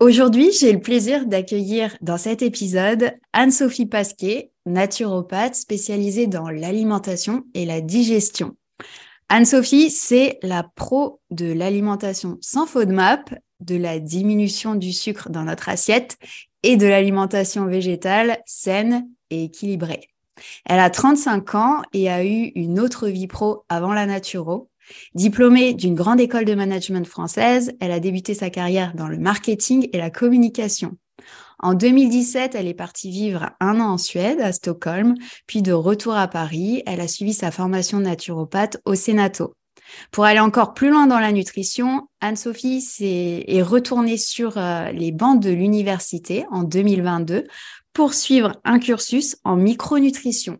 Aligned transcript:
Aujourd'hui, 0.00 0.50
j'ai 0.52 0.72
le 0.72 0.80
plaisir 0.80 1.24
d'accueillir 1.24 1.96
dans 2.00 2.18
cet 2.18 2.42
épisode 2.42 3.12
Anne-Sophie 3.32 3.86
Pasquet, 3.86 4.50
naturopathe 4.66 5.54
spécialisée 5.54 6.26
dans 6.26 6.50
l'alimentation 6.50 7.44
et 7.54 7.64
la 7.64 7.80
digestion. 7.80 8.56
Anne-Sophie, 9.28 9.90
c'est 9.90 10.38
la 10.42 10.64
pro 10.74 11.20
de 11.30 11.52
l'alimentation 11.52 12.38
sans 12.40 12.66
FODMAP, 12.66 13.34
de 13.60 13.76
la 13.76 14.00
diminution 14.00 14.74
du 14.74 14.92
sucre 14.92 15.30
dans 15.30 15.44
notre 15.44 15.68
assiette 15.68 16.18
et 16.64 16.76
de 16.76 16.86
l'alimentation 16.86 17.66
végétale 17.66 18.42
saine 18.46 19.08
et 19.30 19.44
équilibrée. 19.44 20.08
Elle 20.66 20.80
a 20.80 20.90
35 20.90 21.54
ans 21.54 21.82
et 21.92 22.10
a 22.10 22.24
eu 22.24 22.50
une 22.56 22.80
autre 22.80 23.08
vie 23.08 23.28
pro 23.28 23.64
avant 23.68 23.92
la 23.92 24.06
naturo. 24.06 24.68
Diplômée 25.14 25.74
d'une 25.74 25.94
grande 25.94 26.20
école 26.20 26.44
de 26.44 26.54
management 26.54 27.06
française, 27.06 27.72
elle 27.80 27.92
a 27.92 28.00
débuté 28.00 28.34
sa 28.34 28.50
carrière 28.50 28.94
dans 28.94 29.08
le 29.08 29.18
marketing 29.18 29.88
et 29.92 29.98
la 29.98 30.10
communication. 30.10 30.96
En 31.58 31.74
2017, 31.74 32.54
elle 32.54 32.66
est 32.66 32.74
partie 32.74 33.10
vivre 33.10 33.50
un 33.60 33.80
an 33.80 33.92
en 33.92 33.98
Suède, 33.98 34.40
à 34.40 34.52
Stockholm, 34.52 35.14
puis 35.46 35.62
de 35.62 35.72
retour 35.72 36.14
à 36.14 36.28
Paris, 36.28 36.82
elle 36.86 37.00
a 37.00 37.08
suivi 37.08 37.32
sa 37.32 37.50
formation 37.50 38.00
naturopathe 38.00 38.78
au 38.84 38.94
Sénato. 38.94 39.54
Pour 40.10 40.24
aller 40.24 40.40
encore 40.40 40.74
plus 40.74 40.90
loin 40.90 41.06
dans 41.06 41.18
la 41.18 41.32
nutrition, 41.32 42.08
Anne-Sophie 42.20 42.84
est, 43.00 43.62
retournée 43.62 44.16
sur 44.16 44.58
euh, 44.58 44.90
les 44.92 45.12
bancs 45.12 45.40
de 45.40 45.50
l'université 45.50 46.44
en 46.50 46.62
2022 46.62 47.44
pour 47.92 48.14
suivre 48.14 48.60
un 48.64 48.78
cursus 48.78 49.36
en 49.44 49.56
micronutrition. 49.56 50.58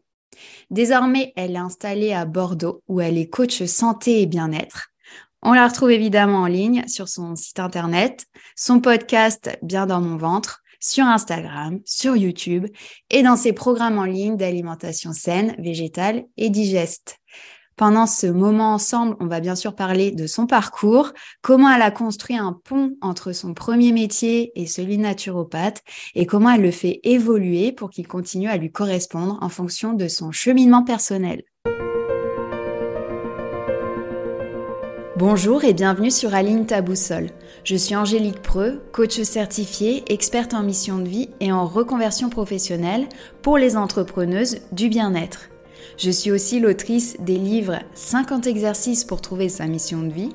Désormais, 0.70 1.32
elle 1.36 1.56
est 1.56 1.58
installée 1.58 2.12
à 2.12 2.24
Bordeaux 2.24 2.82
où 2.88 3.00
elle 3.00 3.18
est 3.18 3.28
coach 3.28 3.62
santé 3.64 4.22
et 4.22 4.26
bien-être. 4.26 4.88
On 5.42 5.52
la 5.52 5.68
retrouve 5.68 5.90
évidemment 5.90 6.38
en 6.38 6.46
ligne 6.46 6.86
sur 6.88 7.08
son 7.08 7.36
site 7.36 7.60
internet, 7.60 8.26
son 8.56 8.80
podcast 8.80 9.58
Bien 9.62 9.86
dans 9.86 10.00
mon 10.00 10.16
ventre, 10.16 10.62
sur 10.80 11.04
Instagram, 11.04 11.80
sur 11.84 12.16
YouTube 12.16 12.66
et 13.10 13.22
dans 13.22 13.36
ses 13.36 13.52
programmes 13.52 13.98
en 13.98 14.04
ligne 14.04 14.36
d'alimentation 14.36 15.12
saine, 15.12 15.54
végétale 15.58 16.24
et 16.36 16.50
digeste. 16.50 17.18
Pendant 17.76 18.06
ce 18.06 18.28
moment 18.28 18.74
ensemble, 18.74 19.16
on 19.18 19.26
va 19.26 19.40
bien 19.40 19.56
sûr 19.56 19.74
parler 19.74 20.12
de 20.12 20.28
son 20.28 20.46
parcours, 20.46 21.12
comment 21.42 21.68
elle 21.68 21.82
a 21.82 21.90
construit 21.90 22.36
un 22.36 22.52
pont 22.52 22.92
entre 23.00 23.32
son 23.32 23.52
premier 23.52 23.90
métier 23.90 24.52
et 24.54 24.66
celui 24.66 24.96
naturopathe, 24.96 25.82
et 26.14 26.24
comment 26.24 26.50
elle 26.50 26.62
le 26.62 26.70
fait 26.70 27.00
évoluer 27.02 27.72
pour 27.72 27.90
qu'il 27.90 28.06
continue 28.06 28.48
à 28.48 28.56
lui 28.58 28.70
correspondre 28.70 29.38
en 29.40 29.48
fonction 29.48 29.92
de 29.92 30.06
son 30.06 30.30
cheminement 30.30 30.84
personnel. 30.84 31.42
Bonjour 35.16 35.64
et 35.64 35.72
bienvenue 35.72 36.12
sur 36.12 36.32
Aline 36.32 36.66
ta 36.66 36.80
boussole. 36.80 37.30
Je 37.64 37.74
suis 37.74 37.96
Angélique 37.96 38.42
Preux, 38.42 38.82
coach 38.92 39.20
certifiée, 39.22 40.04
experte 40.12 40.54
en 40.54 40.62
mission 40.62 40.98
de 40.98 41.08
vie 41.08 41.30
et 41.40 41.50
en 41.50 41.66
reconversion 41.66 42.30
professionnelle 42.30 43.08
pour 43.42 43.58
les 43.58 43.76
entrepreneuses 43.76 44.60
du 44.70 44.88
bien-être. 44.88 45.48
Je 45.96 46.10
suis 46.10 46.32
aussi 46.32 46.58
l'autrice 46.58 47.16
des 47.20 47.36
livres 47.36 47.78
50 47.94 48.46
exercices 48.46 49.04
pour 49.04 49.20
trouver 49.20 49.48
sa 49.48 49.66
mission 49.66 50.02
de 50.02 50.12
vie 50.12 50.34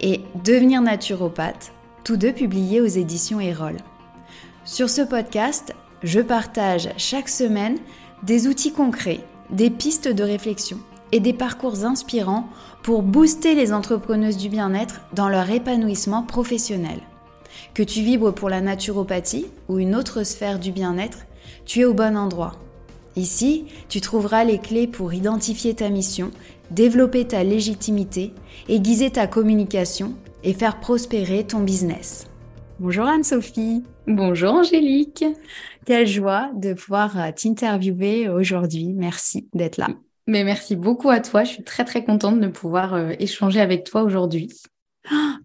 et 0.00 0.20
Devenir 0.44 0.82
naturopathe, 0.82 1.72
tous 2.04 2.16
deux 2.16 2.32
publiés 2.32 2.80
aux 2.80 2.86
éditions 2.86 3.40
Erol. 3.40 3.76
Sur 4.64 4.90
ce 4.90 5.02
podcast, 5.02 5.74
je 6.02 6.20
partage 6.20 6.88
chaque 6.96 7.28
semaine 7.28 7.78
des 8.24 8.48
outils 8.48 8.72
concrets, 8.72 9.20
des 9.50 9.70
pistes 9.70 10.08
de 10.08 10.24
réflexion 10.24 10.78
et 11.12 11.20
des 11.20 11.32
parcours 11.32 11.84
inspirants 11.84 12.48
pour 12.82 13.02
booster 13.02 13.54
les 13.54 13.72
entrepreneuses 13.72 14.36
du 14.36 14.48
bien-être 14.48 15.02
dans 15.12 15.28
leur 15.28 15.48
épanouissement 15.50 16.24
professionnel. 16.24 16.98
Que 17.74 17.84
tu 17.84 18.02
vibres 18.02 18.34
pour 18.34 18.50
la 18.50 18.60
naturopathie 18.60 19.46
ou 19.68 19.78
une 19.78 19.94
autre 19.94 20.24
sphère 20.24 20.58
du 20.58 20.72
bien-être, 20.72 21.18
tu 21.64 21.80
es 21.80 21.84
au 21.84 21.94
bon 21.94 22.16
endroit. 22.16 22.54
Ici, 23.16 23.64
tu 23.88 24.02
trouveras 24.02 24.44
les 24.44 24.58
clés 24.58 24.86
pour 24.86 25.14
identifier 25.14 25.74
ta 25.74 25.88
mission, 25.88 26.30
développer 26.70 27.26
ta 27.26 27.44
légitimité, 27.44 28.32
aiguiser 28.68 29.10
ta 29.10 29.26
communication 29.26 30.14
et 30.44 30.52
faire 30.52 30.80
prospérer 30.80 31.44
ton 31.44 31.60
business. 31.60 32.26
Bonjour 32.78 33.06
Anne-Sophie. 33.06 33.84
Bonjour 34.06 34.52
Angélique. 34.52 35.24
Quelle 35.86 36.06
joie 36.06 36.50
de 36.56 36.74
pouvoir 36.74 37.18
euh, 37.18 37.30
t'interviewer 37.34 38.28
aujourd'hui. 38.28 38.92
Merci 38.92 39.48
d'être 39.54 39.78
là. 39.78 39.88
Mais 40.26 40.44
merci 40.44 40.76
beaucoup 40.76 41.08
à 41.08 41.20
toi. 41.20 41.42
Je 41.44 41.52
suis 41.52 41.64
très 41.64 41.84
très 41.86 42.04
contente 42.04 42.38
de 42.38 42.48
pouvoir 42.48 42.92
euh, 42.92 43.12
échanger 43.18 43.60
avec 43.60 43.84
toi 43.84 44.02
aujourd'hui. 44.02 44.52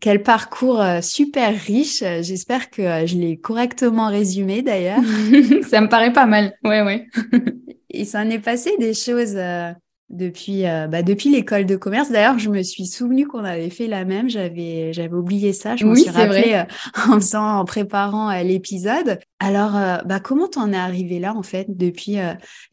Quel 0.02 0.24
parcours 0.24 0.82
euh, 0.82 1.00
super 1.02 1.56
riche. 1.56 2.04
J'espère 2.22 2.70
que 2.70 3.06
je 3.06 3.16
l'ai 3.16 3.38
correctement 3.38 4.10
résumé 4.10 4.62
d'ailleurs. 4.62 5.02
ça 5.70 5.80
me 5.80 5.88
paraît 5.88 6.12
pas 6.12 6.26
mal. 6.26 6.58
Ouais, 6.66 6.82
ouais. 6.82 7.08
Et 7.94 8.06
ça 8.06 8.22
en 8.22 8.30
est 8.30 8.40
passé 8.40 8.72
des 8.80 8.94
choses 8.94 9.36
euh, 9.36 9.72
depuis, 10.10 10.66
euh, 10.66 10.88
bah, 10.88 11.04
depuis 11.04 11.30
l'école 11.30 11.66
de 11.66 11.76
commerce. 11.76 12.10
D'ailleurs, 12.10 12.40
je 12.40 12.50
me 12.50 12.64
suis 12.64 12.86
souvenu 12.86 13.28
qu'on 13.28 13.44
avait 13.44 13.70
fait 13.70 13.88
la 13.88 14.06
même. 14.06 14.30
J'avais, 14.30 14.94
j'avais 14.94 15.14
oublié 15.14 15.52
ça. 15.52 15.76
Je 15.76 15.86
me 15.86 15.96
suis 15.96 16.10
rappelé 16.10 16.54
euh, 16.54 16.64
en 17.12 17.16
faisant, 17.16 17.60
en 17.60 17.66
préparant 17.66 18.32
l'épisode. 18.42 19.20
Alors, 19.40 19.72
bah, 20.06 20.20
comment 20.20 20.48
t'en 20.48 20.72
es 20.72 20.78
arrivé 20.78 21.20
là, 21.20 21.36
en 21.36 21.44
fait, 21.44 21.66
depuis 21.70 22.18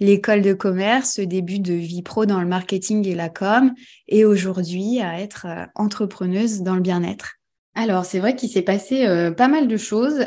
l'école 0.01 0.43
de 0.43 0.53
commerce, 0.53 1.15
ce 1.15 1.23
début 1.23 1.59
de 1.59 1.75
vie 1.75 2.03
pro 2.03 2.27
dans 2.27 2.41
le 2.41 2.47
marketing 2.47 3.07
et 3.09 3.15
la 3.15 3.29
com, 3.29 3.73
et 4.07 4.25
aujourd'hui 4.25 5.01
à 5.01 5.21
être 5.21 5.47
entrepreneuse 5.75 6.63
dans 6.63 6.75
le 6.75 6.83
bien-être? 6.83 7.37
Alors, 7.75 8.05
c'est 8.05 8.19
vrai 8.19 8.37
qu'il 8.37 8.51
s'est 8.51 8.63
passé 8.63 9.07
pas 9.37 9.49
mal 9.49 9.69
de 9.69 9.77
choses. 9.77 10.21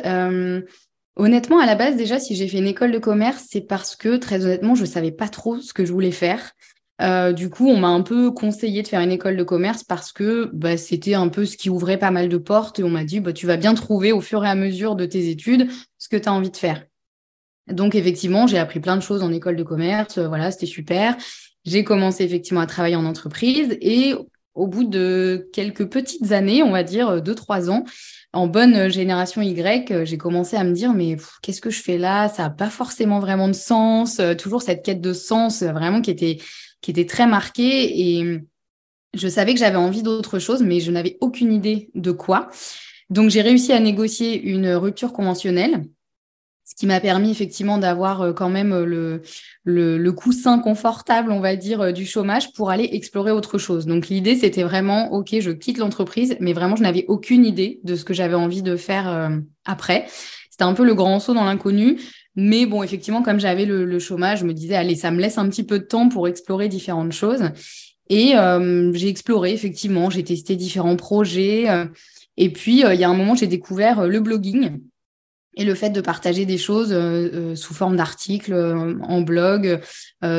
Honnêtement, 1.17 1.59
à 1.59 1.65
la 1.65 1.75
base, 1.75 1.97
déjà, 1.97 2.19
si 2.19 2.35
j'ai 2.35 2.47
fait 2.47 2.59
une 2.59 2.67
école 2.67 2.91
de 2.91 2.99
commerce, 2.99 3.45
c'est 3.49 3.61
parce 3.61 3.95
que, 3.95 4.17
très 4.17 4.45
honnêtement, 4.45 4.75
je 4.75 4.85
savais 4.85 5.11
pas 5.11 5.27
trop 5.27 5.59
ce 5.59 5.73
que 5.73 5.85
je 5.85 5.91
voulais 5.91 6.11
faire. 6.11 6.53
Euh, 7.01 7.33
du 7.33 7.49
coup, 7.49 7.67
on 7.67 7.77
m'a 7.77 7.87
un 7.87 8.01
peu 8.01 8.31
conseillé 8.31 8.83
de 8.83 8.87
faire 8.87 9.01
une 9.01 9.11
école 9.11 9.35
de 9.35 9.43
commerce 9.43 9.83
parce 9.83 10.11
que 10.11 10.49
bah, 10.53 10.77
c'était 10.77 11.15
un 11.15 11.29
peu 11.29 11.45
ce 11.45 11.57
qui 11.57 11.69
ouvrait 11.69 11.97
pas 11.97 12.11
mal 12.11 12.29
de 12.29 12.37
portes 12.37 12.79
et 12.79 12.83
on 12.83 12.89
m'a 12.89 13.03
dit 13.03 13.19
bah, 13.19 13.33
tu 13.33 13.47
vas 13.47 13.57
bien 13.57 13.73
trouver 13.73 14.11
au 14.11 14.21
fur 14.21 14.45
et 14.45 14.49
à 14.49 14.53
mesure 14.53 14.95
de 14.95 15.05
tes 15.05 15.29
études 15.29 15.67
ce 15.97 16.09
que 16.09 16.17
tu 16.17 16.29
as 16.29 16.33
envie 16.33 16.51
de 16.51 16.57
faire. 16.57 16.85
Donc 17.67 17.95
effectivement, 17.95 18.45
j'ai 18.45 18.59
appris 18.59 18.79
plein 18.79 18.97
de 18.97 19.01
choses 19.01 19.23
en 19.23 19.31
école 19.31 19.55
de 19.55 19.63
commerce, 19.63 20.19
euh, 20.19 20.27
voilà, 20.27 20.51
c'était 20.51 20.67
super. 20.67 21.15
J'ai 21.65 21.83
commencé 21.83 22.23
effectivement 22.23 22.61
à 22.61 22.67
travailler 22.67 22.95
en 22.95 23.05
entreprise 23.05 23.77
et 23.81 24.13
au 24.53 24.67
bout 24.67 24.83
de 24.83 25.49
quelques 25.53 25.89
petites 25.89 26.31
années, 26.33 26.61
on 26.61 26.71
va 26.71 26.83
dire 26.83 27.09
euh, 27.09 27.19
deux, 27.19 27.35
trois 27.35 27.69
ans, 27.71 27.83
en 28.33 28.47
bonne 28.47 28.89
génération 28.89 29.41
Y, 29.41 30.05
j'ai 30.05 30.17
commencé 30.17 30.55
à 30.55 30.63
me 30.63 30.73
dire 30.73 30.93
mais 30.93 31.17
qu'est-ce 31.41 31.61
que 31.61 31.69
je 31.69 31.81
fais 31.81 31.97
là? 31.97 32.29
Ça 32.29 32.43
n'a 32.43 32.49
pas 32.49 32.69
forcément 32.69 33.19
vraiment 33.19 33.47
de 33.47 33.53
sens. 33.53 34.21
toujours 34.37 34.61
cette 34.61 34.83
quête 34.83 35.01
de 35.01 35.13
sens 35.13 35.63
vraiment 35.63 36.01
qui 36.01 36.11
était 36.11 36.37
qui 36.81 36.91
était 36.91 37.05
très 37.05 37.27
marqué 37.27 38.19
et 38.19 38.41
je 39.13 39.27
savais 39.27 39.53
que 39.53 39.59
j'avais 39.59 39.77
envie 39.77 40.03
d'autre 40.03 40.39
chose, 40.39 40.63
mais 40.63 40.79
je 40.79 40.91
n'avais 40.91 41.17
aucune 41.21 41.53
idée 41.53 41.89
de 41.95 42.11
quoi. 42.11 42.49
Donc 43.09 43.29
j'ai 43.29 43.41
réussi 43.41 43.73
à 43.73 43.79
négocier 43.79 44.41
une 44.41 44.73
rupture 44.73 45.13
conventionnelle, 45.13 45.83
ce 46.71 46.75
qui 46.77 46.87
m'a 46.87 47.01
permis 47.01 47.31
effectivement 47.31 47.77
d'avoir 47.77 48.21
euh, 48.21 48.31
quand 48.31 48.47
même 48.47 48.71
euh, 48.71 48.85
le, 48.85 49.21
le, 49.65 49.97
le, 49.97 50.11
coussin 50.13 50.57
confortable, 50.57 51.33
on 51.33 51.41
va 51.41 51.57
dire, 51.57 51.81
euh, 51.81 51.91
du 51.91 52.05
chômage 52.05 52.53
pour 52.53 52.69
aller 52.69 52.87
explorer 52.93 53.31
autre 53.31 53.57
chose. 53.57 53.85
Donc 53.85 54.07
l'idée, 54.07 54.37
c'était 54.37 54.63
vraiment, 54.63 55.11
OK, 55.11 55.35
je 55.37 55.51
quitte 55.51 55.79
l'entreprise, 55.79 56.37
mais 56.39 56.53
vraiment, 56.53 56.77
je 56.77 56.83
n'avais 56.83 57.03
aucune 57.09 57.45
idée 57.45 57.81
de 57.83 57.97
ce 57.97 58.05
que 58.05 58.13
j'avais 58.13 58.35
envie 58.35 58.61
de 58.61 58.77
faire 58.77 59.31
après. 59.65 60.05
C'était 60.49 60.63
un 60.63 60.73
peu 60.73 60.85
le 60.85 60.93
grand 60.93 61.19
saut 61.19 61.33
dans 61.33 61.43
l'inconnu. 61.43 61.99
Mais 62.37 62.65
bon, 62.65 62.83
effectivement, 62.83 63.21
comme 63.21 63.41
j'avais 63.41 63.65
le, 63.65 63.99
chômage, 63.99 64.39
je 64.39 64.45
me 64.45 64.53
disais, 64.53 64.75
allez, 64.75 64.95
ça 64.95 65.11
me 65.11 65.19
laisse 65.19 65.37
un 65.37 65.49
petit 65.49 65.65
peu 65.65 65.79
de 65.79 65.83
temps 65.83 66.07
pour 66.07 66.29
explorer 66.29 66.69
différentes 66.69 67.11
choses. 67.11 67.43
Et 68.09 68.37
euh, 68.37 68.93
j'ai 68.93 69.09
exploré, 69.09 69.51
effectivement, 69.51 70.09
j'ai 70.09 70.23
testé 70.23 70.55
différents 70.55 70.95
projets. 70.95 71.65
Et 72.37 72.49
puis, 72.49 72.83
il 72.89 72.99
y 72.99 73.03
a 73.03 73.09
un 73.09 73.13
moment, 73.13 73.35
j'ai 73.35 73.47
découvert 73.47 74.07
le 74.07 74.21
blogging 74.21 74.79
et 75.55 75.65
le 75.65 75.75
fait 75.75 75.89
de 75.89 75.99
partager 75.99 76.45
des 76.45 76.57
choses 76.57 76.93
euh, 76.93 77.29
euh, 77.33 77.55
sous 77.55 77.73
forme 77.73 77.97
d'articles, 77.97 78.53
euh, 78.53 78.97
en 79.01 79.21
blog, 79.21 79.79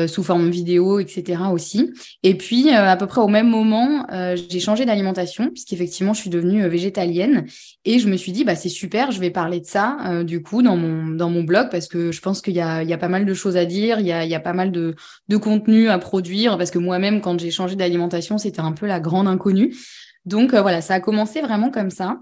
sous 0.07 0.23
forme 0.23 0.49
vidéo, 0.49 0.99
etc. 0.99 1.41
aussi. 1.51 1.91
Et 2.23 2.37
puis, 2.37 2.69
à 2.69 2.95
peu 2.95 3.05
près 3.05 3.19
au 3.19 3.27
même 3.27 3.49
moment, 3.49 4.07
j'ai 4.49 4.61
changé 4.61 4.85
d'alimentation, 4.85 5.49
puisqu'effectivement, 5.49 6.13
je 6.13 6.21
suis 6.21 6.29
devenue 6.29 6.65
végétalienne. 6.69 7.45
Et 7.83 7.99
je 7.99 8.07
me 8.07 8.15
suis 8.15 8.31
dit, 8.31 8.45
bah, 8.45 8.55
c'est 8.55 8.69
super, 8.69 9.11
je 9.11 9.19
vais 9.19 9.29
parler 9.29 9.59
de 9.59 9.65
ça, 9.65 10.23
du 10.23 10.41
coup, 10.41 10.61
dans 10.61 10.77
mon, 10.77 11.09
dans 11.09 11.29
mon 11.29 11.43
blog, 11.43 11.67
parce 11.69 11.89
que 11.89 12.13
je 12.13 12.21
pense 12.21 12.41
qu'il 12.41 12.53
y 12.53 12.61
a, 12.61 12.81
il 12.81 12.89
y 12.89 12.93
a 12.93 12.97
pas 12.97 13.09
mal 13.09 13.25
de 13.25 13.33
choses 13.33 13.57
à 13.57 13.65
dire, 13.65 13.99
il 13.99 14.05
y 14.05 14.13
a, 14.13 14.23
il 14.23 14.31
y 14.31 14.35
a 14.35 14.39
pas 14.39 14.53
mal 14.53 14.71
de, 14.71 14.95
de 15.27 15.37
contenu 15.37 15.89
à 15.89 15.99
produire, 15.99 16.57
parce 16.57 16.71
que 16.71 16.79
moi-même, 16.79 17.19
quand 17.19 17.37
j'ai 17.37 17.51
changé 17.51 17.75
d'alimentation, 17.75 18.37
c'était 18.37 18.61
un 18.61 18.71
peu 18.71 18.87
la 18.87 19.01
grande 19.01 19.27
inconnue. 19.27 19.75
Donc, 20.23 20.55
voilà, 20.55 20.79
ça 20.79 20.93
a 20.93 20.99
commencé 21.01 21.41
vraiment 21.41 21.71
comme 21.71 21.89
ça. 21.89 22.19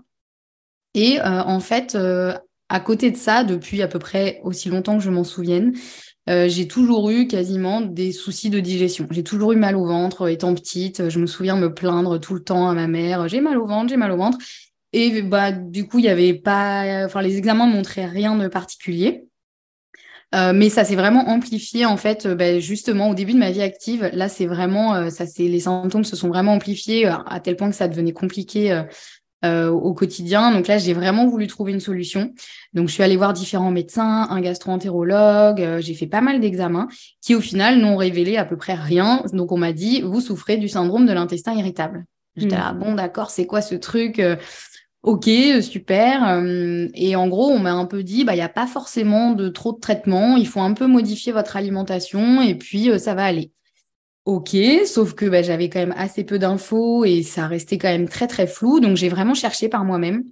Et 0.95 1.21
en 1.21 1.59
fait, 1.59 1.95
à 2.71 2.79
côté 2.79 3.11
de 3.11 3.17
ça, 3.17 3.43
depuis 3.43 3.81
à 3.81 3.89
peu 3.89 3.99
près 3.99 4.39
aussi 4.43 4.69
longtemps 4.69 4.97
que 4.97 5.03
je 5.03 5.09
m'en 5.09 5.25
souvienne, 5.25 5.73
euh, 6.29 6.47
j'ai 6.47 6.69
toujours 6.69 7.09
eu 7.09 7.27
quasiment 7.27 7.81
des 7.81 8.13
soucis 8.13 8.49
de 8.49 8.61
digestion. 8.61 9.07
J'ai 9.11 9.23
toujours 9.23 9.51
eu 9.51 9.57
mal 9.57 9.75
au 9.75 9.85
ventre 9.85 10.29
étant 10.29 10.53
petite. 10.53 11.09
Je 11.09 11.19
me 11.19 11.25
souviens 11.25 11.57
me 11.57 11.73
plaindre 11.73 12.17
tout 12.17 12.33
le 12.33 12.41
temps 12.41 12.69
à 12.69 12.73
ma 12.73 12.87
mère. 12.87 13.27
J'ai 13.27 13.41
mal 13.41 13.57
au 13.57 13.67
ventre, 13.67 13.89
j'ai 13.89 13.97
mal 13.97 14.11
au 14.11 14.17
ventre. 14.17 14.37
Et 14.93 15.21
bah, 15.21 15.51
du 15.51 15.85
coup, 15.85 15.99
il 15.99 16.05
y 16.05 16.09
avait 16.09 16.33
pas, 16.33 17.03
enfin, 17.05 17.21
les 17.21 17.37
examens 17.37 17.65
montraient 17.65 18.05
rien 18.05 18.37
de 18.37 18.47
particulier. 18.47 19.25
Euh, 20.33 20.53
mais 20.53 20.69
ça 20.69 20.85
s'est 20.85 20.95
vraiment 20.95 21.27
amplifié 21.27 21.85
en 21.85 21.97
fait, 21.97 22.25
euh, 22.25 22.35
bah, 22.35 22.57
justement 22.59 23.09
au 23.09 23.15
début 23.15 23.33
de 23.33 23.37
ma 23.37 23.51
vie 23.51 23.61
active. 23.61 24.09
Là, 24.13 24.29
c'est 24.29 24.45
vraiment, 24.45 25.09
ça, 25.09 25.27
c'est 25.27 25.43
les 25.43 25.59
symptômes 25.59 26.05
se 26.05 26.15
sont 26.15 26.29
vraiment 26.29 26.53
amplifiés 26.53 27.05
à 27.05 27.41
tel 27.41 27.57
point 27.57 27.69
que 27.69 27.75
ça 27.75 27.89
devenait 27.89 28.13
compliqué 28.13 28.81
au 29.43 29.93
quotidien. 29.93 30.51
Donc 30.51 30.67
là, 30.67 30.77
j'ai 30.77 30.93
vraiment 30.93 31.27
voulu 31.27 31.47
trouver 31.47 31.71
une 31.71 31.79
solution. 31.79 32.33
Donc 32.73 32.87
je 32.87 32.93
suis 32.93 33.03
allée 33.03 33.17
voir 33.17 33.33
différents 33.33 33.71
médecins, 33.71 34.27
un 34.29 34.41
gastro-entérologue. 34.41 35.79
j'ai 35.79 35.93
fait 35.93 36.07
pas 36.07 36.21
mal 36.21 36.39
d'examens 36.39 36.87
qui 37.21 37.33
au 37.35 37.41
final 37.41 37.79
n'ont 37.79 37.97
révélé 37.97 38.37
à 38.37 38.45
peu 38.45 38.57
près 38.57 38.75
rien. 38.75 39.23
Donc 39.33 39.51
on 39.51 39.57
m'a 39.57 39.73
dit, 39.73 40.01
vous 40.01 40.21
souffrez 40.21 40.57
du 40.57 40.67
syndrome 40.67 41.05
de 41.05 41.13
l'intestin 41.13 41.53
irritable. 41.53 42.05
J'étais 42.37 42.55
mmh. 42.55 42.59
là, 42.59 42.73
bon 42.73 42.93
d'accord, 42.93 43.29
c'est 43.29 43.45
quoi 43.45 43.61
ce 43.61 43.75
truc 43.75 44.21
Ok, 45.03 45.27
super. 45.61 46.27
Euh, 46.29 46.87
et 46.93 47.15
en 47.15 47.27
gros, 47.27 47.49
on 47.49 47.57
m'a 47.57 47.73
un 47.73 47.85
peu 47.85 48.03
dit, 48.03 48.23
bah, 48.23 48.33
il 48.33 48.37
n'y 48.37 48.43
a 48.43 48.49
pas 48.49 48.67
forcément 48.67 49.31
de 49.31 49.49
trop 49.49 49.73
de 49.73 49.79
traitement, 49.79 50.37
il 50.37 50.47
faut 50.47 50.59
un 50.59 50.73
peu 50.73 50.85
modifier 50.85 51.31
votre 51.31 51.57
alimentation 51.57 52.41
et 52.41 52.53
puis 52.55 52.91
euh, 52.91 52.99
ça 52.99 53.15
va 53.15 53.25
aller. 53.25 53.51
Ok, 54.25 54.55
sauf 54.85 55.13
que 55.13 55.25
bah, 55.25 55.41
j'avais 55.41 55.69
quand 55.69 55.79
même 55.79 55.95
assez 55.97 56.23
peu 56.23 56.37
d'infos 56.37 57.05
et 57.05 57.23
ça 57.23 57.47
restait 57.47 57.77
quand 57.77 57.89
même 57.89 58.07
très 58.07 58.27
très 58.27 58.47
flou, 58.47 58.79
donc 58.79 58.95
j'ai 58.95 59.09
vraiment 59.09 59.33
cherché 59.33 59.67
par 59.67 59.83
moi-même. 59.83 60.23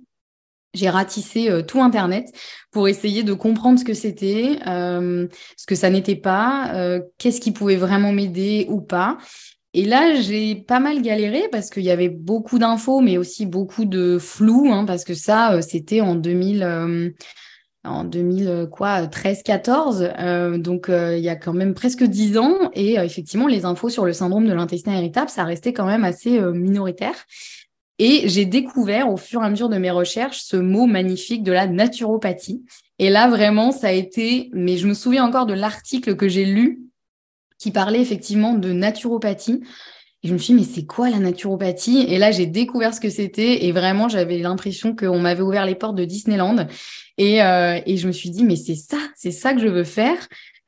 J'ai 0.75 0.89
ratissé 0.89 1.49
euh, 1.49 1.63
tout 1.63 1.81
Internet 1.81 2.27
pour 2.71 2.87
essayer 2.87 3.23
de 3.23 3.33
comprendre 3.33 3.79
ce 3.79 3.85
que 3.85 3.95
c'était, 3.95 4.59
ce 4.63 5.65
que 5.65 5.73
ça 5.73 5.89
n'était 5.89 6.15
pas, 6.15 6.99
qu'est-ce 7.17 7.41
qui 7.41 7.51
pouvait 7.51 7.77
vraiment 7.77 8.11
m'aider 8.11 8.67
ou 8.69 8.79
pas. 8.79 9.17
Et 9.73 9.85
là, 9.85 10.15
j'ai 10.19 10.55
pas 10.55 10.79
mal 10.79 11.01
galéré 11.01 11.47
parce 11.51 11.69
qu'il 11.69 11.83
y 11.83 11.91
avait 11.91 12.09
beaucoup 12.09 12.57
d'infos, 12.57 13.01
mais 13.01 13.17
aussi 13.17 13.45
beaucoup 13.45 13.85
de 13.85 14.17
flou, 14.17 14.71
hein, 14.71 14.85
parce 14.85 15.03
que 15.03 15.13
ça, 15.13 15.53
euh, 15.53 15.61
c'était 15.61 16.01
en 16.01 16.15
2000, 16.15 16.63
euh, 16.63 17.09
en 17.83 18.03
2000 18.03 18.67
quoi, 18.71 19.03
13-14, 19.03 20.13
euh, 20.19 20.57
donc 20.57 20.87
il 20.89 21.19
y 21.19 21.29
a 21.29 21.35
quand 21.35 21.53
même 21.53 21.73
presque 21.73 22.03
10 22.03 22.37
ans. 22.37 22.71
Et 22.73 22.95
effectivement, 22.95 23.47
les 23.47 23.65
infos 23.65 23.89
sur 23.89 24.05
le 24.05 24.13
syndrome 24.13 24.47
de 24.47 24.53
l'intestin 24.53 24.95
irritable, 24.95 25.29
ça 25.29 25.43
restait 25.43 25.73
quand 25.73 25.85
même 25.85 26.03
assez 26.03 26.39
minoritaire. 26.41 27.15
Et 27.99 28.29
j'ai 28.29 28.45
découvert 28.45 29.11
au 29.11 29.17
fur 29.17 29.43
et 29.43 29.45
à 29.45 29.49
mesure 29.49 29.67
de 29.67 29.77
mes 29.77 29.91
recherches 29.91 30.39
ce 30.41 30.55
mot 30.55 30.85
magnifique 30.85 31.43
de 31.43 31.51
la 31.51 31.67
naturopathie. 31.67 32.63
Et 32.97 33.09
là, 33.09 33.27
vraiment, 33.27 33.71
ça 33.71 33.87
a 33.87 33.91
été, 33.91 34.49
mais 34.53 34.77
je 34.77 34.87
me 34.87 34.93
souviens 34.93 35.25
encore 35.25 35.45
de 35.45 35.53
l'article 35.53 36.15
que 36.15 36.29
j'ai 36.29 36.45
lu 36.45 36.79
qui 37.59 37.71
parlait 37.71 38.01
effectivement 38.01 38.53
de 38.53 38.71
naturopathie. 38.71 39.61
Et 40.23 40.27
je 40.27 40.33
me 40.33 40.37
suis 40.37 40.53
dit, 40.53 40.59
mais 40.59 40.67
c'est 40.67 40.85
quoi 40.85 41.09
la 41.09 41.19
naturopathie? 41.19 42.05
Et 42.09 42.17
là, 42.17 42.31
j'ai 42.31 42.45
découvert 42.45 42.93
ce 42.93 42.99
que 42.99 43.09
c'était 43.09 43.65
et 43.65 43.71
vraiment, 43.71 44.09
j'avais 44.09 44.37
l'impression 44.37 44.93
qu'on 44.93 45.19
m'avait 45.19 45.41
ouvert 45.41 45.65
les 45.65 45.75
portes 45.75 45.95
de 45.95 46.03
Disneyland. 46.03 46.67
Et, 47.17 47.41
euh, 47.41 47.79
et 47.85 47.95
je 47.95 48.05
me 48.07 48.11
suis 48.11 48.29
dit, 48.29 48.43
mais 48.43 48.57
c'est 48.57 48.75
ça, 48.75 48.97
c'est 49.15 49.31
ça 49.31 49.53
que 49.53 49.61
je 49.61 49.67
veux 49.67 49.85
faire. 49.85 50.17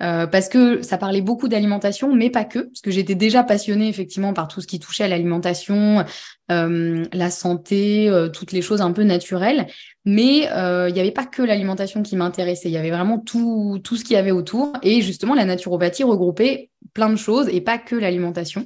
Euh, 0.01 0.25
parce 0.25 0.49
que 0.49 0.81
ça 0.81 0.97
parlait 0.97 1.21
beaucoup 1.21 1.47
d'alimentation, 1.47 2.15
mais 2.15 2.31
pas 2.31 2.43
que, 2.43 2.59
parce 2.59 2.81
que 2.81 2.89
j'étais 2.89 3.13
déjà 3.13 3.43
passionnée 3.43 3.87
effectivement 3.87 4.33
par 4.33 4.47
tout 4.47 4.59
ce 4.59 4.65
qui 4.65 4.79
touchait 4.79 5.03
à 5.03 5.07
l'alimentation, 5.07 6.03
euh, 6.51 7.05
la 7.13 7.29
santé, 7.29 8.11
toutes 8.33 8.51
les 8.51 8.63
choses 8.63 8.81
un 8.81 8.93
peu 8.93 9.03
naturelles. 9.03 9.67
Mais 10.05 10.47
il 10.87 10.93
n'y 10.93 10.99
avait 10.99 11.11
pas 11.11 11.25
que 11.25 11.43
l'alimentation 11.43 12.01
qui 12.01 12.15
m'intéressait, 12.15 12.69
il 12.69 12.73
y 12.73 12.77
avait 12.77 12.89
vraiment 12.89 13.19
tout, 13.19 13.79
tout 13.83 13.95
ce 13.95 14.03
qu'il 14.03 14.15
y 14.15 14.17
avait 14.17 14.31
autour. 14.31 14.73
Et 14.81 15.01
justement, 15.01 15.35
la 15.35 15.45
naturopathie 15.45 16.03
regroupait 16.03 16.71
plein 16.93 17.09
de 17.09 17.15
choses 17.15 17.47
et 17.49 17.61
pas 17.61 17.77
que 17.77 17.95
l'alimentation. 17.95 18.65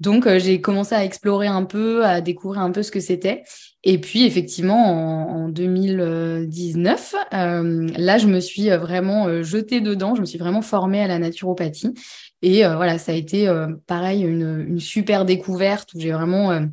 Donc, 0.00 0.26
euh, 0.26 0.38
j'ai 0.38 0.60
commencé 0.60 0.94
à 0.94 1.04
explorer 1.04 1.48
un 1.48 1.64
peu, 1.64 2.04
à 2.04 2.20
découvrir 2.20 2.62
un 2.62 2.70
peu 2.70 2.82
ce 2.82 2.90
que 2.90 3.00
c'était. 3.00 3.42
Et 3.82 4.00
puis, 4.00 4.24
effectivement, 4.24 5.34
en, 5.44 5.48
2019, 5.48 7.14
euh, 7.32 7.88
là, 7.96 8.18
je 8.18 8.26
me 8.26 8.38
suis 8.38 8.68
vraiment 8.68 9.26
euh, 9.26 9.42
jetée 9.42 9.80
dedans. 9.80 10.14
Je 10.14 10.20
me 10.20 10.26
suis 10.26 10.38
vraiment 10.38 10.62
formée 10.62 11.02
à 11.02 11.08
la 11.08 11.18
naturopathie. 11.18 11.94
Et 12.42 12.64
voilà, 12.64 12.98
ça 12.98 13.10
a 13.10 13.14
été 13.16 13.52
pareil, 13.88 14.22
une, 14.22 14.64
une, 14.68 14.78
super 14.78 15.24
découverte 15.24 15.92
où 15.94 15.98
j'ai 15.98 16.12
vraiment 16.12 16.68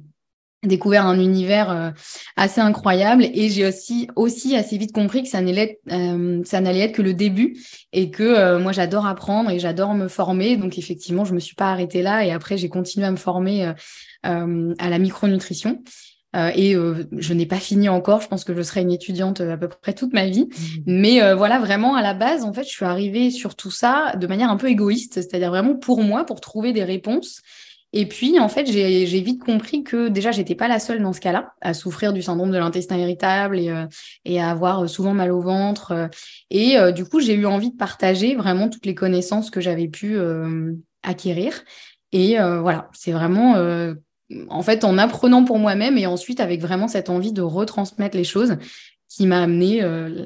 découvert 0.66 1.06
un 1.06 1.20
univers 1.20 1.72
euh, 1.72 1.92
assez 2.36 2.62
incroyable. 2.62 3.24
Et 3.34 3.50
j'ai 3.50 3.66
aussi 3.66 4.08
aussi 4.16 4.56
assez 4.56 4.78
vite 4.78 4.92
compris 4.92 5.24
que 5.24 5.30
ça 5.30 5.42
n'allait 5.42 5.80
euh, 5.92 6.42
ça 6.44 6.62
n'allait 6.62 6.82
être 6.82 6.94
que 6.94 7.02
le 7.02 7.14
début 7.14 7.58
et 7.94 8.12
que 8.12 8.24
euh, 8.24 8.60
moi 8.60 8.72
j'adore 8.72 9.06
apprendre 9.06 9.50
et 9.50 9.60
j'adore 9.60 9.94
me 9.94 10.08
former. 10.08 10.58
Donc 10.58 10.78
effectivement 10.78 11.26
je 11.26 11.34
me 11.34 11.40
suis 11.40 11.56
pas 11.56 11.72
arrêtée 11.72 12.02
là 12.02 12.26
et 12.26 12.32
après 12.32 12.58
j'ai 12.58 12.70
continué 12.70 13.06
à 13.06 13.12
me 13.12 13.18
former 13.18 13.74
à 14.24 14.90
la 14.90 15.00
micronutrition. 15.00 15.84
Et 16.56 16.74
je 16.74 17.34
n'ai 17.34 17.46
pas 17.46 17.60
fini 17.60 17.88
encore. 17.88 18.20
Je 18.20 18.28
pense 18.28 18.44
que 18.44 18.54
je 18.54 18.62
serai 18.62 18.82
une 18.82 18.92
étudiante 18.92 19.40
à 19.40 19.56
peu 19.56 19.70
près 19.70 19.94
toute 19.94 20.12
ma 20.12 20.26
vie. 20.26 20.50
Mmh. 20.50 20.82
mais 20.86 21.34
voilà 21.34 21.60
vraiment 21.60 21.96
à 21.96 22.02
la 22.02 22.14
base 22.14 22.44
en 22.44 22.52
fait 22.52 22.64
je 22.64 22.70
suis 22.70 22.86
arrivée 22.86 23.32
sur 23.32 23.56
tout 23.56 23.72
ça 23.72 24.14
de 24.20 24.28
manière 24.28 24.50
un 24.50 24.58
peu 24.58 24.70
égoïste. 24.70 25.14
C'est-à-dire 25.14 25.50
vraiment 25.50 25.76
pour 25.76 26.02
moi 26.02 26.26
pour 26.26 26.42
trouver 26.42 26.74
des 26.74 26.84
réponses 26.84 27.42
et 27.98 28.06
puis, 28.06 28.42
en 28.42 28.50
fait, 28.50 28.66
j'ai 28.66 29.22
vite 29.22 29.42
compris 29.42 29.86
que 29.86 30.10
déjà, 30.10 30.32
j'étais 30.32 30.54
pas 30.54 30.68
la 30.68 30.80
seule 30.80 31.02
dans 31.02 31.14
ce 31.14 31.22
cas-là 31.22 31.54
à 31.62 31.74
souffrir 31.74 32.12
du 32.12 32.22
syndrome 32.22 32.52
de 32.52 32.58
l'intestin 32.58 32.98
irritable 32.98 33.58
et, 33.58 33.70
euh, 33.70 33.86
à 34.38 34.52
avoir 34.52 34.90
souvent 34.90 35.14
mal 35.14 35.32
au 35.32 35.40
ventre. 35.40 35.94
Euh. 35.94 36.08
Et 36.50 36.78
euh, 36.78 36.92
du 36.92 37.06
coup, 37.06 37.22
j'ai 37.22 37.36
eu 37.36 37.46
envie 37.46 37.72
de 37.72 37.78
partager 37.78 38.36
vraiment 38.36 38.68
toutes 38.68 38.86
les 38.86 38.96
connaissances 38.96 39.50
que 39.50 39.62
j'avais 39.62 39.88
pu 39.88 40.18
acquérir. 41.04 41.64
Et 42.12 42.36
voilà, 42.38 42.90
c'est 42.92 43.14
vraiment, 43.14 43.56
en 44.50 44.62
fait, 44.62 44.84
en 44.84 44.98
apprenant 44.98 45.46
pour 45.46 45.58
moi-même 45.58 45.98
et 45.98 46.06
ensuite 46.06 46.42
avec 46.42 46.60
vraiment 46.60 46.90
cette 46.90 47.10
envie 47.10 47.32
de 47.32 47.42
retransmettre 47.42 48.18
les 48.18 48.26
choses 48.26 48.58
qui 49.08 49.26
m'a 49.26 49.42
amené 49.42 49.82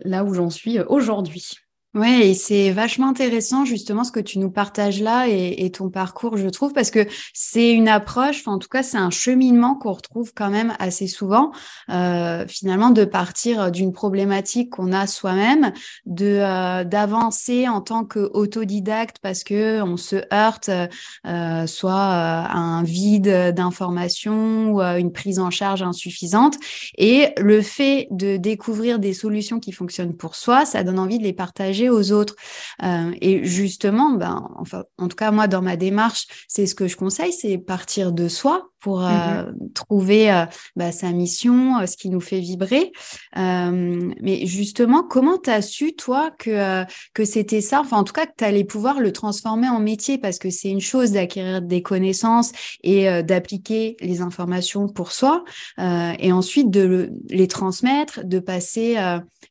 là 0.06 0.24
où 0.24 0.34
j'en 0.34 0.50
suis 0.50 0.80
aujourd'hui. 0.80 1.52
Et 1.96 2.36
c'est 2.36 2.70
vachement 2.70 3.10
intéressant 3.10 3.66
justement 3.66 4.04
ce 4.04 4.12
que 4.12 4.20
tu 4.20 4.38
nous 4.38 4.52
partages 4.52 5.02
là 5.02 5.28
et, 5.28 5.72
ton 5.72 5.90
parcours, 5.90 6.38
je 6.38 6.48
trouve, 6.48 6.72
parce 6.72 6.92
que 6.92 7.08
c'est 7.34 7.72
une 7.72 7.88
approche, 7.88 8.42
enfin 8.42 8.54
en 8.54 8.60
tout 8.60 8.68
cas 8.68 8.84
c'est 8.84 8.98
un 8.98 9.10
cheminement 9.10 9.74
qu'on 9.74 9.94
retrouve 9.94 10.32
quand 10.36 10.52
même 10.52 10.76
assez 10.78 11.08
souvent, 11.08 11.52
euh, 11.90 12.46
finalement 12.48 12.92
de 12.92 13.06
partir 13.06 13.72
d'une 13.72 13.92
problématique 13.92 14.70
qu'on 14.72 14.92
a 14.92 15.08
soi-même, 15.08 15.74
de 16.06 16.40
euh, 16.40 16.84
d'avancer 16.84 17.68
en 17.68 17.82
tant 17.82 18.06
qu'autodidacte 18.06 19.18
parce 19.22 19.44
que 19.44 19.82
on 19.82 19.98
se 19.98 20.18
heurte 20.32 20.70
euh, 20.70 21.68
soit 21.68 21.94
à 21.94 22.56
un 22.56 22.84
vide 22.84 23.54
d'informations 23.56 24.72
ou 24.72 24.80
à 24.80 25.00
une 25.00 25.12
prise 25.12 25.40
en 25.40 25.50
charge 25.50 25.82
insuffisante, 25.82 26.56
et 27.00 27.30
le 27.38 27.64
fait 27.64 28.08
de 28.12 28.38
découvrir 28.38 29.00
des 29.00 29.14
solutions 29.14 29.60
qui 29.60 29.72
fonctionnent 29.72 30.16
pour 30.16 30.36
soi, 30.36 30.66
ça 30.66 30.84
donne 30.84 31.00
envie 31.00 31.18
de 31.18 31.24
les 31.24 31.34
partager 31.34 31.79
aux 31.88 32.12
autres. 32.12 32.36
Euh, 32.84 33.14
et 33.22 33.46
justement, 33.46 34.10
ben, 34.12 34.50
enfin, 34.58 34.84
en 34.98 35.08
tout 35.08 35.16
cas, 35.16 35.32
moi, 35.32 35.48
dans 35.48 35.62
ma 35.62 35.78
démarche, 35.78 36.28
c'est 36.48 36.66
ce 36.66 36.76
que 36.76 36.88
je 36.88 36.98
conseille, 36.98 37.32
c'est 37.32 37.58
partir 37.58 38.12
de 38.12 38.28
soi 38.28 38.72
pour 38.80 39.04
euh, 39.04 39.44
mmh 39.44 39.56
trouver 39.76 40.32
euh, 40.32 40.46
bah, 40.76 40.92
sa 40.92 41.12
mission, 41.12 41.86
ce 41.86 41.96
qui 41.96 42.10
nous 42.10 42.20
fait 42.20 42.40
vibrer. 42.40 42.92
mais 43.36 44.46
justement, 44.46 45.04
comment 45.04 45.38
tu 45.38 45.50
as 45.50 45.62
su, 45.62 45.96
toi, 45.96 46.32
que, 46.38 46.84
que 47.14 47.24
c'était 47.24 47.62
ça, 47.62 47.82
enfin, 47.82 47.98
en 47.98 48.04
tout 48.04 48.14
cas, 48.14 48.26
que 48.26 48.34
tu 48.38 48.44
allais 48.44 48.64
pouvoir 48.64 49.00
le 49.00 49.14
transformer 49.14 49.70
en 49.70 49.80
métier, 49.80 50.18
parce 50.18 50.40
que 50.40 50.50
c'est 50.50 50.70
une 50.70 50.82
chose 50.82 51.12
d'acquérir 51.12 51.62
des 51.62 51.82
connaissances 51.82 52.52
et 52.84 53.24
d'appliquer 53.24 53.96
les 54.02 54.22
informations 54.22 54.88
pour 54.88 55.12
soi, 55.12 55.44
et 55.78 56.32
ensuite 56.32 56.70
de 56.70 57.12
les 57.30 57.48
transmettre, 57.48 58.22
de 58.26 58.40
passer 58.40 58.98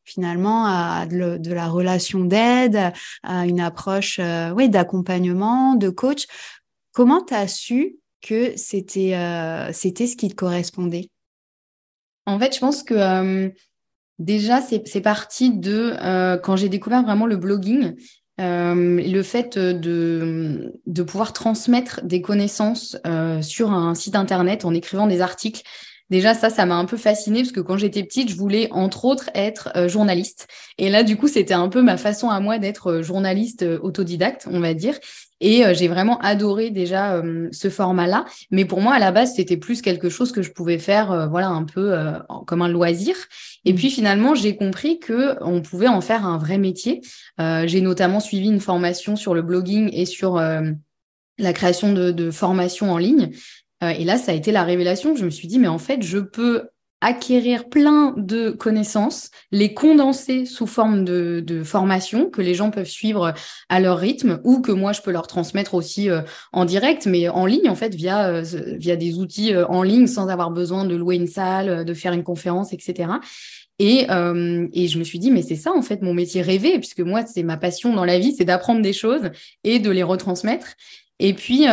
finalement 0.04 0.66
à 0.66 1.06
de, 1.06 1.52
la 1.52 1.68
relation 1.68 2.24
d'aide, 2.24 2.92
à 3.22 3.46
une 3.46 3.60
approche 3.60 4.18
euh, 4.18 4.50
oui, 4.50 4.68
d'accompagnement, 4.68 5.74
de 5.74 5.90
coach. 5.90 6.26
Comment 6.92 7.22
tu 7.22 7.34
as 7.34 7.48
su 7.48 7.96
que 8.20 8.56
c'était 8.56 9.14
euh, 9.14 9.70
c'était 9.72 10.06
ce 10.06 10.16
qui 10.16 10.28
te 10.28 10.34
correspondait 10.34 11.08
En 12.26 12.38
fait, 12.38 12.54
je 12.54 12.60
pense 12.60 12.82
que 12.82 12.94
euh, 12.94 13.50
déjà, 14.18 14.60
c'est 14.60 15.00
parti 15.00 15.50
de 15.50 15.94
quand 16.42 16.56
j'ai 16.56 16.68
découvert 16.68 17.02
vraiment 17.02 17.26
le 17.26 17.36
blogging. 17.36 17.94
le 18.38 19.22
fait 19.22 19.58
de, 19.58 20.72
de 20.86 21.02
pouvoir 21.02 21.32
transmettre 21.32 22.04
des 22.04 22.22
connaissances 22.22 22.96
sur 23.42 23.72
un 23.72 23.94
site 23.94 24.16
internet 24.16 24.64
en 24.64 24.74
écrivant 24.74 25.06
des 25.06 25.20
articles 25.20 25.62
Déjà, 26.10 26.32
ça, 26.32 26.48
ça 26.48 26.64
m'a 26.64 26.76
un 26.76 26.86
peu 26.86 26.96
fascinée 26.96 27.40
parce 27.40 27.52
que 27.52 27.60
quand 27.60 27.76
j'étais 27.76 28.02
petite, 28.02 28.30
je 28.30 28.36
voulais 28.36 28.68
entre 28.70 29.04
autres 29.04 29.28
être 29.34 29.70
euh, 29.76 29.88
journaliste. 29.88 30.48
Et 30.78 30.88
là, 30.88 31.02
du 31.02 31.16
coup, 31.16 31.28
c'était 31.28 31.54
un 31.54 31.68
peu 31.68 31.82
ma 31.82 31.98
façon 31.98 32.30
à 32.30 32.40
moi 32.40 32.58
d'être 32.58 32.92
euh, 32.92 33.02
journaliste 33.02 33.62
euh, 33.62 33.78
autodidacte, 33.82 34.48
on 34.50 34.60
va 34.60 34.72
dire. 34.72 34.98
Et 35.40 35.62
j'ai 35.72 35.86
vraiment 35.86 36.18
adoré 36.18 36.70
déjà 36.70 37.22
ce 37.52 37.70
format-là. 37.70 38.24
Mais 38.50 38.64
pour 38.64 38.80
moi, 38.80 38.94
à 38.94 38.98
la 38.98 39.12
base, 39.12 39.34
c'était 39.36 39.56
plus 39.56 39.82
quelque 39.82 40.08
chose 40.08 40.32
que 40.32 40.42
je 40.42 40.50
pouvais 40.50 40.78
faire, 40.78 41.28
voilà, 41.30 41.48
un 41.48 41.62
peu 41.62 41.96
comme 42.46 42.62
un 42.62 42.68
loisir. 42.68 43.14
Et 43.64 43.72
mmh. 43.72 43.76
puis 43.76 43.90
finalement, 43.90 44.34
j'ai 44.34 44.56
compris 44.56 44.98
que 44.98 45.36
on 45.40 45.62
pouvait 45.62 45.86
en 45.86 46.00
faire 46.00 46.26
un 46.26 46.38
vrai 46.38 46.58
métier. 46.58 47.02
j'ai 47.38 47.80
notamment 47.80 48.18
suivi 48.18 48.48
une 48.48 48.60
formation 48.60 49.14
sur 49.14 49.32
le 49.32 49.42
blogging 49.42 49.90
et 49.92 50.06
sur 50.06 50.40
la 51.38 51.52
création 51.52 51.92
de, 51.92 52.10
de 52.10 52.30
formations 52.30 52.90
en 52.90 52.98
ligne. 52.98 53.30
Euh, 53.82 53.90
et 53.90 54.04
là, 54.04 54.18
ça 54.18 54.32
a 54.32 54.34
été 54.34 54.52
la 54.52 54.64
révélation. 54.64 55.14
Je 55.16 55.24
me 55.24 55.30
suis 55.30 55.48
dit, 55.48 55.58
mais 55.58 55.68
en 55.68 55.78
fait, 55.78 56.02
je 56.02 56.18
peux 56.18 56.68
acquérir 57.00 57.68
plein 57.68 58.12
de 58.16 58.50
connaissances, 58.50 59.30
les 59.52 59.72
condenser 59.72 60.46
sous 60.46 60.66
forme 60.66 61.04
de, 61.04 61.62
formation 61.64 62.28
que 62.28 62.42
les 62.42 62.54
gens 62.54 62.70
peuvent 62.70 62.88
suivre 62.88 63.34
à 63.68 63.80
leur 63.80 63.98
rythme 63.98 64.40
ou 64.44 64.60
que 64.60 64.72
moi 64.72 64.92
je 64.92 65.00
peux 65.02 65.10
leur 65.10 65.26
transmettre 65.26 65.74
aussi 65.74 66.10
euh, 66.10 66.22
en 66.52 66.64
direct, 66.64 67.06
mais 67.06 67.28
en 67.28 67.46
ligne 67.46 67.68
en 67.68 67.74
fait 67.74 67.94
via, 67.94 68.28
euh, 68.28 68.44
via 68.78 68.96
des 68.96 69.18
outils 69.18 69.54
euh, 69.54 69.66
en 69.66 69.82
ligne 69.82 70.06
sans 70.06 70.28
avoir 70.28 70.50
besoin 70.50 70.84
de 70.84 70.94
louer 70.96 71.16
une 71.16 71.26
salle, 71.26 71.84
de 71.84 71.94
faire 71.94 72.12
une 72.12 72.24
conférence, 72.24 72.72
etc. 72.72 73.12
Et, 73.80 74.08
et 74.08 74.88
je 74.88 74.98
me 74.98 75.04
suis 75.04 75.20
dit, 75.20 75.30
mais 75.30 75.42
c'est 75.42 75.54
ça 75.54 75.72
en 75.72 75.82
fait 75.82 76.02
mon 76.02 76.12
métier 76.12 76.42
rêvé, 76.42 76.78
puisque 76.80 77.00
moi 77.00 77.24
c'est 77.24 77.44
ma 77.44 77.56
passion 77.56 77.94
dans 77.94 78.04
la 78.04 78.18
vie, 78.18 78.34
c'est 78.36 78.44
d'apprendre 78.44 78.82
des 78.82 78.92
choses 78.92 79.30
et 79.62 79.78
de 79.78 79.90
les 79.90 80.02
retransmettre. 80.02 80.74
Et 81.20 81.32
puis, 81.32 81.66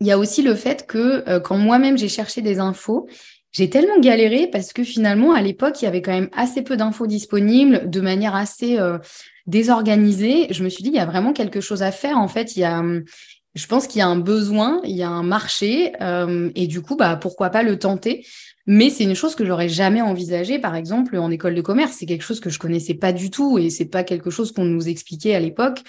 il 0.00 0.06
y 0.06 0.10
a 0.10 0.18
aussi 0.18 0.42
le 0.42 0.54
fait 0.54 0.86
que 0.86 1.38
quand 1.38 1.56
moi-même 1.56 1.96
j'ai 1.96 2.08
cherché 2.08 2.42
des 2.42 2.58
infos, 2.58 3.08
j'ai 3.52 3.68
tellement 3.68 3.98
galéré 3.98 4.48
parce 4.48 4.72
que 4.72 4.84
finalement, 4.84 5.32
à 5.32 5.42
l'époque, 5.42 5.82
il 5.82 5.84
y 5.84 5.88
avait 5.88 6.02
quand 6.02 6.12
même 6.12 6.30
assez 6.32 6.62
peu 6.62 6.76
d'infos 6.76 7.06
disponibles, 7.06 7.90
de 7.90 8.00
manière 8.00 8.34
assez 8.34 8.78
euh, 8.78 8.98
désorganisée. 9.46 10.46
Je 10.50 10.62
me 10.62 10.68
suis 10.68 10.84
dit, 10.84 10.90
il 10.90 10.96
y 10.96 11.00
a 11.00 11.06
vraiment 11.06 11.32
quelque 11.32 11.60
chose 11.60 11.82
à 11.82 11.90
faire. 11.90 12.18
En 12.18 12.28
fait, 12.28 12.56
il 12.56 12.60
y 12.60 12.64
a, 12.64 12.82
je 13.54 13.66
pense 13.66 13.86
qu'il 13.86 13.98
y 13.98 14.02
a 14.02 14.06
un 14.06 14.18
besoin, 14.18 14.80
il 14.84 14.96
y 14.96 15.02
a 15.02 15.08
un 15.08 15.24
marché, 15.24 15.92
euh, 16.00 16.50
et 16.54 16.66
du 16.66 16.82
coup, 16.82 16.96
bah, 16.96 17.16
pourquoi 17.16 17.50
pas 17.50 17.62
le 17.62 17.78
tenter. 17.78 18.24
Mais 18.66 18.90
c'est 18.90 19.04
une 19.04 19.14
chose 19.14 19.34
que 19.34 19.44
j'aurais 19.44 19.68
jamais 19.68 20.02
envisagée, 20.02 20.58
par 20.58 20.74
exemple, 20.74 21.16
en 21.16 21.30
école 21.30 21.54
de 21.54 21.62
commerce. 21.62 21.96
C'est 21.98 22.06
quelque 22.06 22.22
chose 22.22 22.40
que 22.40 22.50
je 22.50 22.58
connaissais 22.58 22.94
pas 22.94 23.12
du 23.12 23.30
tout 23.30 23.58
et 23.58 23.70
c'est 23.70 23.86
pas 23.86 24.04
quelque 24.04 24.30
chose 24.30 24.52
qu'on 24.52 24.64
nous 24.64 24.88
expliquait 24.88 25.34
à 25.34 25.40
l'époque. 25.40 25.82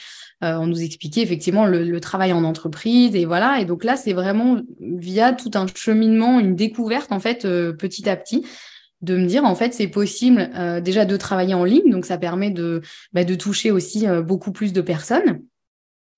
Euh, 0.43 0.55
on 0.55 0.67
nous 0.67 0.81
expliquait 0.81 1.21
effectivement 1.21 1.65
le, 1.65 1.99
travail 1.99 2.33
en 2.33 2.43
entreprise 2.43 3.15
et 3.15 3.25
voilà. 3.25 3.59
Et 3.59 3.65
donc 3.65 3.83
là, 3.83 3.97
c'est 3.97 4.13
vraiment 4.13 4.61
via 4.79 5.33
tout 5.33 5.51
un 5.53 5.65
cheminement, 5.75 6.39
une 6.39 6.55
découverte 6.55 7.11
en 7.11 7.19
fait 7.19 7.45
euh, 7.45 7.73
petit 7.73 8.09
à 8.09 8.15
petit 8.15 8.45
de 9.01 9.17
me 9.17 9.25
dire 9.25 9.45
en 9.45 9.55
fait 9.55 9.73
c'est 9.73 9.87
possible 9.87 10.51
euh, 10.55 10.79
déjà 10.79 11.05
de 11.05 11.17
travailler 11.17 11.55
en 11.55 11.63
ligne 11.63 11.89
donc 11.89 12.05
ça 12.05 12.19
permet 12.19 12.51
de 12.51 12.81
bah, 13.13 13.23
de 13.23 13.33
toucher 13.33 13.71
aussi 13.71 14.05
beaucoup 14.23 14.51
plus 14.51 14.73
de 14.73 14.81
personnes 14.81 15.41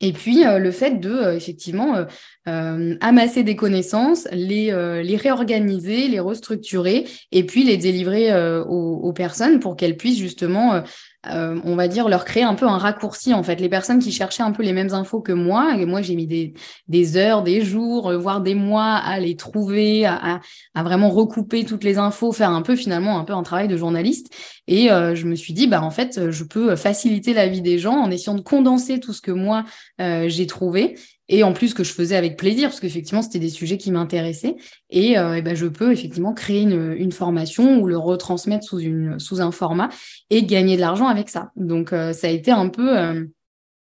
et 0.04 0.12
puis 0.12 0.44
le 0.44 0.72
fait 0.72 1.00
de 1.00 1.34
effectivement 1.34 2.06
amasser 2.46 3.44
des 3.44 3.56
connaissances, 3.56 4.28
les, 4.34 4.66
les 5.04 5.16
réorganiser, 5.16 6.10
les 6.10 6.20
restructurer 6.20 7.08
et 7.32 7.46
puis 7.46 7.64
les 7.64 7.78
délivrer 7.78 8.36
aux, 8.68 9.00
aux, 9.02 9.14
personnes 9.14 9.62
pour 9.62 9.78
qu'elles 9.78 9.96
puissent 9.96 10.20
justement 10.20 10.84
euh, 11.32 11.60
on 11.64 11.76
va 11.76 11.88
dire, 11.88 12.10
leur 12.10 12.26
créer 12.26 12.44
un 12.44 12.56
peu 12.56 12.68
un 12.68 12.78
raccourci, 12.78 13.34
en 13.34 13.44
fait. 13.44 13.62
Les 13.62 13.70
personnes 13.70 14.00
qui 14.00 14.12
cherchaient 14.12 14.44
un 14.44 14.52
peu 14.52 14.62
les 14.62 14.74
mêmes 14.74 14.94
infos 14.94 15.22
que 15.22 15.32
moi, 15.32 15.76
et 15.78 15.86
moi, 15.86 16.02
j'ai 16.02 16.16
mis 16.16 16.28
des, 16.28 16.54
des, 16.88 17.18
heures, 17.18 17.44
des 17.44 17.62
jours, 17.62 18.10
euh, 18.10 18.18
voire 18.18 18.42
des 18.42 18.56
mois 18.56 18.96
à 18.96 19.20
les 19.20 19.36
trouver, 19.36 20.06
à, 20.06 20.42
à, 20.74 20.84
vraiment 20.84 21.10
recouper 21.10 21.64
toutes 21.64 21.84
les 21.84 21.98
infos, 21.98 22.32
faire 22.34 22.50
un 22.50 22.62
peu, 22.62 22.76
finalement, 22.76 23.18
un 23.20 23.24
peu 23.24 23.34
un 23.34 23.44
travail 23.44 23.70
de 23.70 23.78
journaliste. 23.78 24.34
Et 24.68 24.92
euh, 24.92 25.16
je 25.16 25.26
me 25.26 25.36
suis 25.36 25.54
dit, 25.54 25.68
bah, 25.68 25.82
en 25.82 25.92
fait, 25.92 26.30
je 26.30 26.44
peux 26.44 26.76
faciliter 26.76 27.34
la 27.34 27.48
vie 27.48 27.62
des 27.62 27.80
gens 27.80 27.96
en 27.96 28.12
essayant 28.12 28.36
de 28.36 28.42
condenser 28.42 29.00
tout 29.00 29.14
ce 29.14 29.22
que 29.22 29.32
moi, 29.32 29.64
j'ai 30.00 30.48
trouvé 30.48 30.96
et 31.30 31.44
en 31.44 31.54
plus 31.54 31.74
que 31.74 31.84
je 31.84 31.94
faisais 31.94 32.16
avec 32.16 32.38
plaisir, 32.38 32.70
parce 32.70 32.80
qu'effectivement, 32.80 33.22
c'était 33.22 33.40
des 33.40 33.50
sujets 33.50 33.78
qui 33.78 33.92
m'intéressaient. 33.92 34.56
Et, 34.90 35.18
euh, 35.18 35.42
ben, 35.42 35.56
je 35.56 35.68
peux 35.68 35.92
effectivement 35.92 36.34
créer 36.34 36.62
une, 36.62 36.94
une, 36.98 37.12
formation 37.12 37.80
ou 37.80 37.88
le 37.88 37.98
retransmettre 37.98 38.66
sous, 38.66 38.80
une, 38.80 39.20
sous 39.20 39.42
un 39.42 39.52
format 39.52 39.90
et 40.30 40.44
gagner 40.44 40.76
de 40.76 40.82
l'argent 40.82 41.08
avec 41.08 41.30
ça. 41.30 41.52
Donc, 41.56 41.94
euh, 41.94 42.12
ça 42.12 42.28
a 42.28 42.30
été 42.30 42.52
un 42.52 42.68
peu, 42.68 42.98
euh, 43.00 43.26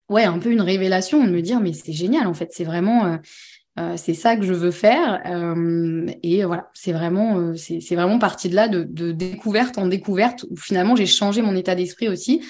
ouais, 0.09 0.25
un 0.25 0.39
peu 0.39 0.51
une 0.51 0.63
révélation 0.63 1.23
de 1.25 1.31
me 1.31 1.43
dire, 1.43 1.61
mais 1.61 1.75
c'est 1.75 1.93
génial, 1.93 2.27
en 2.27 2.35
fait, 2.35 2.49
c'est 2.53 2.65
vraiment... 2.65 3.19
c'est 3.95 4.15
ça 4.15 4.37
que 4.37 4.43
je 4.43 4.55
veux 4.55 4.73
faire 4.73 5.23
et 6.25 6.45
voilà 6.45 6.69
c'est 6.75 6.91
vraiment 6.91 7.55
c'est 7.55 7.95
vraiment 7.95 8.19
parti 8.19 8.49
de 8.49 8.57
là 8.57 8.67
de, 8.67 8.83
de, 8.83 9.13
découverte 9.13 9.79
en 9.79 9.87
découverte 9.87 10.45
où 10.51 10.57
finalement 10.57 10.97
j'ai 10.97 11.07
changé 11.07 11.43
mon 11.43 11.55
état 11.55 11.77
d'esprit 11.77 12.09
aussi 12.09 12.43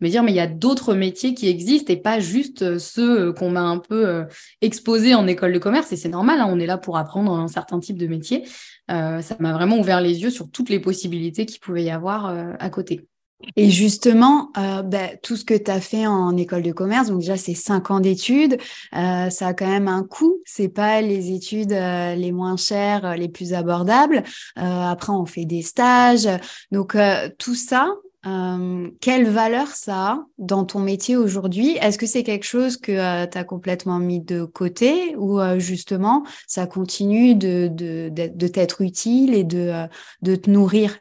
me 0.00 0.08
dire 0.08 0.22
mais 0.22 0.32
il 0.32 0.36
y 0.36 0.40
a 0.40 0.46
d'autres 0.46 0.94
métiers 0.94 1.34
qui 1.34 1.48
existent 1.48 1.92
et 1.92 1.96
pas 1.96 2.20
juste 2.20 2.62
euh, 2.62 2.78
ceux 2.78 3.28
euh, 3.28 3.32
qu'on 3.32 3.50
m'a 3.50 3.62
un 3.62 3.78
peu 3.78 4.06
euh, 4.06 4.24
exposés 4.60 5.14
en 5.14 5.26
école 5.26 5.52
de 5.52 5.58
commerce 5.58 5.92
et 5.92 5.96
c'est 5.96 6.08
normal 6.08 6.40
hein, 6.40 6.46
on 6.48 6.58
est 6.58 6.66
là 6.66 6.78
pour 6.78 6.96
apprendre 6.96 7.32
un 7.32 7.48
certain 7.48 7.80
type 7.80 7.98
de 7.98 8.06
métier 8.06 8.44
ça 8.86 9.36
m'a 9.38 9.54
vraiment 9.54 9.78
ouvert 9.78 10.02
les 10.02 10.20
yeux 10.20 10.28
sur 10.28 10.50
toutes 10.50 10.68
les 10.68 10.78
possibilités 10.78 11.46
qu'il 11.46 11.58
pouvait 11.58 11.84
y 11.84 11.90
avoir 11.90 12.26
à 12.58 12.68
côté 12.68 13.08
et 13.56 13.70
justement, 13.70 14.50
bah, 14.54 15.16
tout 15.22 15.36
ce 15.36 15.44
que 15.44 15.54
tu 15.54 15.70
as 15.70 15.80
fait 15.80 16.06
en 16.06 16.36
école 16.36 16.62
de 16.62 16.72
commerce, 16.72 17.08
donc 17.08 17.20
déjà 17.20 17.38
c'est 17.38 17.54
cinq 17.54 17.90
ans 17.90 18.00
d'études, 18.00 18.58
ça 18.92 19.46
a 19.46 19.54
quand 19.54 19.66
même 19.66 19.88
un 19.88 20.02
coût. 20.02 20.42
C'est 20.44 20.68
pas 20.68 21.00
les 21.00 21.32
études 21.32 21.70
les 21.72 22.32
moins 22.32 22.58
chères, 22.58 23.16
les 23.16 23.28
plus 23.30 23.54
abordables. 23.54 24.22
après, 24.56 25.12
on 25.12 25.24
fait 25.24 25.46
des 25.46 25.62
stages, 25.62 26.28
donc 26.70 26.94
tout 27.38 27.54
ça, 27.54 27.88
euh, 28.26 28.90
quelle 29.00 29.28
valeur 29.28 29.68
ça 29.68 29.94
a 29.94 30.26
dans 30.38 30.64
ton 30.64 30.80
métier 30.80 31.16
aujourd'hui? 31.16 31.76
Est-ce 31.80 31.98
que 31.98 32.06
c'est 32.06 32.22
quelque 32.22 32.44
chose 32.44 32.76
que 32.76 32.92
euh, 32.92 33.26
tu 33.26 33.36
as 33.36 33.44
complètement 33.44 33.98
mis 33.98 34.20
de 34.20 34.44
côté 34.44 35.14
ou 35.16 35.40
euh, 35.40 35.58
justement 35.58 36.24
ça 36.46 36.66
continue 36.66 37.34
de, 37.34 37.68
de, 37.68 38.08
de 38.10 38.48
t'être 38.48 38.80
utile 38.80 39.34
et 39.34 39.44
de, 39.44 39.86
de 40.22 40.36
te 40.36 40.50
nourrir? 40.50 40.98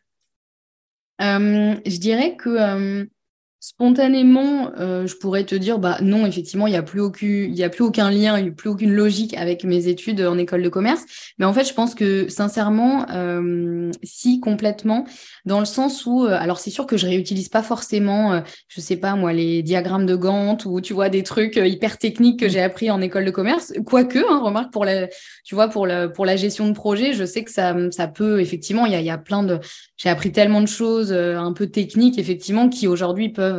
Je 1.19 1.97
dirais 1.97 2.35
que 2.35 3.07
Spontanément, 3.65 4.73
euh, 4.77 5.07
je 5.07 5.15
pourrais 5.15 5.45
te 5.45 5.55
dire, 5.55 5.79
bah 5.79 5.97
non, 6.01 6.25
effectivement, 6.25 6.67
il 6.67 6.71
n'y 6.71 6.75
a 6.75 6.83
plus 6.83 6.99
aucun, 6.99 7.25
y 7.25 7.63
a 7.63 7.69
plus 7.69 7.85
aucun 7.85 8.11
lien, 8.11 8.37
il 8.37 8.43
n'y 8.43 8.49
a 8.49 8.51
plus 8.51 8.67
aucune 8.67 8.91
logique 8.91 9.33
avec 9.37 9.63
mes 9.63 9.87
études 9.87 10.19
en 10.19 10.37
école 10.37 10.63
de 10.63 10.67
commerce. 10.67 11.05
Mais 11.37 11.45
en 11.45 11.53
fait, 11.53 11.63
je 11.63 11.73
pense 11.73 11.95
que 11.95 12.27
sincèrement, 12.27 13.05
euh, 13.11 13.89
si 14.03 14.41
complètement, 14.41 15.05
dans 15.45 15.59
le 15.59 15.65
sens 15.65 16.05
où, 16.05 16.25
euh, 16.25 16.37
alors 16.37 16.59
c'est 16.59 16.71
sûr 16.71 16.85
que 16.85 16.97
je 16.97 17.07
réutilise 17.07 17.47
pas 17.47 17.63
forcément, 17.63 18.43
je 18.67 18.81
sais 18.81 18.97
pas 18.97 19.15
moi, 19.15 19.31
les 19.31 19.63
diagrammes 19.63 20.07
de 20.07 20.17
Gantt 20.17 20.65
ou 20.65 20.81
tu 20.81 20.91
vois 20.91 21.07
des 21.07 21.23
trucs 21.23 21.55
hyper 21.55 21.97
techniques 21.97 22.41
que 22.41 22.49
j'ai 22.49 22.59
appris 22.59 22.91
en 22.91 22.99
école 22.99 23.23
de 23.23 23.31
commerce. 23.31 23.71
Quoique, 23.85 24.19
hein, 24.19 24.41
remarque 24.43 24.73
pour 24.73 24.83
la, 24.83 25.07
tu 25.45 25.55
vois, 25.55 25.69
pour 25.69 25.87
la 25.87 26.09
pour 26.09 26.25
la 26.25 26.35
gestion 26.35 26.67
de 26.67 26.73
projet, 26.73 27.13
je 27.13 27.23
sais 27.23 27.45
que 27.45 27.51
ça 27.51 27.73
ça 27.91 28.09
peut 28.09 28.41
effectivement, 28.41 28.85
il 28.85 28.91
y 28.91 28.95
a, 28.95 28.99
y 28.99 29.09
a 29.09 29.17
plein 29.17 29.43
de, 29.43 29.59
j'ai 29.95 30.09
appris 30.09 30.33
tellement 30.33 30.59
de 30.59 30.67
choses 30.67 31.13
un 31.13 31.53
peu 31.53 31.67
techniques 31.67 32.19
effectivement 32.19 32.67
qui 32.67 32.87
aujourd'hui 32.89 33.29
peuvent 33.29 33.52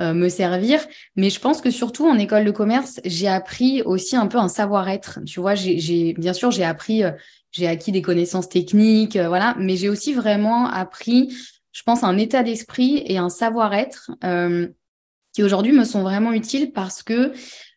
euh, 0.00 0.14
me 0.14 0.28
servir. 0.28 0.80
Mais 1.16 1.30
je 1.30 1.40
pense 1.40 1.60
que 1.60 1.70
surtout 1.70 2.06
en 2.06 2.18
école 2.18 2.44
de 2.44 2.50
commerce, 2.50 3.00
j'ai 3.04 3.28
appris 3.28 3.82
aussi 3.82 4.16
un 4.16 4.26
peu 4.26 4.38
un 4.38 4.48
savoir-être. 4.48 5.20
Tu 5.26 5.40
vois, 5.40 5.54
j'ai 5.54 6.14
bien 6.18 6.32
sûr, 6.32 6.50
j'ai 6.50 6.64
appris, 6.64 7.04
euh, 7.04 7.12
j'ai 7.52 7.66
acquis 7.66 7.92
des 7.92 8.02
connaissances 8.02 8.48
techniques, 8.48 9.16
euh, 9.16 9.28
voilà, 9.28 9.54
mais 9.58 9.76
j'ai 9.76 9.88
aussi 9.88 10.12
vraiment 10.12 10.66
appris, 10.66 11.34
je 11.72 11.82
pense, 11.82 12.04
un 12.04 12.18
état 12.18 12.42
d'esprit 12.42 13.02
et 13.06 13.18
un 13.18 13.30
savoir-être 13.30 14.10
qui 15.32 15.42
aujourd'hui 15.42 15.72
me 15.72 15.84
sont 15.84 16.02
vraiment 16.02 16.32
utiles 16.32 16.72
parce 16.72 17.02
que 17.02 17.32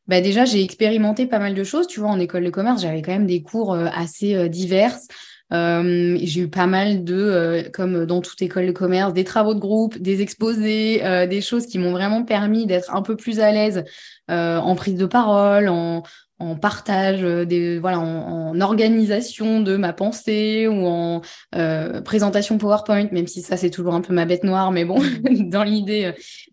bah 0.07 0.21
déjà, 0.21 0.45
j'ai 0.45 0.63
expérimenté 0.63 1.27
pas 1.27 1.39
mal 1.39 1.53
de 1.53 1.63
choses. 1.63 1.85
Tu 1.85 1.99
vois, 1.99 2.09
en 2.09 2.19
école 2.19 2.43
de 2.43 2.49
commerce, 2.49 2.81
j'avais 2.81 3.01
quand 3.03 3.11
même 3.11 3.27
des 3.27 3.43
cours 3.43 3.73
assez 3.75 4.49
diverses. 4.49 5.07
Euh, 5.51 6.17
j'ai 6.21 6.41
eu 6.41 6.49
pas 6.49 6.67
mal 6.67 7.03
de, 7.03 7.15
euh, 7.15 7.63
comme 7.71 8.05
dans 8.05 8.21
toute 8.21 8.41
école 8.41 8.67
de 8.67 8.71
commerce, 8.71 9.13
des 9.13 9.23
travaux 9.23 9.53
de 9.55 9.59
groupe, 9.59 9.97
des 9.97 10.21
exposés, 10.21 11.03
euh, 11.03 11.25
des 11.25 11.41
choses 11.41 11.65
qui 11.65 11.79
m'ont 11.79 11.91
vraiment 11.91 12.23
permis 12.23 12.67
d'être 12.67 12.95
un 12.95 13.01
peu 13.01 13.15
plus 13.15 13.39
à 13.39 13.51
l'aise 13.51 13.83
en 14.27 14.75
prise 14.75 14.93
de 14.93 15.07
parole, 15.07 15.69
en, 15.69 16.03
en 16.39 16.55
partage, 16.55 17.23
euh, 17.23 17.45
des, 17.45 17.79
voilà, 17.79 17.99
en, 17.99 18.59
organisation 18.61 19.61
de 19.61 19.75
ma 19.75 19.93
pensée 19.93 20.67
ou 20.67 20.85
en 20.85 21.21
euh, 21.55 22.01
présentation 22.01 22.57
PowerPoint, 22.57 23.07
même 23.11 23.27
si 23.27 23.41
ça 23.41 23.57
c'est 23.57 23.69
toujours 23.69 23.93
un 23.93 24.01
peu 24.01 24.13
ma 24.13 24.25
bête 24.25 24.43
noire, 24.43 24.71
mais 24.71 24.85
bon, 24.85 25.01
dans 25.31 25.63
l'idée, 25.63 26.05
euh, 26.05 26.11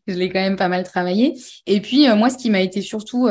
je 0.09 0.14
l'ai 0.14 0.28
quand 0.28 0.40
même 0.40 0.57
pas 0.57 0.69
mal 0.69 0.83
travaillé. 0.85 1.35
Et 1.66 1.81
puis 1.81 2.09
moi, 2.16 2.31
ce 2.31 2.37
qui 2.37 2.50
m'a 2.50 2.61
été 2.61 2.81
surtout 2.81 3.28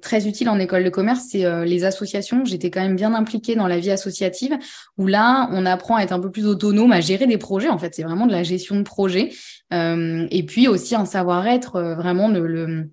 très 0.00 0.28
utile 0.28 0.48
en 0.48 0.58
école 0.60 0.84
de 0.84 0.88
commerce, 0.88 1.24
c'est 1.30 1.64
les 1.64 1.82
associations. 1.82 2.44
J'étais 2.44 2.70
quand 2.70 2.80
même 2.80 2.94
bien 2.94 3.12
impliquée 3.12 3.56
dans 3.56 3.66
la 3.66 3.80
vie 3.80 3.90
associative, 3.90 4.56
où 4.98 5.08
là, 5.08 5.48
on 5.50 5.66
apprend 5.66 5.96
à 5.96 6.02
être 6.02 6.12
un 6.12 6.20
peu 6.20 6.30
plus 6.30 6.46
autonome, 6.46 6.92
à 6.92 7.00
gérer 7.00 7.26
des 7.26 7.38
projets. 7.38 7.70
En 7.70 7.78
fait, 7.78 7.96
c'est 7.96 8.04
vraiment 8.04 8.26
de 8.26 8.32
la 8.32 8.44
gestion 8.44 8.76
de 8.76 8.82
projet. 8.82 9.30
et 9.72 10.42
puis 10.46 10.68
aussi 10.68 10.94
un 10.94 11.06
savoir-être, 11.06 11.80
vraiment 11.96 12.28
de 12.28 12.38
le 12.38 12.88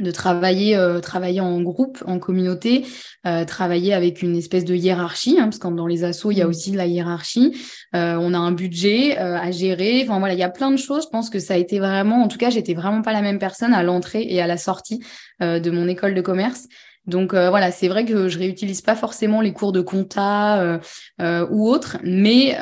de 0.00 0.10
travailler, 0.10 0.76
euh, 0.76 1.00
travailler 1.00 1.40
en 1.40 1.60
groupe, 1.60 2.02
en 2.06 2.18
communauté, 2.18 2.84
euh, 3.26 3.44
travailler 3.44 3.92
avec 3.94 4.22
une 4.22 4.36
espèce 4.36 4.64
de 4.64 4.74
hiérarchie, 4.74 5.36
hein, 5.38 5.44
parce 5.44 5.58
que 5.58 5.68
dans 5.68 5.86
les 5.86 6.04
assos, 6.04 6.30
il 6.30 6.38
y 6.38 6.42
a 6.42 6.46
mmh. 6.46 6.50
aussi 6.50 6.70
de 6.72 6.76
la 6.76 6.86
hiérarchie. 6.86 7.52
Euh, 7.94 8.16
on 8.20 8.34
a 8.34 8.38
un 8.38 8.52
budget 8.52 9.16
à 9.18 9.50
gérer. 9.50 10.02
Enfin 10.02 10.18
voilà, 10.18 10.34
il 10.34 10.40
y 10.40 10.44
a 10.44 10.50
plein 10.50 10.70
de 10.70 10.76
choses. 10.76 11.04
Je 11.04 11.08
pense 11.08 11.30
que 11.30 11.38
ça 11.38 11.54
a 11.54 11.56
été 11.56 11.78
vraiment, 11.78 12.22
en 12.22 12.28
tout 12.28 12.38
cas, 12.38 12.50
j'étais 12.50 12.74
vraiment 12.74 13.02
pas 13.02 13.12
la 13.12 13.22
même 13.22 13.38
personne 13.38 13.74
à 13.74 13.82
l'entrée 13.82 14.24
et 14.28 14.40
à 14.40 14.46
la 14.46 14.56
sortie 14.56 15.00
de 15.40 15.70
mon 15.70 15.88
école 15.88 16.14
de 16.14 16.20
commerce. 16.20 16.68
Donc 17.06 17.34
euh, 17.34 17.50
voilà, 17.50 17.72
c'est 17.72 17.88
vrai 17.88 18.04
que 18.04 18.28
je 18.28 18.38
réutilise 18.38 18.80
pas 18.80 18.94
forcément 18.94 19.40
les 19.40 19.52
cours 19.52 19.72
de 19.72 19.80
compta 19.80 20.62
euh, 20.62 20.78
euh, 21.20 21.46
ou 21.50 21.68
autres, 21.68 21.98
mais 22.04 22.52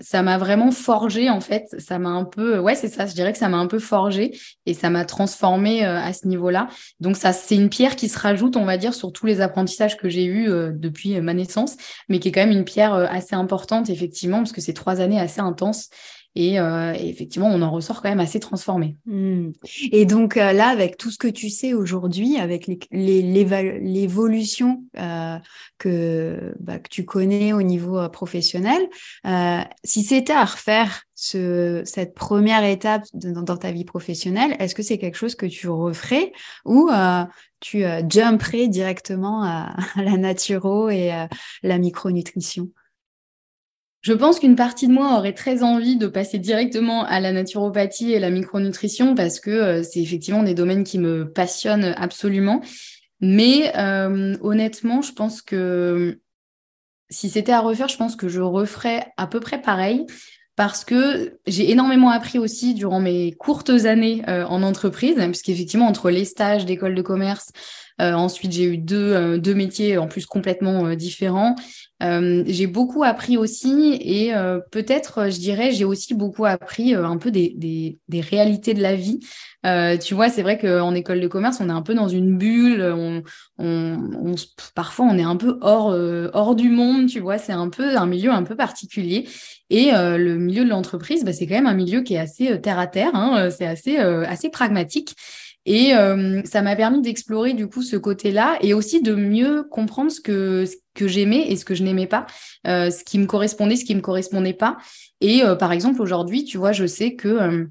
ça 0.00 0.22
m'a 0.22 0.38
vraiment 0.38 0.70
forgé 0.70 1.28
en 1.28 1.40
fait. 1.40 1.64
Ça 1.78 1.98
m'a 1.98 2.10
un 2.10 2.24
peu, 2.24 2.58
ouais, 2.58 2.74
c'est 2.74 2.88
ça. 2.88 3.06
Je 3.06 3.14
dirais 3.14 3.32
que 3.32 3.38
ça 3.38 3.48
m'a 3.48 3.56
un 3.56 3.66
peu 3.66 3.78
forgé 3.78 4.38
et 4.66 4.74
ça 4.74 4.90
m'a 4.90 5.04
transformé 5.04 5.84
à 5.84 6.12
ce 6.12 6.28
niveau-là. 6.28 6.68
Donc 7.00 7.16
ça, 7.16 7.32
c'est 7.32 7.56
une 7.56 7.68
pierre 7.68 7.96
qui 7.96 8.08
se 8.08 8.18
rajoute, 8.18 8.56
on 8.56 8.64
va 8.64 8.76
dire, 8.76 8.94
sur 8.94 9.12
tous 9.12 9.26
les 9.26 9.40
apprentissages 9.40 9.96
que 9.96 10.08
j'ai 10.08 10.24
eus 10.24 10.48
depuis 10.72 11.20
ma 11.20 11.34
naissance, 11.34 11.76
mais 12.08 12.20
qui 12.20 12.28
est 12.28 12.32
quand 12.32 12.46
même 12.46 12.56
une 12.56 12.64
pierre 12.64 12.94
assez 12.94 13.34
importante 13.34 13.90
effectivement 13.90 14.38
parce 14.38 14.52
que 14.52 14.60
c'est 14.60 14.72
trois 14.72 15.00
années 15.00 15.20
assez 15.20 15.40
intenses. 15.40 15.88
Euh, 16.36 16.94
et, 16.94 17.08
effectivement, 17.08 17.48
on 17.48 17.62
en 17.62 17.70
ressort 17.70 18.02
quand 18.02 18.08
même 18.08 18.20
assez 18.20 18.38
transformé. 18.40 18.96
Hmm. 19.06 19.50
Et 19.90 20.04
donc 20.06 20.36
euh, 20.36 20.52
là, 20.52 20.68
avec 20.68 20.96
tout 20.96 21.10
ce 21.10 21.18
que 21.18 21.26
tu 21.28 21.50
sais 21.50 21.74
aujourd'hui, 21.74 22.36
avec 22.38 22.70
l'évolution 22.90 24.84
euh, 24.98 25.36
que, 25.78 26.54
bah, 26.60 26.78
que 26.78 26.88
tu 26.88 27.04
connais 27.04 27.52
au 27.52 27.62
niveau 27.62 28.08
professionnel, 28.08 28.88
si 29.84 30.02
c'était 30.02 30.32
à 30.32 30.44
refaire 30.44 31.02
ce, 31.14 31.82
cette 31.84 32.14
première 32.14 32.64
étape 32.64 33.02
dans, 33.12 33.56
ta 33.56 33.72
vie 33.72 33.84
professionnelle, 33.84 34.54
est-ce 34.60 34.74
que 34.74 34.82
c'est 34.82 34.98
quelque 34.98 35.16
chose 35.16 35.34
que 35.34 35.46
tu 35.46 35.68
referais 35.68 36.32
ou 36.64 36.90
tu 37.60 37.82
jumperais 38.08 38.68
directement 38.68 39.42
à, 39.42 39.74
à 39.96 40.02
la 40.02 40.16
naturo 40.16 40.88
et 40.88 41.10
à 41.10 41.28
la 41.62 41.78
micronutrition? 41.78 42.68
Je 44.08 44.14
pense 44.14 44.40
qu'une 44.40 44.56
partie 44.56 44.88
de 44.88 44.92
moi 44.94 45.18
aurait 45.18 45.34
très 45.34 45.62
envie 45.62 45.96
de 45.96 46.06
passer 46.06 46.38
directement 46.38 47.04
à 47.04 47.20
la 47.20 47.30
naturopathie 47.30 48.14
et 48.14 48.18
la 48.18 48.30
micronutrition 48.30 49.14
parce 49.14 49.38
que 49.38 49.50
euh, 49.50 49.82
c'est 49.82 50.00
effectivement 50.00 50.42
des 50.42 50.54
domaines 50.54 50.82
qui 50.82 50.98
me 50.98 51.30
passionnent 51.30 51.94
absolument. 51.94 52.62
Mais 53.20 53.70
euh, 53.76 54.34
honnêtement, 54.40 55.02
je 55.02 55.12
pense 55.12 55.42
que 55.42 56.20
si 57.10 57.28
c'était 57.28 57.52
à 57.52 57.60
refaire, 57.60 57.88
je 57.88 57.98
pense 57.98 58.16
que 58.16 58.28
je 58.28 58.40
referais 58.40 59.04
à 59.18 59.26
peu 59.26 59.40
près 59.40 59.60
pareil 59.60 60.06
parce 60.56 60.86
que 60.86 61.38
j'ai 61.46 61.70
énormément 61.70 62.08
appris 62.08 62.38
aussi 62.38 62.72
durant 62.72 63.00
mes 63.00 63.32
courtes 63.32 63.84
années 63.84 64.22
euh, 64.26 64.46
en 64.46 64.62
entreprise, 64.62 65.16
puisqu'effectivement, 65.16 65.86
entre 65.86 66.08
les 66.08 66.24
stages 66.24 66.64
d'école 66.64 66.94
de 66.94 67.02
commerce, 67.02 67.52
ensuite, 68.00 68.52
j'ai 68.52 68.64
eu 68.64 68.78
deux, 68.78 69.12
euh, 69.12 69.38
deux 69.38 69.54
métiers 69.54 69.98
en 69.98 70.06
plus 70.06 70.26
complètement 70.26 70.86
euh, 70.86 70.94
différents. 70.94 71.56
j'ai 72.00 72.66
beaucoup 72.68 73.02
appris 73.02 73.36
aussi 73.36 73.98
et 74.00 74.32
peut-être, 74.70 75.30
je 75.30 75.40
dirais, 75.40 75.72
j'ai 75.72 75.84
aussi 75.84 76.14
beaucoup 76.14 76.44
appris 76.44 76.94
un 76.94 77.16
peu 77.16 77.32
des, 77.32 77.54
des, 77.56 77.98
des, 78.08 78.20
réalités 78.20 78.72
de 78.72 78.80
la 78.80 78.94
vie. 78.94 79.18
tu 80.00 80.14
vois, 80.14 80.28
c'est 80.28 80.42
vrai 80.42 80.58
qu'en 80.58 80.94
école 80.94 81.20
de 81.20 81.26
commerce, 81.26 81.58
on 81.60 81.68
est 81.68 81.72
un 81.72 81.82
peu 81.82 81.94
dans 81.94 82.06
une 82.06 82.38
bulle. 82.38 82.82
On, 82.82 83.24
on, 83.58 84.34
parfois, 84.76 85.06
on 85.06 85.18
est 85.18 85.24
un 85.24 85.34
peu 85.34 85.58
hors, 85.60 85.92
hors 86.34 86.54
du 86.54 86.68
monde. 86.68 87.08
Tu 87.08 87.18
vois, 87.18 87.36
c'est 87.36 87.52
un 87.52 87.68
peu 87.68 87.96
un 87.96 88.06
milieu 88.06 88.30
un 88.30 88.44
peu 88.44 88.54
particulier. 88.54 89.26
Et 89.68 89.90
le 89.90 90.36
milieu 90.36 90.64
de 90.64 90.70
l'entreprise, 90.70 91.24
bah, 91.24 91.32
c'est 91.32 91.48
quand 91.48 91.56
même 91.56 91.66
un 91.66 91.74
milieu 91.74 92.02
qui 92.02 92.14
est 92.14 92.18
assez 92.18 92.60
terre 92.60 92.78
à 92.78 92.86
terre. 92.86 93.16
Hein, 93.16 93.50
c'est 93.50 93.66
assez, 93.66 93.96
assez 93.96 94.50
pragmatique. 94.50 95.16
Et 95.70 95.94
euh, 95.94 96.40
ça 96.46 96.62
m'a 96.62 96.74
permis 96.76 97.02
d'explorer 97.02 97.52
du 97.52 97.68
coup 97.68 97.82
ce 97.82 97.96
côté-là 97.96 98.56
et 98.62 98.72
aussi 98.72 99.02
de 99.02 99.14
mieux 99.14 99.64
comprendre 99.64 100.10
ce 100.10 100.18
que, 100.18 100.64
que 100.94 101.06
j'aimais 101.06 101.50
et 101.50 101.56
ce 101.56 101.66
que 101.66 101.74
je 101.74 101.82
n'aimais 101.82 102.06
pas, 102.06 102.24
euh, 102.66 102.90
ce 102.90 103.04
qui 103.04 103.18
me 103.18 103.26
correspondait, 103.26 103.76
ce 103.76 103.84
qui 103.84 103.94
me 103.94 104.00
correspondait 104.00 104.54
pas. 104.54 104.78
Et 105.20 105.44
euh, 105.44 105.56
par 105.56 105.72
exemple, 105.72 106.00
aujourd'hui, 106.00 106.44
tu 106.44 106.56
vois, 106.56 106.72
je 106.72 106.86
sais 106.86 107.16
que 107.16 107.68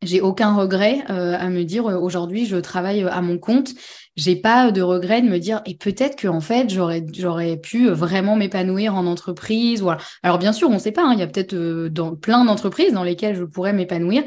j'ai 0.00 0.22
aucun 0.22 0.54
regret 0.54 1.02
à 1.06 1.50
me 1.50 1.64
dire 1.64 1.84
aujourd'hui, 1.84 2.46
je 2.46 2.56
travaille 2.56 3.02
à 3.02 3.20
mon 3.20 3.36
compte. 3.36 3.74
J'ai 4.16 4.36
pas 4.36 4.72
de 4.72 4.80
regret 4.80 5.20
de 5.20 5.28
me 5.28 5.38
dire 5.38 5.60
et 5.66 5.76
peut-être 5.76 6.16
que 6.16 6.28
en 6.28 6.40
fait 6.40 6.70
j'aurais 6.70 7.04
j'aurais 7.12 7.56
pu 7.56 7.88
vraiment 7.88 8.36
m'épanouir 8.36 8.94
en 8.94 9.06
entreprise. 9.06 9.82
Voilà. 9.82 10.00
Alors 10.22 10.38
bien 10.38 10.52
sûr, 10.52 10.70
on 10.70 10.74
ne 10.74 10.78
sait 10.78 10.92
pas. 10.92 11.02
Hein, 11.02 11.12
il 11.12 11.18
y 11.18 11.22
a 11.22 11.26
peut-être 11.26 11.54
dans 11.88 12.16
plein 12.16 12.44
d'entreprises 12.44 12.92
dans 12.92 13.04
lesquelles 13.04 13.36
je 13.36 13.44
pourrais 13.44 13.72
m'épanouir. 13.72 14.24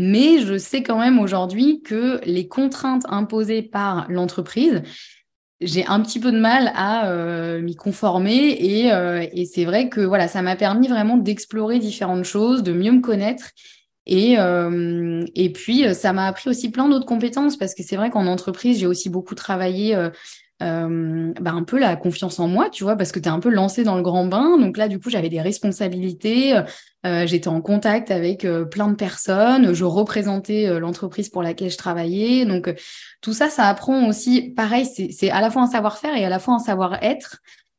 Mais 0.00 0.38
je 0.38 0.56
sais 0.56 0.82
quand 0.82 0.98
même 0.98 1.18
aujourd'hui 1.18 1.82
que 1.82 2.20
les 2.24 2.48
contraintes 2.48 3.04
imposées 3.10 3.60
par 3.60 4.06
l'entreprise, 4.08 4.82
j'ai 5.60 5.84
un 5.84 6.00
petit 6.00 6.18
peu 6.18 6.32
de 6.32 6.38
mal 6.38 6.72
à 6.74 7.10
euh, 7.10 7.60
m'y 7.60 7.76
conformer 7.76 8.90
euh, 8.92 9.26
et, 9.30 9.44
c'est 9.44 9.66
vrai 9.66 9.90
que 9.90 10.00
voilà, 10.00 10.26
ça 10.26 10.40
m'a 10.40 10.56
permis 10.56 10.88
vraiment 10.88 11.18
d'explorer 11.18 11.78
différentes 11.78 12.24
choses, 12.24 12.62
de 12.62 12.72
mieux 12.72 12.92
me 12.92 13.02
connaître 13.02 13.50
et, 14.06 14.38
euh, 14.38 15.22
et 15.34 15.52
puis 15.52 15.94
ça 15.94 16.14
m'a 16.14 16.26
appris 16.26 16.48
aussi 16.48 16.70
plein 16.70 16.88
d'autres 16.88 17.04
compétences 17.04 17.58
parce 17.58 17.74
que 17.74 17.82
c'est 17.82 17.96
vrai 17.96 18.08
qu'en 18.08 18.26
entreprise, 18.26 18.78
j'ai 18.78 18.86
aussi 18.86 19.10
beaucoup 19.10 19.34
travaillé 19.34 19.94
euh, 20.62 21.32
bah, 21.40 21.52
un 21.52 21.64
peu 21.64 21.78
la 21.78 21.96
confiance 21.96 22.38
en 22.38 22.48
moi, 22.48 22.68
tu 22.70 22.84
vois, 22.84 22.96
parce 22.96 23.12
que 23.12 23.18
tu 23.18 23.28
es 23.28 23.32
un 23.32 23.40
peu 23.40 23.50
lancé 23.50 23.84
dans 23.84 23.96
le 23.96 24.02
grand 24.02 24.26
bain. 24.26 24.58
Donc 24.58 24.76
là, 24.76 24.88
du 24.88 24.98
coup, 25.00 25.10
j'avais 25.10 25.28
des 25.28 25.40
responsabilités, 25.40 26.60
euh, 27.06 27.26
j'étais 27.26 27.48
en 27.48 27.60
contact 27.60 28.10
avec 28.10 28.44
euh, 28.44 28.64
plein 28.64 28.88
de 28.88 28.94
personnes, 28.94 29.72
je 29.72 29.84
représentais 29.84 30.78
l'entreprise 30.78 31.28
pour 31.28 31.42
laquelle 31.42 31.70
je 31.70 31.78
travaillais. 31.78 32.44
Donc 32.44 32.74
tout 33.20 33.32
ça, 33.32 33.48
ça 33.48 33.68
apprend 33.68 34.06
aussi, 34.06 34.50
pareil, 34.50 34.86
c'est 34.86 35.30
à 35.30 35.40
la 35.40 35.50
fois 35.50 35.62
un 35.62 35.66
savoir-faire 35.66 36.14
et 36.16 36.24
à 36.24 36.28
la 36.28 36.38
fois 36.38 36.54
un 36.54 36.58
savoir-être. 36.58 37.38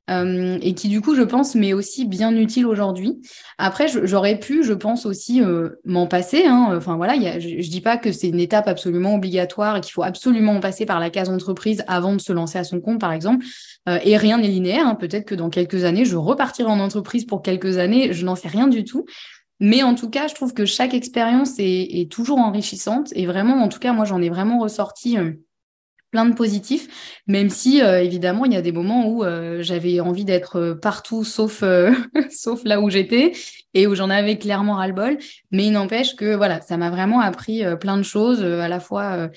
Euh, 0.09 0.57
et 0.61 0.73
qui 0.73 0.89
du 0.89 0.99
coup, 0.99 1.15
je 1.15 1.21
pense, 1.21 1.55
m'est 1.55 1.73
aussi 1.73 2.05
bien 2.05 2.35
utile 2.35 2.65
aujourd'hui. 2.65 3.21
Après, 3.57 3.87
j'aurais 3.87 4.39
pu, 4.39 4.63
je 4.63 4.73
pense 4.73 5.05
aussi 5.05 5.41
euh, 5.41 5.69
m'en 5.85 6.07
passer. 6.07 6.45
Hein. 6.45 6.73
Enfin 6.75 6.97
voilà, 6.97 7.13
je, 7.39 7.47
ne 7.47 7.61
dis 7.61 7.81
pas 7.81 7.97
que 7.97 8.11
c'est 8.11 8.27
une 8.27 8.39
étape 8.39 8.67
absolument 8.67 9.15
obligatoire 9.15 9.77
et 9.77 9.81
qu'il 9.81 9.93
faut 9.93 10.03
absolument 10.03 10.59
passer 10.59 10.85
par 10.85 10.99
la 10.99 11.09
case 11.09 11.29
entreprise 11.29 11.83
avant 11.87 12.15
de 12.15 12.21
se 12.21 12.33
lancer 12.33 12.57
à 12.57 12.63
son 12.63 12.81
compte, 12.81 12.99
par 12.99 13.13
exemple. 13.13 13.45
Euh, 13.87 13.99
et 14.03 14.17
rien 14.17 14.39
n'est 14.39 14.47
linéaire. 14.47 14.87
Hein. 14.87 14.95
Peut-être 14.95 15.25
que 15.25 15.35
dans 15.35 15.49
quelques 15.49 15.83
années, 15.83 16.05
je 16.05 16.17
repartirai 16.17 16.69
en 16.69 16.79
entreprise 16.79 17.25
pour 17.25 17.41
quelques 17.41 17.77
années. 17.77 18.11
Je 18.11 18.25
n'en 18.25 18.35
sais 18.35 18.49
rien 18.49 18.67
du 18.67 18.83
tout. 18.83 19.05
Mais 19.59 19.83
en 19.83 19.93
tout 19.93 20.09
cas, 20.09 20.27
je 20.27 20.33
trouve 20.33 20.53
que 20.53 20.65
chaque 20.65 20.95
expérience 20.95 21.53
est, 21.59 22.11
toujours 22.11 22.39
enrichissante. 22.39 23.09
Et 23.15 23.27
vraiment, 23.27 23.63
en 23.63 23.69
tout 23.69 23.79
cas, 23.79 23.93
moi, 23.93 24.05
j'en 24.05 24.19
ai 24.19 24.29
vraiment 24.29 24.59
ressorti 24.59 25.17
plein 26.12 26.26
de 26.26 26.36
positifs, 26.36 27.21
même 27.26 27.50
si 27.50 27.82
euh, 27.82 28.04
évidemment 28.04 28.45
il 28.45 28.54
y 28.54 28.58
a 28.58 28.62
des 28.62 28.71
moments 28.71 29.08
où 29.08 29.24
euh, 29.24 29.62
j'avais 29.63 30.00
envie 30.02 30.26
d'être 30.26 30.58
euh, 30.58 30.76
partout 30.76 31.24
sauf 31.24 31.63
sauf 32.30 32.62
là 32.65 32.82
où 32.82 32.89
j'étais 32.89 33.32
et 33.74 33.88
où 33.88 33.95
j'en 33.95 34.10
avais 34.10 34.38
clairement 34.38 34.76
ras-le-bol. 34.76 35.17
Mais 35.52 35.65
il 35.65 35.71
n'empêche 35.71 36.15
que 36.15 36.36
voilà, 36.36 36.60
ça 36.62 36.78
m'a 36.78 36.89
vraiment 36.89 37.21
appris 37.21 37.63
plein 37.80 37.97
de 37.97 38.04
choses, 38.04 38.43
à 38.43 38.67
la 38.67 38.82
fois 38.82 39.30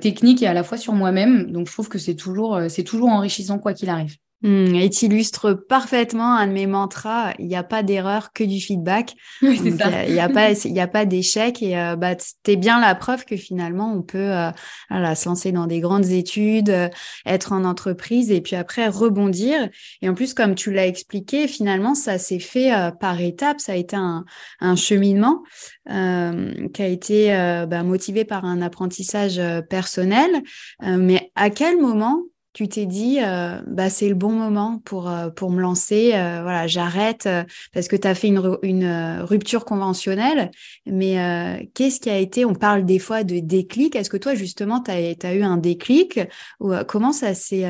techniques 0.00 0.42
et 0.42 0.46
à 0.46 0.52
la 0.52 0.62
fois 0.62 0.76
sur 0.76 0.92
moi-même. 0.92 1.50
Donc 1.50 1.66
je 1.66 1.72
trouve 1.72 1.88
que 1.88 1.98
c'est 1.98 2.14
toujours 2.14 2.60
c'est 2.68 2.84
toujours 2.84 3.08
enrichissant 3.08 3.58
quoi 3.58 3.72
qu'il 3.72 3.88
arrive. 3.88 4.16
Mmh, 4.42 4.74
et 4.74 4.88
tu 4.88 5.04
illustres 5.04 5.66
parfaitement 5.66 6.34
un 6.34 6.46
de 6.46 6.52
mes 6.52 6.66
mantras, 6.66 7.34
il 7.38 7.46
n'y 7.46 7.56
a 7.56 7.62
pas 7.62 7.82
d'erreur 7.82 8.32
que 8.32 8.42
du 8.42 8.60
feedback. 8.60 9.14
Oui, 9.42 9.58
c'est 9.62 9.76
ça. 9.78 10.04
Il 10.06 10.12
n'y 10.12 10.20
a, 10.20 10.28
pas, 10.28 10.50
il 10.64 10.72
y 10.72 10.80
a 10.80 10.86
pas 10.86 11.04
d'échec 11.04 11.62
et 11.62 11.78
euh, 11.78 11.96
bah, 11.96 12.14
tu 12.14 12.24
es 12.46 12.56
bien 12.56 12.80
la 12.80 12.94
preuve 12.94 13.24
que 13.24 13.36
finalement 13.36 13.92
on 13.92 14.02
peut 14.02 14.18
euh, 14.18 14.50
voilà, 14.90 15.14
se 15.14 15.28
lancer 15.28 15.52
dans 15.52 15.66
des 15.66 15.80
grandes 15.80 16.06
études, 16.06 16.70
euh, 16.70 16.88
être 17.26 17.52
en 17.52 17.64
entreprise 17.64 18.30
et 18.30 18.40
puis 18.40 18.56
après 18.56 18.88
rebondir. 18.88 19.68
Et 20.02 20.08
en 20.08 20.14
plus, 20.14 20.34
comme 20.34 20.54
tu 20.54 20.72
l'as 20.72 20.86
expliqué, 20.86 21.48
finalement 21.48 21.94
ça 21.94 22.18
s'est 22.18 22.38
fait 22.38 22.70
par 23.00 23.20
étapes, 23.20 23.60
ça 23.60 23.72
a 23.72 23.76
été 23.76 23.96
un, 23.96 24.24
un 24.60 24.76
cheminement 24.76 25.42
qui 25.86 26.82
a 26.82 26.86
été 26.86 27.28
bah, 27.68 27.82
motivé 27.82 28.24
par 28.24 28.44
un 28.44 28.62
apprentissage 28.62 29.40
personnel. 29.68 30.42
mais 30.82 31.32
à 31.34 31.50
quel 31.50 31.80
moment 31.80 32.22
tu 32.52 32.68
t'es 32.68 32.86
dit 32.86 33.18
euh, 33.20 33.60
bah 33.66 33.90
c'est 33.90 34.08
le 34.08 34.14
bon 34.14 34.32
moment 34.32 34.80
pour 34.84 35.08
euh, 35.08 35.30
pour 35.30 35.50
me 35.50 35.60
lancer 35.60 36.12
euh, 36.14 36.42
voilà 36.42 36.66
j'arrête 36.66 37.28
parce 37.72 37.86
que 37.86 37.94
tu 37.94 38.08
as 38.08 38.14
fait 38.14 38.28
une, 38.28 38.58
une 38.62 39.20
rupture 39.22 39.64
conventionnelle. 39.64 40.50
Mais 40.86 41.70
qu'est-ce 41.74 42.00
qui 42.00 42.10
a 42.10 42.18
été 42.18 42.44
on 42.44 42.54
parle 42.54 42.84
des 42.84 42.98
fois 42.98 43.24
de 43.24 43.38
déclic. 43.38 43.94
Est-ce 43.94 44.10
que 44.10 44.16
toi 44.16 44.34
justement 44.34 44.80
tu 44.80 44.90
as, 44.90 45.34
eu 45.34 45.42
un 45.42 45.56
déclic 45.56 46.20
ou 46.58 46.72
comment 46.88 47.12
ça 47.12 47.34
s'est 47.34 47.68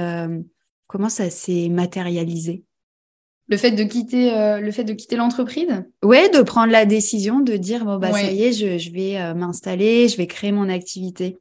matérialisé? 1.68 2.64
Le 3.48 3.56
fait 3.56 3.72
de 3.72 3.82
quitter 3.82 4.60
le 4.60 4.70
fait 4.70 4.84
de 4.84 4.94
quitter 4.94 5.16
l'entreprise? 5.16 5.84
Ouais 6.02 6.30
de 6.30 6.40
prendre 6.40 6.72
la 6.72 6.86
décision 6.86 7.40
de 7.40 7.56
dire 7.56 7.84
bon 7.84 7.98
bah 7.98 8.12
ça 8.12 8.30
y 8.32 8.44
est 8.44 8.52
je, 8.52 8.78
je 8.78 8.90
vais 8.90 9.34
m'installer 9.34 10.08
je 10.08 10.16
vais 10.16 10.26
créer 10.26 10.52
mon 10.52 10.68
activité 10.68 11.38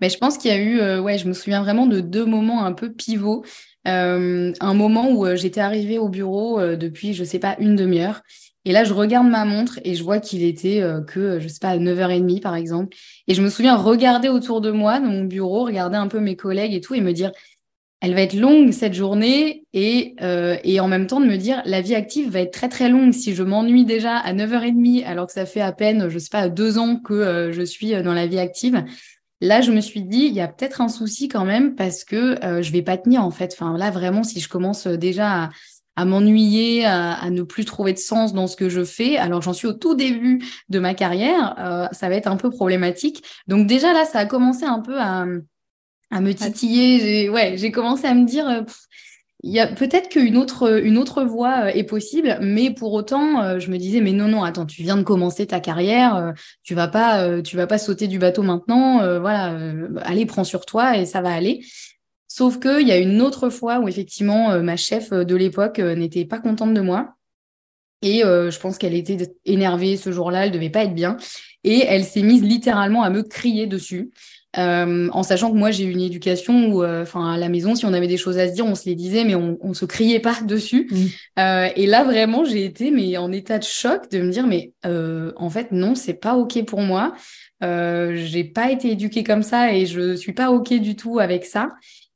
mais 0.00 0.08
je 0.10 0.18
pense 0.18 0.38
qu'il 0.38 0.50
y 0.50 0.54
a 0.54 0.58
eu, 0.58 0.80
euh, 0.80 1.00
ouais, 1.00 1.18
je 1.18 1.26
me 1.26 1.32
souviens 1.32 1.62
vraiment 1.62 1.86
de 1.86 2.00
deux 2.00 2.24
moments 2.24 2.64
un 2.64 2.72
peu 2.72 2.92
pivots. 2.92 3.44
Euh, 3.86 4.52
un 4.60 4.74
moment 4.74 5.10
où 5.10 5.24
euh, 5.26 5.36
j'étais 5.36 5.60
arrivée 5.60 5.98
au 5.98 6.08
bureau 6.08 6.60
depuis, 6.76 7.14
je 7.14 7.24
sais 7.24 7.38
pas, 7.38 7.56
une 7.58 7.76
demi-heure. 7.76 8.22
Et 8.64 8.72
là, 8.72 8.84
je 8.84 8.92
regarde 8.92 9.28
ma 9.28 9.44
montre 9.44 9.80
et 9.84 9.94
je 9.94 10.02
vois 10.02 10.20
qu'il 10.20 10.42
était 10.42 10.82
que, 11.06 11.40
je 11.40 11.48
sais 11.48 11.60
pas, 11.60 11.70
à 11.70 11.78
9h30 11.78 12.40
par 12.40 12.54
exemple. 12.54 12.96
Et 13.26 13.34
je 13.34 13.40
me 13.40 13.48
souviens 13.48 13.76
regarder 13.76 14.28
autour 14.28 14.60
de 14.60 14.70
moi, 14.70 15.00
dans 15.00 15.06
mon 15.06 15.24
bureau, 15.24 15.64
regarder 15.64 15.96
un 15.96 16.08
peu 16.08 16.20
mes 16.20 16.36
collègues 16.36 16.74
et 16.74 16.80
tout, 16.80 16.94
et 16.94 17.00
me 17.00 17.12
dire, 17.12 17.32
elle 18.02 18.14
va 18.14 18.20
être 18.20 18.34
longue 18.34 18.72
cette 18.72 18.92
journée 18.92 19.64
et, 19.72 20.16
en 20.20 20.88
même 20.88 21.06
temps 21.06 21.20
de 21.20 21.26
me 21.26 21.36
dire 21.36 21.62
la 21.64 21.80
vie 21.80 21.94
active 21.94 22.30
va 22.30 22.40
être 22.40 22.52
très 22.52 22.68
très 22.68 22.90
longue 22.90 23.12
si 23.12 23.34
je 23.34 23.42
m'ennuie 23.42 23.86
déjà 23.86 24.16
à 24.16 24.34
9h30 24.34 25.04
alors 25.06 25.28
que 25.28 25.32
ça 25.32 25.46
fait 25.46 25.62
à 25.62 25.72
peine, 25.72 26.10
je 26.10 26.18
sais 26.18 26.28
pas, 26.30 26.50
deux 26.50 26.76
ans 26.76 26.96
que 26.96 27.50
je 27.52 27.62
suis 27.62 27.92
dans 28.02 28.14
la 28.14 28.26
vie 28.26 28.38
active 28.38 28.84
Là, 29.40 29.60
je 29.60 29.70
me 29.70 29.80
suis 29.80 30.02
dit, 30.02 30.24
il 30.26 30.32
y 30.32 30.40
a 30.40 30.48
peut-être 30.48 30.80
un 30.80 30.88
souci 30.88 31.28
quand 31.28 31.44
même 31.44 31.74
parce 31.76 32.04
que 32.04 32.44
euh, 32.44 32.62
je 32.62 32.72
vais 32.72 32.82
pas 32.82 32.96
tenir 32.96 33.22
en 33.22 33.30
fait. 33.30 33.52
Enfin, 33.52 33.76
là, 33.76 33.90
vraiment, 33.90 34.24
si 34.24 34.40
je 34.40 34.48
commence 34.48 34.86
déjà 34.86 35.50
à, 35.96 36.04
m'ennuyer, 36.04 36.84
à, 36.84 37.28
ne 37.30 37.42
plus 37.42 37.64
trouver 37.64 37.92
de 37.92 37.98
sens 37.98 38.32
dans 38.32 38.46
ce 38.46 38.56
que 38.56 38.68
je 38.68 38.84
fais, 38.84 39.16
alors 39.16 39.42
j'en 39.42 39.52
suis 39.52 39.66
au 39.66 39.72
tout 39.72 39.94
début 39.94 40.44
de 40.68 40.78
ma 40.78 40.94
carrière, 40.94 41.54
euh, 41.58 41.88
ça 41.92 42.08
va 42.08 42.16
être 42.16 42.28
un 42.28 42.36
peu 42.36 42.50
problématique. 42.50 43.24
Donc 43.46 43.66
déjà 43.66 43.92
là, 43.92 44.04
ça 44.04 44.20
a 44.20 44.26
commencé 44.26 44.64
un 44.64 44.80
peu 44.80 45.00
à, 45.00 45.26
à 46.10 46.20
me 46.20 46.32
titiller. 46.32 47.00
J'ai 47.00 47.28
ouais, 47.28 47.56
j'ai 47.56 47.70
commencé 47.70 48.06
à 48.06 48.14
me 48.14 48.24
dire. 48.24 48.48
Euh, 48.48 48.62
il 49.44 49.52
y 49.52 49.60
a 49.60 49.68
peut-être 49.68 50.08
qu'une 50.08 50.36
autre, 50.36 50.82
une 50.82 50.98
autre 50.98 51.22
voie 51.22 51.66
euh, 51.66 51.68
est 51.68 51.84
possible, 51.84 52.38
mais 52.40 52.70
pour 52.70 52.92
autant, 52.92 53.40
euh, 53.42 53.58
je 53.60 53.70
me 53.70 53.78
disais, 53.78 54.00
mais 54.00 54.12
non, 54.12 54.26
non, 54.26 54.42
attends, 54.42 54.66
tu 54.66 54.82
viens 54.82 54.96
de 54.96 55.04
commencer 55.04 55.46
ta 55.46 55.60
carrière, 55.60 56.16
euh, 56.16 56.32
tu 56.64 56.74
vas 56.74 56.88
pas, 56.88 57.40
tu 57.42 57.56
vas 57.56 57.68
pas 57.68 57.78
sauter 57.78 58.08
du 58.08 58.18
bateau 58.18 58.42
maintenant, 58.42 58.98
voilà, 59.20 59.56
allez, 60.02 60.26
prends 60.26 60.44
sur 60.44 60.66
toi 60.66 60.96
et 60.96 61.06
ça 61.06 61.20
va 61.20 61.32
aller. 61.32 61.64
Sauf 62.26 62.58
qu'il 62.58 62.86
y 62.86 62.92
a 62.92 62.98
une 62.98 63.22
autre 63.22 63.48
fois 63.48 63.78
où 63.78 63.88
effectivement, 63.88 64.60
ma 64.62 64.76
chef 64.76 65.10
de 65.10 65.36
l'époque 65.36 65.78
n'était 65.78 66.24
pas 66.24 66.38
contente 66.38 66.74
de 66.74 66.80
moi. 66.80 67.14
Et 68.02 68.20
je 68.20 68.58
pense 68.58 68.78
qu'elle 68.78 68.94
était 68.94 69.34
énervée 69.44 69.96
ce 69.96 70.12
jour-là, 70.12 70.46
elle 70.46 70.52
devait 70.52 70.70
pas 70.70 70.84
être 70.84 70.94
bien. 70.94 71.16
Et 71.64 71.84
elle 71.86 72.04
s'est 72.04 72.22
mise 72.22 72.42
littéralement 72.42 73.02
à 73.02 73.10
me 73.10 73.22
crier 73.22 73.66
dessus. 73.66 74.10
Euh, 74.58 75.08
en 75.12 75.22
sachant 75.22 75.50
que 75.52 75.56
moi 75.56 75.70
j'ai 75.70 75.84
une 75.84 76.00
éducation 76.00 76.66
où, 76.72 76.82
euh, 76.82 77.02
enfin 77.02 77.32
à 77.32 77.36
la 77.36 77.48
maison, 77.48 77.74
si 77.74 77.86
on 77.86 77.92
avait 77.92 78.08
des 78.08 78.16
choses 78.16 78.38
à 78.38 78.48
se 78.48 78.54
dire, 78.54 78.66
on 78.66 78.74
se 78.74 78.86
les 78.86 78.94
disait, 78.94 79.24
mais 79.24 79.34
on, 79.34 79.56
on 79.60 79.72
se 79.72 79.84
criait 79.84 80.20
pas 80.20 80.40
dessus. 80.44 80.88
Mm. 80.90 81.04
Euh, 81.38 81.68
et 81.76 81.86
là 81.86 82.02
vraiment, 82.04 82.44
j'ai 82.44 82.64
été 82.64 82.90
mais 82.90 83.16
en 83.16 83.30
état 83.30 83.58
de 83.58 83.64
choc 83.64 84.10
de 84.10 84.20
me 84.20 84.30
dire, 84.30 84.46
mais 84.46 84.72
en 84.84 85.50
fait 85.50 85.72
non, 85.72 85.94
c'est 85.94 86.14
pas 86.14 86.34
ok 86.34 86.64
pour 86.64 86.80
moi. 86.80 87.14
j'ai 87.62 88.44
pas 88.44 88.70
été 88.70 88.90
éduquée 88.90 89.22
comme 89.24 89.42
ça 89.42 89.72
et 89.72 89.86
je 89.86 90.16
suis 90.16 90.32
pas 90.32 90.50
ok 90.50 90.74
du 90.74 90.96
tout 90.96 91.18
avec 91.18 91.44
ça. 91.44 91.68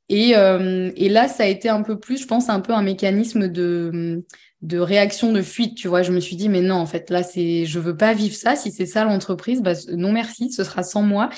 Et, 0.09 0.31
et 0.31 1.09
là, 1.09 1.27
ça 1.27 1.43
a 1.43 1.47
été 1.47 1.69
un 1.69 1.81
peu 1.81 1.97
plus, 1.99 2.21
je 2.21 2.27
pense, 2.27 2.49
un 2.49 2.59
peu 2.59 2.73
un 2.73 2.83
mécanisme 2.83 3.47
de 3.47 4.23
de 4.63 4.79
réaction 4.79 5.33
de 5.33 5.41
fuite, 5.41 5.75
tu 5.75 5.89
vois. 5.89 6.03
Je 6.03 6.11
me 6.11 6.21
suis 6.21 6.37
dit, 6.37 6.47
mais 6.47 6.61
non, 6.61 6.75
en 6.75 6.85
fait, 6.85 7.09
là, 7.09 7.21
c'est, 7.21 7.65
je 7.65 7.79
veux 7.79 7.97
pas 7.97 8.13
vivre 8.13 8.33
ça. 8.33 8.55
Si 8.55 8.71
c'est 8.71 8.85
ça 8.85 9.03
l'entreprise, 9.03 9.61
bah, 9.61 9.73
non 9.91 10.13
merci, 10.13 10.51
ce 10.51 10.63
sera 10.63 10.83
sans 10.83 11.01
moi. 11.01 11.29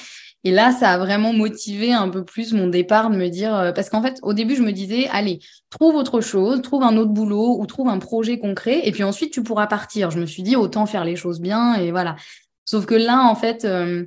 Et 0.45 0.51
là, 0.51 0.71
ça 0.71 0.91
a 0.91 0.97
vraiment 0.99 1.33
motivé 1.33 1.91
un 1.91 2.07
peu 2.07 2.23
plus 2.23 2.53
mon 2.53 2.67
départ 2.67 3.09
de 3.09 3.17
me 3.17 3.29
dire, 3.29 3.55
euh, 3.55 3.71
parce 3.71 3.89
qu'en 3.89 4.03
fait, 4.03 4.19
au 4.21 4.33
début, 4.33 4.55
je 4.55 4.61
me 4.61 4.71
disais, 4.71 5.07
allez, 5.11 5.39
trouve 5.71 5.95
autre 5.95 6.21
chose, 6.21 6.61
trouve 6.61 6.83
un 6.83 6.95
autre 6.97 7.09
boulot 7.09 7.57
ou 7.59 7.65
trouve 7.65 7.89
un 7.89 7.97
projet 7.97 8.37
concret, 8.37 8.81
et 8.87 8.91
puis 8.91 9.03
ensuite, 9.03 9.33
tu 9.33 9.41
pourras 9.41 9.65
partir. 9.65 10.11
Je 10.11 10.19
me 10.19 10.27
suis 10.27 10.43
dit, 10.43 10.55
autant 10.55 10.85
faire 10.85 11.03
les 11.03 11.15
choses 11.15 11.41
bien, 11.41 11.73
et 11.73 11.89
voilà. 11.89 12.15
Sauf 12.63 12.85
que 12.85 12.93
là, 12.93 13.23
en 13.23 13.33
fait, 13.33 13.65
euh, 13.65 14.05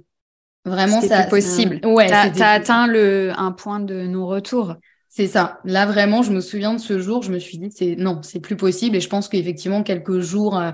vraiment, 0.65 1.01
ça. 1.01 1.25
possible. 1.25 1.81
Ouais, 1.85 2.07
tu 2.07 2.43
as 2.43 2.51
atteint 2.51 2.87
le, 2.87 3.33
un 3.37 3.51
point 3.51 3.81
de 3.81 4.07
non-retour. 4.07 4.77
C'est 5.11 5.27
ça. 5.27 5.59
Là, 5.65 5.87
vraiment, 5.87 6.23
je 6.23 6.31
me 6.31 6.41
souviens 6.41 6.75
de 6.75 6.79
ce 6.79 6.99
jour, 6.99 7.23
je 7.23 7.33
me 7.33 7.39
suis 7.39 7.57
dit, 7.57 7.71
c'est 7.75 7.97
non, 7.97 8.21
c'est 8.23 8.41
plus 8.41 8.57
possible. 8.57 8.95
Et 8.95 9.01
je 9.01 9.09
pense 9.09 9.29
qu'effectivement, 9.29 9.83
quelques 9.83 10.21
jours 10.21 10.59
euh, 10.59 10.71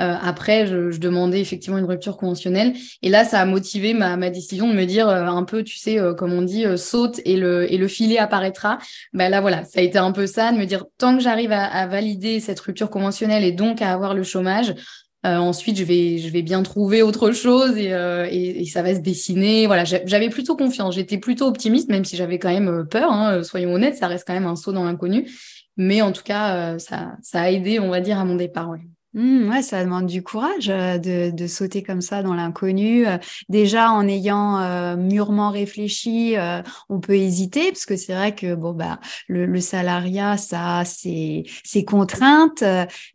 euh, 0.00 0.14
après, 0.20 0.66
je, 0.66 0.98
demandais 0.98 1.40
effectivement 1.40 1.78
une 1.78 1.86
rupture 1.86 2.18
conventionnelle. 2.18 2.74
Et 3.00 3.08
là, 3.08 3.24
ça 3.24 3.40
a 3.40 3.46
motivé 3.46 3.94
ma, 3.94 4.16
décision 4.30 4.68
de 4.68 4.74
me 4.74 4.84
dire 4.84 5.08
euh, 5.08 5.24
un 5.24 5.42
peu, 5.42 5.64
tu 5.64 5.78
sais, 5.78 5.98
comme 6.18 6.34
on 6.34 6.42
dit, 6.42 6.66
saute 6.76 7.20
et 7.24 7.36
le, 7.36 7.72
et 7.72 7.78
le 7.78 7.88
filet 7.88 8.18
apparaîtra. 8.18 8.78
Ben 9.14 9.30
là, 9.30 9.40
voilà, 9.40 9.64
ça 9.64 9.80
a 9.80 9.82
été 9.82 9.96
un 9.96 10.12
peu 10.12 10.26
ça, 10.26 10.52
de 10.52 10.58
me 10.58 10.66
dire, 10.66 10.84
tant 10.98 11.16
que 11.16 11.22
j'arrive 11.22 11.52
à, 11.52 11.64
à 11.64 11.86
valider 11.86 12.40
cette 12.40 12.60
rupture 12.60 12.90
conventionnelle 12.90 13.42
et 13.42 13.52
donc 13.52 13.80
à 13.80 13.90
avoir 13.90 14.12
le 14.12 14.22
chômage, 14.22 14.74
euh, 15.26 15.36
ensuite, 15.36 15.76
je 15.76 15.84
vais, 15.84 16.18
je 16.18 16.28
vais 16.28 16.42
bien 16.42 16.62
trouver 16.62 17.02
autre 17.02 17.32
chose 17.32 17.76
et, 17.76 17.92
euh, 17.92 18.28
et, 18.30 18.64
ça 18.66 18.82
va 18.82 18.94
se 18.94 19.00
dessiner. 19.00 19.66
Voilà, 19.66 19.84
j'avais 19.84 20.28
plutôt 20.28 20.56
confiance. 20.56 20.94
J'étais 20.94 21.18
plutôt 21.18 21.46
optimiste, 21.46 21.88
même 21.88 22.04
si 22.04 22.16
j'avais 22.16 22.38
quand 22.38 22.50
même 22.50 22.68
euh, 22.68 22.84
peur. 22.84 23.10
Hein, 23.10 23.42
soyons 23.42 23.74
honnêtes, 23.74 23.96
ça 23.96 24.06
reste 24.06 24.24
quand 24.26 24.34
même 24.34 24.46
un 24.46 24.56
saut 24.56 24.72
dans 24.72 24.84
l'inconnu. 24.84 25.28
Mais 25.76 26.02
en 26.02 26.12
tout 26.12 26.22
cas, 26.24 26.78
ça, 26.78 27.16
ça 27.22 27.42
a 27.42 27.50
aidé, 27.50 27.78
on 27.78 27.88
va 27.88 28.00
dire, 28.00 28.18
à 28.18 28.24
mon 28.24 28.34
départ. 28.34 28.74
Mmh, 29.14 29.48
ouais, 29.48 29.62
ça 29.62 29.82
demande 29.82 30.06
du 30.06 30.22
courage 30.22 30.68
euh, 30.68 30.98
de, 30.98 31.30
de 31.30 31.46
sauter 31.46 31.82
comme 31.82 32.02
ça 32.02 32.22
dans 32.22 32.34
l'inconnu. 32.34 33.06
Euh, 33.06 33.16
déjà, 33.48 33.90
en 33.90 34.06
ayant 34.06 34.60
euh, 34.60 34.96
mûrement 34.96 35.50
réfléchi, 35.50 36.36
on 36.88 37.00
peut 37.00 37.14
hésiter 37.14 37.72
parce 37.72 37.86
que 37.86 37.96
c'est 37.96 38.12
vrai 38.14 38.34
que 38.34 38.54
bon 38.54 38.72
bah 38.72 39.00
le, 39.26 39.46
le 39.46 39.60
salariat, 39.60 40.36
ça 40.36 40.82
c'est 40.84 41.44
ses 41.64 41.84
contraintes, 41.84 42.62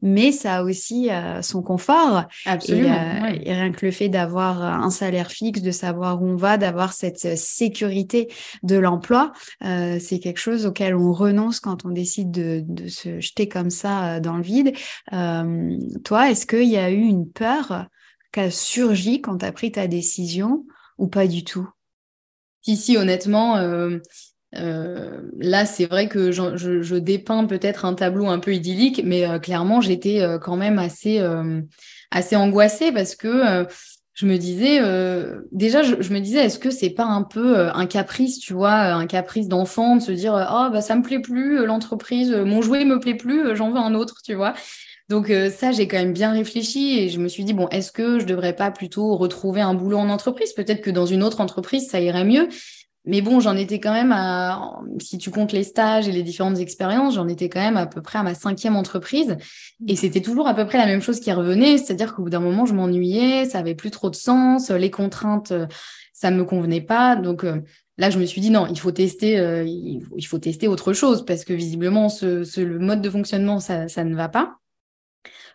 mais 0.01 0.31
ça 0.31 0.57
a 0.57 0.63
aussi 0.63 1.09
son 1.41 1.61
confort. 1.61 2.25
Absolument. 2.45 3.27
Et, 3.27 3.49
et, 3.49 3.53
rien 3.53 3.71
que 3.71 3.85
le 3.85 3.91
fait 3.91 4.09
d'avoir 4.09 4.61
un 4.61 4.89
salaire 4.89 5.31
fixe, 5.31 5.61
de 5.61 5.71
savoir 5.71 6.21
où 6.21 6.27
on 6.27 6.35
va, 6.35 6.57
d'avoir 6.57 6.93
cette 6.93 7.37
sécurité 7.37 8.29
de 8.63 8.77
l'emploi, 8.77 9.31
c'est 9.61 10.19
quelque 10.21 10.39
chose 10.39 10.65
auquel 10.65 10.95
on 10.95 11.13
renonce 11.13 11.59
quand 11.59 11.85
on 11.85 11.89
décide 11.89 12.31
de, 12.31 12.63
de 12.65 12.87
se 12.87 13.19
jeter 13.19 13.47
comme 13.47 13.69
ça 13.69 14.19
dans 14.19 14.37
le 14.37 14.43
vide 14.43 14.73
toi, 16.03 16.29
est-ce 16.29 16.45
qu'il 16.45 16.69
y 16.69 16.77
a 16.77 16.89
eu 16.91 17.01
une 17.01 17.29
peur 17.29 17.87
qui 18.31 18.39
a 18.39 18.51
surgi 18.51 19.21
quand 19.21 19.39
tu 19.39 19.45
as 19.45 19.51
pris 19.51 19.71
ta 19.71 19.87
décision 19.87 20.65
ou 20.97 21.07
pas 21.07 21.27
du 21.27 21.43
tout? 21.43 21.69
Si, 22.61 22.77
si, 22.77 22.97
honnêtement, 22.97 23.57
euh, 23.57 23.99
euh, 24.55 25.21
là, 25.37 25.65
c'est 25.65 25.85
vrai 25.85 26.07
que 26.07 26.31
je, 26.31 26.95
dépeins 26.95 27.45
peut-être 27.45 27.83
un 27.83 27.93
tableau 27.93 28.27
un 28.27 28.39
peu 28.39 28.53
idyllique, 28.53 29.01
mais 29.03 29.27
euh, 29.27 29.37
clairement, 29.37 29.81
j'étais 29.81 30.25
quand 30.41 30.55
même 30.55 30.79
assez, 30.79 31.21
assez 32.11 32.35
angoissée 32.35 32.91
parce 32.93 33.15
que 33.15 33.65
je 34.13 34.25
me 34.25 34.37
disais, 34.37 34.79
déjà, 35.51 35.83
je, 35.83 36.13
me 36.13 36.19
disais, 36.19 36.45
est-ce 36.45 36.59
que 36.59 36.71
c'est 36.71 36.91
pas 36.91 37.05
un 37.05 37.23
peu 37.23 37.67
un 37.73 37.85
caprice, 37.85 38.39
tu 38.39 38.53
vois, 38.53 38.73
un 38.93 39.07
caprice 39.07 39.49
d'enfant 39.49 39.97
de 39.97 40.01
se 40.01 40.11
dire, 40.13 40.33
oh, 40.33 40.69
bah, 40.71 40.81
ça 40.81 40.95
me 40.95 41.01
plaît 41.01 41.19
plus, 41.19 41.65
l'entreprise, 41.65 42.31
mon 42.31 42.61
jouet 42.61 42.85
me 42.85 42.99
plaît 42.99 43.15
plus, 43.15 43.57
j'en 43.57 43.71
veux 43.71 43.79
un 43.79 43.93
autre, 43.93 44.21
tu 44.23 44.35
vois? 44.35 44.53
Donc 45.13 45.29
euh, 45.29 45.51
ça, 45.51 45.71
j'ai 45.71 45.87
quand 45.87 45.97
même 45.97 46.11
bien 46.11 46.31
réfléchi 46.31 46.97
et 46.97 47.09
je 47.09 47.19
me 47.19 47.27
suis 47.27 47.43
dit, 47.43 47.53
bon, 47.53 47.67
est-ce 47.67 47.91
que 47.91 48.17
je 48.17 48.25
devrais 48.25 48.55
pas 48.55 48.71
plutôt 48.71 49.15
retrouver 49.15 49.61
un 49.61 49.75
boulot 49.75 49.99
en 49.99 50.09
entreprise? 50.09 50.53
Peut-être 50.53 50.81
que 50.81 50.89
dans 50.89 51.05
une 51.05 51.21
autre 51.21 51.39
entreprise, 51.39 51.87
ça 51.87 52.01
irait 52.01 52.23
mieux. 52.23 52.49
Mais 53.05 53.21
bon, 53.21 53.39
j'en 53.39 53.55
étais 53.55 53.79
quand 53.79 53.93
même 53.93 54.11
à, 54.11 54.79
si 54.99 55.19
tu 55.19 55.29
comptes 55.29 55.51
les 55.51 55.63
stages 55.63 56.07
et 56.07 56.11
les 56.11 56.23
différentes 56.23 56.57
expériences, 56.57 57.13
j'en 57.13 57.27
étais 57.27 57.47
quand 57.47 57.59
même 57.59 57.77
à 57.77 57.85
peu 57.85 58.01
près 58.01 58.17
à 58.17 58.23
ma 58.23 58.33
cinquième 58.33 58.75
entreprise. 58.75 59.37
Et 59.87 59.95
c'était 59.95 60.21
toujours 60.21 60.47
à 60.47 60.55
peu 60.55 60.65
près 60.65 60.79
la 60.79 60.87
même 60.87 61.03
chose 61.03 61.19
qui 61.19 61.31
revenait, 61.31 61.77
c'est-à-dire 61.77 62.15
qu'au 62.15 62.23
bout 62.23 62.31
d'un 62.31 62.39
moment, 62.39 62.65
je 62.65 62.73
m'ennuyais, 62.73 63.45
ça 63.45 63.59
avait 63.59 63.75
plus 63.75 63.91
trop 63.91 64.09
de 64.09 64.15
sens, 64.15 64.71
les 64.71 64.89
contraintes, 64.89 65.53
ça 66.11 66.31
ne 66.31 66.37
me 66.37 66.43
convenait 66.43 66.81
pas. 66.81 67.15
Donc 67.17 67.43
euh, 67.43 67.61
là, 67.99 68.09
je 68.09 68.17
me 68.17 68.25
suis 68.25 68.41
dit 68.41 68.49
non, 68.49 68.65
il 68.65 68.79
faut 68.79 68.91
tester, 68.91 69.37
euh, 69.37 69.63
il, 69.63 70.25
faut, 70.25 70.39
tester 70.39 70.67
autre 70.67 70.93
chose 70.93 71.23
parce 71.23 71.45
que 71.45 71.53
visiblement, 71.53 72.09
ce, 72.09 72.61
le 72.61 72.79
mode 72.79 73.03
de 73.03 73.11
fonctionnement, 73.11 73.59
ça, 73.59 73.87
ça 73.87 74.03
ne 74.03 74.15
va 74.15 74.27
pas. 74.27 74.57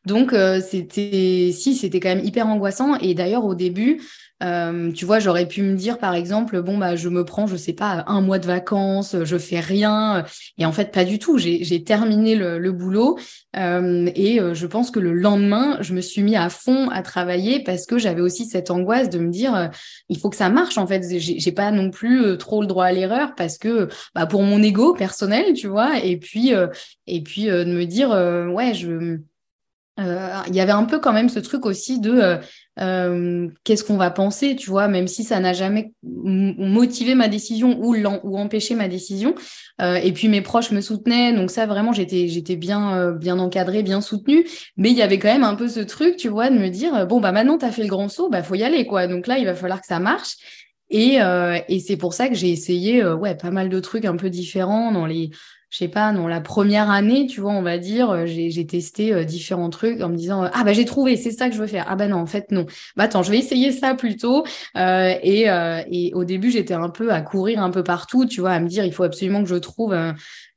Donc, 0.07 0.33
euh, 0.33 0.61
c'était, 0.61 1.51
si, 1.53 1.75
c'était 1.75 2.01
quand 2.01 2.09
même 2.09 2.25
hyper 2.25 2.47
angoissant. 2.47 2.97
Et 2.97 3.15
d'ailleurs, 3.15 3.45
au 3.45 3.55
début, 3.55 4.01
euh, 4.43 4.93
tu 4.93 5.05
vois, 5.05 5.19
j'aurais 5.19 5.47
pu 5.47 5.63
me 5.63 5.75
dire, 5.75 5.99
par 5.99 6.15
exemple, 6.15 6.63
bon, 6.63 6.79
bah, 6.79 6.95
je 6.95 7.09
me 7.09 7.25
prends, 7.25 7.47
je 7.47 7.57
sais 7.57 7.73
pas, 7.73 8.05
un 8.07 8.21
mois 8.21 8.39
de 8.39 8.47
vacances, 8.47 9.17
je 9.25 9.37
fais 9.37 9.61
rien. 9.61 10.25
Et 10.59 10.67
en 10.67 10.73
fait, 10.73 10.93
pas 10.93 11.05
du 11.05 11.19
tout. 11.19 11.39
J'ai 11.39 11.85
terminé 11.85 12.37
le, 12.37 12.73
boulot. 12.73 13.19
Euh, 13.57 14.11
et 14.15 14.39
je 14.53 14.67
pense 14.67 14.91
que 14.91 15.01
le 15.01 15.13
lendemain, 15.13 15.79
je 15.81 15.95
me 15.95 16.01
suis 16.01 16.23
mis 16.23 16.37
à 16.37 16.49
fond 16.51 16.89
à 16.91 17.03
travailler 17.03 17.63
parce 17.65 17.87
que 17.87 17.99
j'avais 17.99 18.21
aussi 18.21 18.45
cette 18.45 18.71
angoisse 18.71 19.09
de 19.11 19.19
me 19.19 19.31
dire, 19.31 19.71
il 20.09 20.19
faut 20.19 20.31
que 20.31 20.37
ça 20.37 20.51
marche. 20.51 20.79
En 20.79 20.87
fait, 20.87 21.03
j'ai 21.19 21.53
pas 21.53 21.71
non 21.73 21.91
plus 21.91 22.39
trop 22.39 22.61
le 22.61 22.67
droit 22.69 22.85
à 22.85 22.93
l'erreur 22.93 23.35
parce 23.37 23.59
que, 23.59 23.89
bah, 24.15 24.27
pour 24.27 24.43
mon 24.43 24.63
ego 24.63 24.95
personnel, 24.95 25.55
tu 25.55 25.67
vois. 25.67 25.99
Et 26.05 26.17
puis, 26.17 26.53
et 27.07 27.23
puis 27.23 27.47
de 27.47 27.65
me 27.65 27.85
dire, 27.85 28.11
ouais, 28.55 28.75
je 28.75 28.89
euh, 28.89 29.25
il 29.99 30.55
y 30.55 30.61
avait 30.61 30.73
un 30.73 30.85
peu 30.85 31.01
quand 31.01 31.13
même 31.13 31.29
ce 31.29 31.41
truc 31.41 31.67
aussi 31.67 31.99
de 31.99 32.13
euh, 32.13 32.37
euh, 32.81 33.49
qu'est-ce 33.65 33.83
qu'on 33.83 33.97
va 33.97 34.11
penser, 34.11 34.55
tu 34.55 34.71
vois, 34.71 34.87
même 34.87 35.09
si 35.09 35.25
ça 35.25 35.41
n'a 35.41 35.53
jamais 35.53 35.93
motivé 36.03 37.17
ma 37.17 37.27
décision 37.27 37.77
ou, 37.81 37.97
ou 37.97 38.39
empêché 38.39 38.77
ma 38.77 38.87
décision. 38.87 39.35
et 39.81 40.13
puis 40.13 40.29
mes 40.29 40.41
proches 40.41 40.71
me 40.71 40.81
soutenaient, 40.81 41.33
donc 41.33 41.51
ça 41.51 41.67
vraiment 41.67 41.93
j'étais 41.93 42.29
j'étais 42.29 42.55
bien 42.55 43.13
bien 43.13 43.39
encadrée, 43.41 43.83
bien 43.83 44.01
soutenue. 44.01 44.47
Mais 44.77 44.91
il 44.91 44.97
y 44.97 45.03
avait 45.03 45.19
quand 45.19 45.33
même 45.33 45.45
un 45.45 45.57
peu 45.57 45.69
ce 45.69 45.81
truc, 45.81 46.17
tu 46.17 46.29
vois, 46.29 46.51
de 46.51 46.59
me 46.59 46.69
dire 46.69 47.07
bon 47.09 47.21
bah 47.21 47.33
maintenant 47.33 47.59
t'as 47.59 47.73
fait 47.73 47.83
le 47.83 47.89
grand 47.89 48.09
saut, 48.09 48.29
bah 48.29 48.45
faut 48.45 48.55
y 48.55 48.63
aller 48.63 48.87
quoi. 48.87 49.09
Donc 49.09 49.27
là 49.27 49.39
il 49.39 49.47
va 49.47 49.55
falloir 49.55 49.81
que 49.81 49.87
ça 49.89 49.99
marche. 49.99 50.37
Et, 50.91 51.19
et 51.69 51.81
c'est 51.81 51.97
pour 51.97 52.15
ça 52.15 52.29
que 52.29 52.35
j'ai 52.37 52.51
essayé 52.51 53.05
ouais 53.05 53.35
pas 53.35 53.51
mal 53.51 53.69
de 53.69 53.81
trucs 53.81 54.05
un 54.05 54.17
peu 54.17 54.31
différents 54.31 54.93
dans 54.93 55.07
les 55.07 55.31
je 55.71 55.79
sais 55.79 55.89
pas, 55.89 56.13
dans 56.13 56.29
la 56.29 56.41
première 56.41 56.91
année, 56.91 57.27
tu 57.27 57.41
vois, 57.43 57.53
on 57.53 57.61
va 57.63 57.77
dire, 57.77 58.11
euh, 58.11 58.25
j'ai 58.27 58.67
testé 58.67 59.13
euh, 59.13 59.25
différents 59.25 59.69
trucs 59.69 60.01
en 60.01 60.09
me 60.09 60.17
disant 60.17 60.49
ah 60.53 60.65
bah 60.65 60.73
j'ai 60.73 60.87
trouvé, 60.87 61.17
c'est 61.17 61.31
ça 61.31 61.49
que 61.49 61.55
je 61.55 61.61
veux 61.61 61.67
faire. 61.67 61.85
Ah 61.89 61.97
bah 61.97 62.09
non, 62.09 62.17
en 62.17 62.27
fait 62.27 62.51
non. 62.51 62.65
Bah 62.97 63.05
attends, 63.05 63.23
je 63.23 63.31
vais 63.31 63.39
essayer 63.39 63.71
ça 63.73 63.95
plutôt. 63.95 64.45
Euh, 64.77 65.15
et, 65.23 65.51
euh, 65.51 65.83
et 65.91 66.13
au 66.15 66.25
début, 66.25 66.51
j'étais 66.51 66.75
un 66.75 66.89
peu 66.89 67.13
à 67.13 67.21
courir 67.21 67.63
un 67.63 67.71
peu 67.71 67.83
partout, 67.83 68.25
tu 68.25 68.41
vois, 68.41 68.53
à 68.53 68.61
me 68.61 68.69
dire 68.69 68.85
il 68.85 68.93
faut 68.93 69.05
absolument 69.05 69.43
que 69.43 69.49
je 69.49 69.57
trouve 69.57 69.95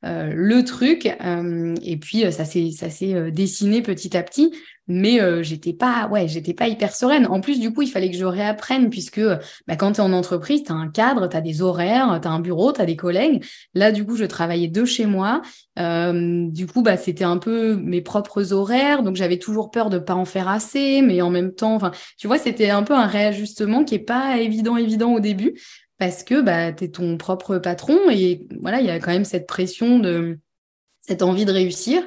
le 0.03 0.61
truc. 0.63 1.05
et 1.05 1.97
puis 1.97 2.31
ça 2.31 2.45
s'est 2.45 2.71
ça 2.71 2.89
s'est 2.89 3.31
dessiné 3.31 3.81
petit 3.81 4.17
à 4.17 4.23
petit 4.23 4.51
mais 4.91 5.21
euh, 5.21 5.41
j'étais 5.41 5.73
pas 5.73 6.07
ouais 6.07 6.27
j'étais 6.27 6.53
pas 6.53 6.67
hyper 6.67 6.93
sereine. 6.93 7.25
En 7.27 7.39
plus 7.41 7.59
du 7.59 7.73
coup 7.73 7.81
il 7.81 7.89
fallait 7.89 8.11
que 8.11 8.17
je 8.17 8.25
réapprenne 8.25 8.89
puisque 8.89 9.21
bah, 9.67 9.75
quand 9.77 9.93
tu 9.93 10.01
es 10.01 10.03
en 10.03 10.13
entreprise 10.13 10.63
tu 10.63 10.71
as 10.71 10.75
un 10.75 10.89
cadre 10.89 11.27
tu 11.27 11.37
as 11.37 11.41
des 11.41 11.61
horaires 11.61 12.19
tu 12.21 12.27
as 12.27 12.31
un 12.31 12.39
bureau 12.39 12.71
tu 12.73 12.81
as 12.81 12.85
des 12.85 12.95
collègues. 12.95 13.43
Là 13.73 13.91
du 13.91 14.05
coup 14.05 14.15
je 14.15 14.25
travaillais 14.25 14.67
de 14.67 14.85
chez 14.85 15.05
moi. 15.05 15.41
Euh, 15.79 16.47
du 16.49 16.67
coup 16.67 16.81
bah 16.81 16.97
c'était 16.97 17.23
un 17.23 17.37
peu 17.37 17.77
mes 17.77 18.01
propres 18.01 18.51
horaires 18.51 19.03
donc 19.03 19.15
j'avais 19.15 19.39
toujours 19.39 19.71
peur 19.71 19.89
de 19.89 19.99
pas 19.99 20.15
en 20.15 20.25
faire 20.25 20.49
assez 20.49 21.01
mais 21.01 21.21
en 21.21 21.29
même 21.29 21.53
temps 21.53 21.75
enfin 21.75 21.91
tu 22.17 22.27
vois 22.27 22.37
c'était 22.37 22.71
un 22.71 22.83
peu 22.83 22.93
un 22.93 23.05
réajustement 23.05 23.85
qui 23.85 23.95
est 23.95 23.99
pas 23.99 24.37
évident 24.39 24.75
évident 24.75 25.13
au 25.13 25.21
début 25.21 25.55
parce 26.01 26.23
que 26.23 26.41
bah 26.41 26.73
tu 26.73 26.85
es 26.85 26.87
ton 26.89 27.15
propre 27.15 27.59
patron 27.59 28.09
et 28.09 28.45
voilà 28.59 28.81
il 28.81 28.87
y 28.87 28.89
a 28.89 28.99
quand 28.99 29.11
même 29.11 29.23
cette 29.23 29.45
pression 29.45 29.99
de 29.99 30.39
cette 31.01 31.21
envie 31.21 31.45
de 31.45 31.51
réussir 31.51 32.03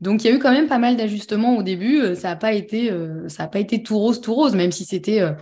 donc 0.00 0.22
il 0.22 0.28
y 0.28 0.30
a 0.30 0.36
eu 0.36 0.38
quand 0.38 0.52
même 0.52 0.68
pas 0.68 0.78
mal 0.78 0.96
d'ajustements 0.96 1.56
au 1.56 1.62
début. 1.62 2.00
Euh, 2.00 2.14
ça 2.14 2.28
n'a 2.28 2.36
pas 2.36 2.52
été, 2.52 2.90
euh, 2.90 3.28
ça 3.28 3.44
a 3.44 3.48
pas 3.48 3.58
été 3.58 3.82
tout 3.82 3.98
rose, 3.98 4.20
tout 4.20 4.34
rose, 4.34 4.54
même 4.54 4.72
si 4.72 4.84
c'était, 4.84 5.20
euh, 5.20 5.32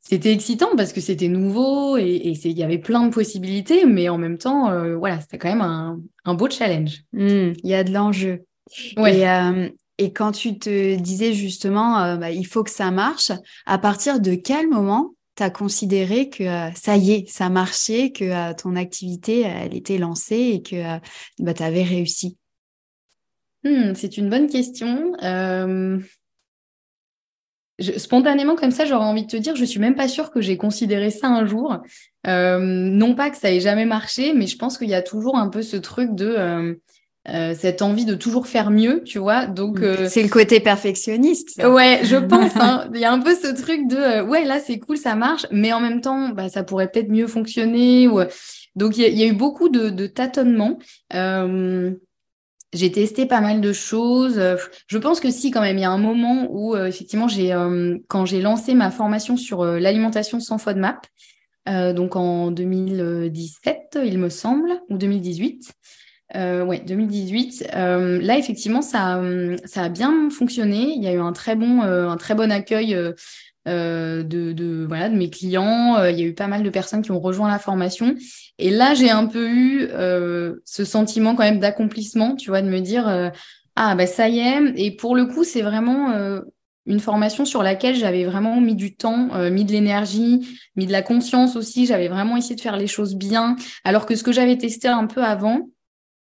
c'était 0.00 0.32
excitant 0.32 0.76
parce 0.76 0.92
que 0.92 1.00
c'était 1.00 1.28
nouveau 1.28 1.96
et, 1.96 2.34
il 2.44 2.58
y 2.58 2.62
avait 2.62 2.78
plein 2.78 3.06
de 3.06 3.10
possibilités, 3.12 3.86
mais 3.86 4.08
en 4.08 4.18
même 4.18 4.38
temps, 4.38 4.70
voilà, 4.98 5.20
c'était 5.20 5.38
quand 5.38 5.48
même 5.48 5.62
un, 6.24 6.34
beau 6.34 6.50
challenge. 6.50 7.04
Mmh, 7.12 7.52
il 7.62 7.70
y 7.70 7.74
a 7.74 7.84
de 7.84 7.92
l'enjeu. 7.92 8.44
Ouais. 8.96 9.22
Et, 9.98 10.12
quand 10.12 10.32
tu 10.32 10.58
te 10.58 10.96
disais 10.96 11.32
justement, 11.32 12.16
bah, 12.16 12.32
il 12.32 12.44
faut 12.44 12.64
que 12.64 12.70
ça 12.70 12.90
marche, 12.90 13.30
à 13.64 13.78
partir 13.78 14.18
de 14.18 14.34
quel 14.34 14.68
moment 14.68 15.12
tu 15.36 15.42
as 15.42 15.50
considéré 15.50 16.28
que 16.28 16.44
ça 16.74 16.96
y 16.96 17.12
est, 17.12 17.28
ça 17.28 17.48
marchait, 17.48 18.12
que 18.12 18.52
ton 18.54 18.76
activité, 18.76 19.40
elle 19.40 19.74
était 19.74 19.98
lancée 19.98 20.52
et 20.54 20.62
que 20.62 20.98
bah, 21.38 21.54
tu 21.54 21.62
avais 21.62 21.82
réussi? 21.82 22.36
Hmm, 23.64 23.94
c'est 23.94 24.16
une 24.16 24.28
bonne 24.28 24.48
question. 24.48 25.14
Euh, 25.22 25.98
spontanément, 27.96 28.56
comme 28.56 28.72
ça, 28.72 28.84
j'aurais 28.84 29.04
envie 29.04 29.22
de 29.22 29.30
te 29.30 29.36
dire, 29.36 29.54
je 29.54 29.64
suis 29.64 29.78
même 29.78 29.94
pas 29.94 30.08
sûre 30.08 30.30
que 30.30 30.40
j'ai 30.40 30.56
considéré 30.56 31.10
ça 31.10 31.28
un 31.28 31.46
jour. 31.46 31.78
Euh, 32.26 32.58
non 32.58 33.14
pas 33.14 33.30
que 33.30 33.36
ça 33.36 33.52
ait 33.52 33.60
jamais 33.60 33.84
marché, 33.84 34.34
mais 34.34 34.46
je 34.46 34.56
pense 34.56 34.78
qu'il 34.78 34.88
y 34.88 34.94
a 34.94 35.02
toujours 35.02 35.36
un 35.36 35.48
peu 35.48 35.62
ce 35.62 35.76
truc 35.76 36.14
de 36.14 36.78
euh, 37.28 37.54
cette 37.56 37.82
envie 37.82 38.04
de 38.04 38.14
toujours 38.14 38.46
faire 38.46 38.70
mieux, 38.70 39.02
tu 39.04 39.18
vois. 39.18 39.46
Donc 39.46 39.80
hmm, 39.80 40.06
c'est 40.08 40.22
le 40.22 40.28
côté 40.28 40.60
perfectionniste. 40.60 41.62
Ouais, 41.64 42.00
je 42.04 42.16
pense. 42.26 42.56
Hein. 42.56 42.88
Il 42.94 43.00
y 43.00 43.04
a 43.04 43.12
un 43.12 43.20
peu 43.20 43.34
ce 43.34 43.48
truc 43.48 43.86
de 43.88 44.22
ouais 44.22 44.44
là 44.44 44.58
c'est 44.60 44.78
cool, 44.78 44.96
ça 44.96 45.14
marche, 45.14 45.46
mais 45.50 45.72
en 45.72 45.80
même 45.80 46.00
temps, 46.00 46.30
bah, 46.30 46.48
ça 46.48 46.62
pourrait 46.64 46.90
peut-être 46.90 47.10
mieux 47.10 47.26
fonctionner. 47.26 48.08
Ou... 48.08 48.20
Donc 48.74 48.96
il 48.96 49.14
y, 49.14 49.22
a 49.22 49.26
eu 49.26 49.34
beaucoup 49.34 49.68
de, 49.68 49.90
de 49.90 50.06
tâtonnements. 50.06 50.78
J'ai 52.72 52.90
testé 52.90 53.26
pas 53.26 53.42
mal 53.42 53.60
de 53.60 53.72
choses. 53.72 54.40
Je 54.86 54.98
pense 54.98 55.20
que 55.20 55.30
si, 55.30 55.50
quand 55.50 55.60
même, 55.60 55.76
il 55.76 55.82
y 55.82 55.84
a 55.84 55.90
un 55.90 55.98
moment 55.98 56.46
où, 56.50 56.74
euh, 56.74 56.86
effectivement, 56.86 57.28
j'ai, 57.28 57.52
euh, 57.52 57.98
quand 58.08 58.24
j'ai 58.24 58.40
lancé 58.40 58.72
ma 58.72 58.90
formation 58.90 59.36
sur 59.36 59.60
euh, 59.60 59.78
l'alimentation 59.78 60.40
sans 60.40 60.58
FODMAP, 60.58 61.06
donc 61.94 62.16
en 62.16 62.50
2017, 62.50 64.00
il 64.04 64.18
me 64.18 64.30
semble, 64.30 64.80
ou 64.88 64.98
2018. 64.98 65.72
Ouais, 66.34 66.82
2018. 66.86 67.68
là, 67.72 68.38
effectivement, 68.38 68.82
ça, 68.82 69.20
ça 69.64 69.84
a 69.84 69.88
bien 69.88 70.30
fonctionné. 70.30 70.94
Il 70.96 71.02
y 71.02 71.08
a 71.08 71.12
eu 71.12 71.20
un 71.20 71.32
très 71.32 71.56
bon, 71.56 71.82
un 71.82 72.16
très 72.16 72.34
bon 72.34 72.50
accueil 72.50 72.96
euh, 73.68 74.24
de, 74.24 74.84
voilà, 74.88 75.08
de 75.08 75.14
mes 75.14 75.30
clients. 75.30 75.96
Euh, 75.96 76.10
il 76.10 76.18
y 76.18 76.22
a 76.22 76.26
eu 76.26 76.34
pas 76.34 76.48
mal 76.48 76.64
de 76.64 76.70
personnes 76.70 77.00
qui 77.00 77.12
ont 77.12 77.20
rejoint 77.20 77.48
la 77.48 77.60
formation. 77.60 78.16
Et 78.58 78.70
là, 78.70 78.94
j'ai 78.94 79.10
un 79.10 79.26
peu 79.26 79.48
eu 79.48 79.86
euh, 79.92 80.56
ce 80.64 80.84
sentiment 80.84 81.36
quand 81.36 81.44
même 81.44 81.60
d'accomplissement, 81.60 82.34
tu 82.34 82.50
vois, 82.50 82.60
de 82.60 82.68
me 82.68 82.80
dire, 82.80 83.30
ah, 83.76 83.94
bah 83.94 84.06
ça 84.06 84.28
y 84.28 84.40
est. 84.40 84.72
Et 84.76 84.90
pour 84.90 85.14
le 85.14 85.26
coup, 85.26 85.44
c'est 85.44 85.62
vraiment 85.62 86.12
une 86.86 86.98
formation 86.98 87.44
sur 87.44 87.62
laquelle 87.62 87.94
j'avais 87.94 88.24
vraiment 88.24 88.60
mis 88.60 88.74
du 88.74 88.96
temps, 88.96 89.28
mis 89.50 89.64
de 89.64 89.72
l'énergie, 89.72 90.40
mis 90.74 90.86
de 90.86 90.92
la 90.92 91.02
conscience 91.02 91.54
aussi. 91.54 91.86
J'avais 91.86 92.08
vraiment 92.08 92.36
essayé 92.36 92.56
de 92.56 92.60
faire 92.60 92.76
les 92.76 92.88
choses 92.88 93.14
bien. 93.14 93.54
Alors 93.84 94.06
que 94.06 94.16
ce 94.16 94.24
que 94.24 94.32
j'avais 94.32 94.58
testé 94.58 94.88
un 94.88 95.06
peu 95.06 95.22
avant, 95.22 95.68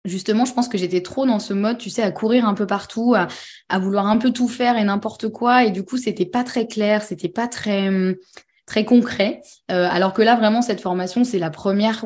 justement, 0.05 0.45
je 0.45 0.53
pense 0.53 0.67
que 0.67 0.77
j'étais 0.77 1.01
trop 1.01 1.25
dans 1.25 1.39
ce 1.39 1.53
mode, 1.53 1.77
tu 1.77 1.89
sais, 1.89 2.01
à 2.01 2.11
courir 2.11 2.47
un 2.47 2.53
peu 2.53 2.65
partout, 2.65 3.15
à, 3.15 3.79
vouloir 3.79 4.07
un 4.07 4.17
peu 4.17 4.31
tout 4.31 4.47
faire 4.47 4.77
et 4.77 4.83
n'importe 4.83 5.29
quoi. 5.29 5.65
Et 5.65 5.71
du 5.71 5.83
coup, 5.83 5.97
c'était 5.97 6.25
pas 6.25 6.43
très 6.43 6.67
clair, 6.67 7.03
c'était 7.03 7.29
pas 7.29 7.47
très, 7.47 8.15
très 8.65 8.85
concret. 8.85 9.41
Euh, 9.71 9.87
alors 9.91 10.13
que 10.13 10.21
là, 10.21 10.35
vraiment, 10.35 10.61
cette 10.61 10.81
formation, 10.81 11.23
c'est 11.23 11.39
la 11.39 11.49
première 11.49 12.05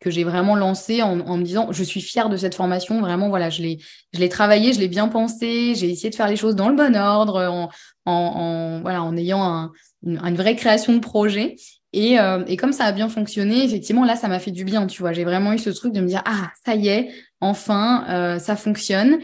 que 0.00 0.10
j'ai 0.10 0.22
vraiment 0.22 0.54
lancée 0.54 1.02
en, 1.02 1.16
me 1.16 1.42
disant, 1.42 1.72
je 1.72 1.82
suis 1.82 2.00
fière 2.00 2.28
de 2.28 2.36
cette 2.36 2.54
formation. 2.54 3.00
Vraiment, 3.00 3.28
voilà, 3.28 3.50
je 3.50 3.62
l'ai, 3.62 3.78
je 4.14 4.20
l'ai 4.20 4.28
travaillée, 4.28 4.72
je 4.72 4.78
l'ai 4.78 4.88
bien 4.88 5.08
pensée, 5.08 5.74
j'ai 5.74 5.90
essayé 5.90 6.10
de 6.10 6.14
faire 6.14 6.28
les 6.28 6.36
choses 6.36 6.54
dans 6.54 6.68
le 6.68 6.76
bon 6.76 6.96
ordre, 6.96 7.68
en, 8.04 8.80
voilà, 8.80 9.02
en 9.02 9.16
ayant 9.16 9.70
une, 10.04 10.36
vraie 10.36 10.54
création 10.54 10.94
de 10.94 11.00
projet. 11.00 11.56
Et, 11.92 12.20
euh, 12.20 12.44
et, 12.46 12.56
comme 12.56 12.72
ça 12.72 12.84
a 12.84 12.92
bien 12.92 13.08
fonctionné, 13.08 13.64
effectivement, 13.64 14.04
là, 14.04 14.14
ça 14.14 14.28
m'a 14.28 14.38
fait 14.38 14.50
du 14.50 14.64
bien, 14.64 14.86
tu 14.86 15.00
vois. 15.00 15.12
J'ai 15.12 15.24
vraiment 15.24 15.52
eu 15.52 15.58
ce 15.58 15.70
truc 15.70 15.92
de 15.92 16.00
me 16.00 16.06
dire, 16.06 16.22
ah, 16.26 16.50
ça 16.64 16.74
y 16.74 16.88
est, 16.88 17.10
enfin, 17.40 18.04
euh, 18.08 18.38
ça 18.38 18.56
fonctionne. 18.56 19.18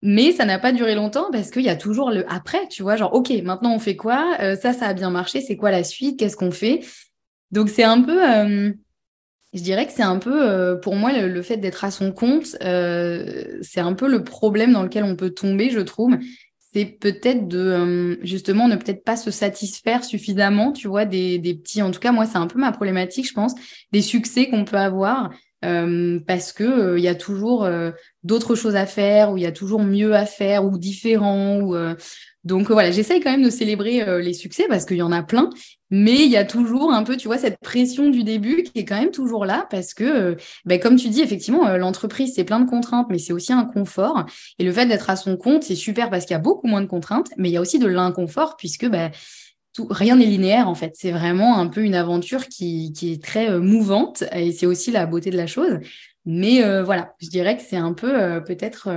Mais 0.00 0.30
ça 0.30 0.44
n'a 0.44 0.60
pas 0.60 0.70
duré 0.70 0.94
longtemps 0.94 1.28
parce 1.32 1.50
qu'il 1.50 1.62
y 1.62 1.68
a 1.68 1.76
toujours 1.76 2.10
le 2.10 2.24
après, 2.32 2.68
tu 2.68 2.82
vois, 2.82 2.94
genre, 2.96 3.12
OK, 3.14 3.30
maintenant 3.42 3.74
on 3.74 3.80
fait 3.80 3.96
quoi? 3.96 4.36
Euh, 4.40 4.54
Ça, 4.54 4.72
ça 4.72 4.86
a 4.86 4.94
bien 4.94 5.10
marché, 5.10 5.40
c'est 5.40 5.56
quoi 5.56 5.72
la 5.72 5.82
suite? 5.82 6.18
Qu'est-ce 6.18 6.36
qu'on 6.36 6.52
fait? 6.52 6.80
Donc 7.50 7.68
c'est 7.68 7.82
un 7.82 8.00
peu, 8.02 8.20
je 9.54 9.60
dirais 9.60 9.86
que 9.86 9.92
c'est 9.92 10.02
un 10.02 10.18
peu, 10.18 10.78
pour 10.82 10.94
moi, 10.94 11.12
le, 11.12 11.42
fait 11.42 11.56
d'être 11.56 11.82
à 11.82 11.90
son 11.90 12.12
compte, 12.12 12.44
c'est 12.44 13.80
un 13.80 13.94
peu 13.94 14.08
le 14.08 14.22
problème 14.22 14.72
dans 14.72 14.84
lequel 14.84 15.02
on 15.02 15.16
peut 15.16 15.30
tomber, 15.30 15.70
je 15.70 15.80
trouve. 15.80 16.16
C'est 16.74 16.84
peut-être 16.84 17.48
de, 17.48 18.18
justement, 18.22 18.68
ne 18.68 18.76
peut-être 18.76 19.02
pas 19.02 19.16
se 19.16 19.30
satisfaire 19.30 20.04
suffisamment, 20.04 20.72
tu 20.72 20.86
vois, 20.86 21.06
des, 21.06 21.38
des 21.38 21.54
petits, 21.54 21.80
en 21.80 21.90
tout 21.90 22.00
cas, 22.00 22.12
moi, 22.12 22.26
c'est 22.26 22.36
un 22.36 22.46
peu 22.46 22.58
ma 22.58 22.72
problématique, 22.72 23.26
je 23.26 23.32
pense, 23.32 23.54
des 23.92 24.02
succès 24.02 24.48
qu'on 24.48 24.64
peut 24.64 24.76
avoir 24.76 25.30
euh, 25.64 26.20
parce 26.26 26.52
que 26.52 26.62
euh, 26.62 26.98
il 26.98 27.04
y 27.04 27.08
a 27.08 27.16
toujours 27.16 27.64
euh, 27.64 27.90
d'autres 28.22 28.54
choses 28.54 28.76
à 28.76 28.86
faire, 28.86 29.32
ou 29.32 29.36
il 29.36 29.42
y 29.42 29.46
a 29.46 29.52
toujours 29.52 29.82
mieux 29.82 30.14
à 30.14 30.24
faire, 30.26 30.64
ou 30.64 30.78
différent. 30.78 31.60
Ou, 31.60 31.76
Donc 32.44 32.70
voilà, 32.70 32.90
j'essaye 32.90 33.20
quand 33.20 33.30
même 33.30 33.42
de 33.42 33.50
célébrer 33.50 34.22
les 34.22 34.34
succès 34.34 34.66
parce 34.68 34.84
qu'il 34.84 34.98
y 34.98 35.02
en 35.02 35.12
a 35.12 35.22
plein, 35.22 35.50
mais 35.90 36.24
il 36.24 36.30
y 36.30 36.36
a 36.36 36.44
toujours 36.44 36.92
un 36.92 37.02
peu, 37.02 37.16
tu 37.16 37.28
vois, 37.28 37.38
cette 37.38 37.58
pression 37.60 38.10
du 38.10 38.24
début 38.24 38.62
qui 38.62 38.80
est 38.80 38.84
quand 38.84 38.98
même 38.98 39.10
toujours 39.10 39.44
là 39.44 39.66
parce 39.70 39.94
que, 39.94 40.36
ben, 40.64 40.78
comme 40.78 40.96
tu 40.96 41.08
dis, 41.08 41.22
effectivement, 41.22 41.76
l'entreprise, 41.76 42.34
c'est 42.34 42.44
plein 42.44 42.60
de 42.60 42.68
contraintes, 42.68 43.06
mais 43.10 43.18
c'est 43.18 43.32
aussi 43.32 43.52
un 43.52 43.64
confort. 43.64 44.26
Et 44.58 44.64
le 44.64 44.72
fait 44.72 44.86
d'être 44.86 45.10
à 45.10 45.16
son 45.16 45.36
compte, 45.36 45.62
c'est 45.62 45.74
super 45.74 46.10
parce 46.10 46.24
qu'il 46.26 46.34
y 46.34 46.36
a 46.36 46.40
beaucoup 46.40 46.66
moins 46.66 46.82
de 46.82 46.86
contraintes, 46.86 47.30
mais 47.36 47.48
il 47.48 47.52
y 47.52 47.56
a 47.56 47.60
aussi 47.60 47.78
de 47.78 47.86
l'inconfort 47.86 48.56
puisque 48.56 48.86
ben, 48.86 49.10
rien 49.90 50.16
n'est 50.16 50.26
linéaire 50.26 50.68
en 50.68 50.74
fait. 50.74 50.92
C'est 50.94 51.12
vraiment 51.12 51.58
un 51.58 51.68
peu 51.68 51.82
une 51.82 51.94
aventure 51.94 52.48
qui, 52.48 52.92
est 53.02 53.22
très 53.22 53.50
euh, 53.50 53.60
mouvante 53.60 54.24
et 54.32 54.52
c'est 54.52 54.66
aussi 54.66 54.90
la 54.90 55.06
beauté 55.06 55.30
de 55.30 55.36
la 55.36 55.46
chose. 55.46 55.78
Mais 56.24 56.62
euh, 56.62 56.82
voilà, 56.82 57.14
je 57.20 57.28
dirais 57.28 57.56
que 57.56 57.62
c'est 57.62 57.76
un 57.76 57.92
peu 57.92 58.20
euh, 58.20 58.40
peut-être, 58.40 58.88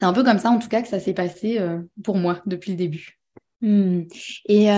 c'est 0.00 0.06
un 0.06 0.12
peu 0.12 0.24
comme 0.24 0.38
ça 0.38 0.50
en 0.50 0.58
tout 0.58 0.68
cas 0.68 0.82
que 0.82 0.88
ça 0.88 1.00
s'est 1.00 1.14
passé 1.14 1.60
pour 2.02 2.16
moi 2.16 2.40
depuis 2.46 2.72
le 2.72 2.76
début. 2.76 3.18
Mmh. 3.60 4.02
Et 4.46 4.70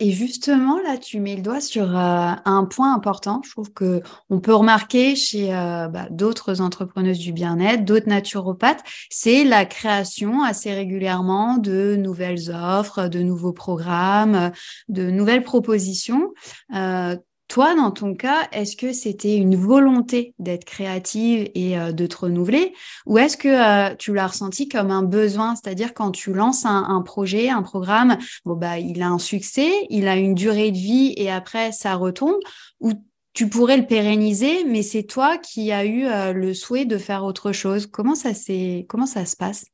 et 0.00 0.12
justement, 0.12 0.80
là, 0.80 0.96
tu 0.96 1.20
mets 1.20 1.36
le 1.36 1.42
doigt 1.42 1.60
sur 1.60 1.96
euh, 1.96 2.32
un 2.44 2.64
point 2.64 2.94
important. 2.94 3.42
Je 3.44 3.50
trouve 3.50 3.70
que 3.74 4.00
on 4.30 4.40
peut 4.40 4.54
remarquer 4.54 5.14
chez 5.14 5.54
euh, 5.54 5.88
bah, 5.88 6.08
d'autres 6.10 6.62
entrepreneuses 6.62 7.18
du 7.18 7.32
bien-être, 7.32 7.84
d'autres 7.84 8.08
naturopathes, 8.08 8.82
c'est 9.10 9.44
la 9.44 9.66
création 9.66 10.42
assez 10.42 10.72
régulièrement 10.72 11.58
de 11.58 11.96
nouvelles 11.96 12.50
offres, 12.50 13.08
de 13.08 13.20
nouveaux 13.20 13.52
programmes, 13.52 14.52
de 14.88 15.10
nouvelles 15.10 15.44
propositions. 15.44 16.32
Euh, 16.74 17.16
toi, 17.50 17.74
dans 17.74 17.90
ton 17.90 18.14
cas, 18.14 18.48
est-ce 18.52 18.76
que 18.76 18.92
c'était 18.92 19.36
une 19.36 19.56
volonté 19.56 20.34
d'être 20.38 20.64
créative 20.64 21.50
et 21.56 21.76
euh, 21.76 21.90
de 21.90 22.06
te 22.06 22.18
renouveler? 22.18 22.72
Ou 23.06 23.18
est-ce 23.18 23.36
que 23.36 23.48
euh, 23.48 23.94
tu 23.96 24.14
l'as 24.14 24.28
ressenti 24.28 24.68
comme 24.68 24.92
un 24.92 25.02
besoin, 25.02 25.56
c'est-à-dire 25.56 25.92
quand 25.92 26.12
tu 26.12 26.32
lances 26.32 26.64
un, 26.64 27.02
projet, 27.02 27.50
un 27.50 27.62
programme, 27.62 28.16
bon 28.44 28.54
bah 28.54 28.78
il 28.78 29.02
a 29.02 29.08
un 29.08 29.18
succès, 29.18 29.68
il 29.90 30.06
a 30.06 30.14
une 30.16 30.34
durée 30.34 30.70
de 30.70 30.76
vie 30.76 31.12
et 31.16 31.28
après 31.28 31.72
ça 31.72 31.96
retombe. 31.96 32.36
Ou 32.78 32.92
tu 33.32 33.48
pourrais 33.48 33.78
le 33.78 33.86
pérenniser, 33.86 34.64
mais 34.64 34.82
c'est 34.82 35.02
toi 35.02 35.36
qui 35.36 35.72
as 35.72 35.84
eu 35.84 36.06
euh, 36.06 36.32
le 36.32 36.54
souhait 36.54 36.84
de 36.84 36.98
faire 36.98 37.24
autre 37.24 37.50
chose. 37.50 37.88
Comment 37.88 38.14
ça 38.14 38.32
se 38.32 39.36
passe? 39.36 39.66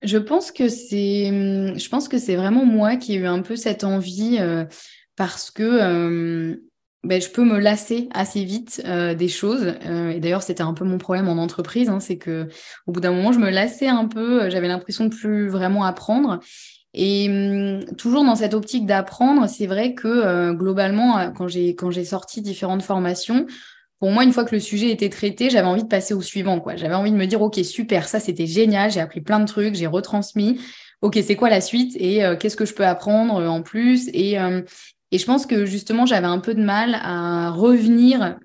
Je 0.00 0.18
pense 0.18 0.50
que 0.50 0.68
c'est 0.70 1.28
je 1.76 1.88
pense 1.90 2.08
que 2.08 2.16
c'est 2.16 2.36
vraiment 2.36 2.64
moi 2.64 2.96
qui 2.96 3.12
ai 3.12 3.16
eu 3.16 3.26
un 3.26 3.42
peu 3.42 3.54
cette 3.54 3.84
envie 3.84 4.38
parce 5.14 5.50
que 5.50 6.58
ben, 7.04 7.20
je 7.20 7.28
peux 7.28 7.44
me 7.44 7.58
lasser 7.58 8.08
assez 8.12 8.44
vite 8.44 8.82
euh, 8.84 9.14
des 9.14 9.28
choses. 9.28 9.74
Euh, 9.86 10.10
et 10.10 10.20
d'ailleurs, 10.20 10.42
c'était 10.42 10.62
un 10.62 10.74
peu 10.74 10.84
mon 10.84 10.98
problème 10.98 11.28
en 11.28 11.42
entreprise, 11.42 11.88
hein, 11.88 12.00
c'est 12.00 12.16
que 12.16 12.48
au 12.86 12.92
bout 12.92 13.00
d'un 13.00 13.12
moment, 13.12 13.32
je 13.32 13.40
me 13.40 13.50
lassais 13.50 13.88
un 13.88 14.06
peu. 14.06 14.44
Euh, 14.44 14.50
j'avais 14.50 14.68
l'impression 14.68 15.06
de 15.06 15.10
plus 15.10 15.48
vraiment 15.48 15.84
apprendre. 15.84 16.38
Et 16.94 17.28
hum, 17.28 17.96
toujours 17.96 18.24
dans 18.24 18.36
cette 18.36 18.54
optique 18.54 18.86
d'apprendre, 18.86 19.48
c'est 19.48 19.66
vrai 19.66 19.94
que 19.94 20.52
globalement, 20.52 21.32
quand 21.32 21.48
j'ai 21.48 21.74
quand 21.74 21.90
j'ai 21.90 22.04
sorti 22.04 22.42
différentes 22.42 22.82
formations, 22.82 23.46
pour 23.98 24.10
moi, 24.10 24.24
une 24.24 24.32
fois 24.32 24.44
que 24.44 24.54
le 24.54 24.60
sujet 24.60 24.90
était 24.90 25.08
traité, 25.08 25.48
j'avais 25.48 25.68
envie 25.68 25.84
de 25.84 25.88
passer 25.88 26.12
au 26.12 26.20
suivant. 26.20 26.60
quoi. 26.60 26.74
J'avais 26.76 26.94
envie 26.94 27.12
de 27.12 27.16
me 27.16 27.26
dire, 27.26 27.40
OK, 27.40 27.58
super, 27.64 28.08
ça 28.08 28.20
c'était 28.20 28.46
génial, 28.46 28.90
j'ai 28.90 29.00
appris 29.00 29.20
plein 29.20 29.40
de 29.40 29.46
trucs, 29.46 29.74
j'ai 29.74 29.86
retransmis. 29.86 30.60
OK, 31.02 31.18
c'est 31.22 31.36
quoi 31.36 31.50
la 31.50 31.60
suite? 31.60 31.96
Et 31.96 32.24
euh, 32.24 32.36
qu'est-ce 32.36 32.56
que 32.56 32.64
je 32.64 32.74
peux 32.74 32.84
apprendre 32.84 33.36
euh, 33.36 33.46
en 33.46 33.62
plus? 33.62 34.08
Et, 34.12 34.38
euh, 34.38 34.62
et 35.12 35.18
je 35.18 35.26
pense 35.26 35.46
que 35.46 35.64
justement, 35.66 36.06
j'avais 36.06 36.26
un 36.26 36.40
peu 36.40 36.54
de 36.54 36.62
mal 36.62 36.98
à 37.00 37.50
revenir, 37.50 38.38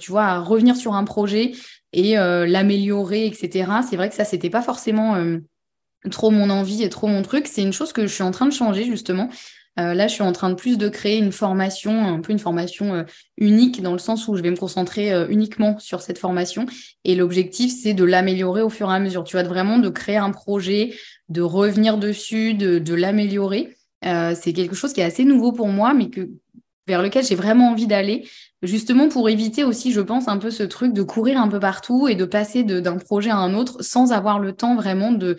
tu 0.00 0.10
vois, 0.10 0.24
à 0.24 0.38
revenir 0.40 0.74
sur 0.74 0.94
un 0.94 1.04
projet 1.04 1.52
et 1.92 2.14
l'améliorer, 2.16 3.26
etc. 3.26 3.70
C'est 3.88 3.96
vrai 3.96 4.08
que 4.08 4.14
ça, 4.16 4.24
c'était 4.24 4.50
pas 4.50 4.62
forcément 4.62 5.16
trop 6.10 6.30
mon 6.30 6.50
envie 6.50 6.82
et 6.82 6.88
trop 6.88 7.06
mon 7.06 7.22
truc. 7.22 7.46
C'est 7.46 7.62
une 7.62 7.72
chose 7.72 7.92
que 7.92 8.06
je 8.06 8.12
suis 8.12 8.22
en 8.22 8.30
train 8.30 8.46
de 8.46 8.52
changer 8.52 8.84
justement. 8.84 9.28
Euh, 9.80 9.92
là, 9.92 10.06
je 10.06 10.14
suis 10.14 10.22
en 10.22 10.32
train 10.32 10.50
de 10.50 10.54
plus 10.54 10.78
de 10.78 10.88
créer 10.88 11.18
une 11.18 11.32
formation, 11.32 12.06
un 12.06 12.20
peu 12.20 12.32
une 12.32 12.38
formation 12.38 12.94
euh, 12.94 13.02
unique 13.36 13.82
dans 13.82 13.92
le 13.92 13.98
sens 13.98 14.28
où 14.28 14.36
je 14.36 14.42
vais 14.42 14.50
me 14.50 14.56
concentrer 14.56 15.12
euh, 15.12 15.26
uniquement 15.28 15.78
sur 15.80 16.00
cette 16.00 16.18
formation. 16.18 16.66
Et 17.04 17.16
l'objectif, 17.16 17.72
c'est 17.82 17.94
de 17.94 18.04
l'améliorer 18.04 18.62
au 18.62 18.68
fur 18.68 18.90
et 18.90 18.94
à 18.94 19.00
mesure. 19.00 19.24
Tu 19.24 19.36
vois, 19.36 19.42
vraiment 19.42 19.78
de 19.78 19.88
créer 19.88 20.16
un 20.16 20.30
projet, 20.30 20.94
de 21.28 21.42
revenir 21.42 21.98
dessus, 21.98 22.54
de, 22.54 22.78
de 22.78 22.94
l'améliorer. 22.94 23.74
C'est 24.04 24.52
quelque 24.52 24.74
chose 24.74 24.92
qui 24.92 25.00
est 25.00 25.04
assez 25.04 25.24
nouveau 25.24 25.52
pour 25.52 25.68
moi, 25.68 25.94
mais 25.94 26.10
que 26.10 26.28
vers 26.86 27.02
lequel 27.02 27.24
j'ai 27.24 27.34
vraiment 27.34 27.70
envie 27.70 27.86
d'aller, 27.86 28.28
justement 28.62 29.08
pour 29.08 29.28
éviter 29.28 29.64
aussi, 29.64 29.92
je 29.92 30.00
pense, 30.00 30.28
un 30.28 30.38
peu 30.38 30.50
ce 30.50 30.62
truc 30.62 30.92
de 30.92 31.02
courir 31.02 31.40
un 31.40 31.48
peu 31.48 31.60
partout 31.60 32.08
et 32.08 32.14
de 32.14 32.24
passer 32.24 32.62
d'un 32.62 32.98
projet 32.98 33.30
à 33.30 33.36
un 33.36 33.54
autre 33.54 33.82
sans 33.82 34.12
avoir 34.12 34.38
le 34.38 34.52
temps 34.52 34.76
vraiment 34.76 35.12
de, 35.12 35.36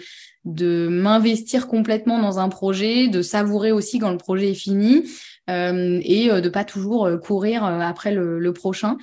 m'investir 0.89 1.67
complètement 1.67 2.19
dans 2.19 2.39
un 2.39 2.49
projet, 2.49 3.08
de 3.08 3.21
savourer 3.21 3.71
aussi 3.71 3.99
quand 3.99 4.12
le 4.12 4.17
projet 4.17 4.51
est 4.51 4.56
fini 4.56 5.04
euh, 5.49 5.99
et 6.04 6.32
euh, 6.32 6.41
de 6.41 6.49
pas 6.49 6.63
toujours 6.63 7.06
euh, 7.06 7.17
courir 7.17 7.63
après 7.63 8.13
le, 8.13 8.39
le 8.39 8.54
prochain. 8.54 8.97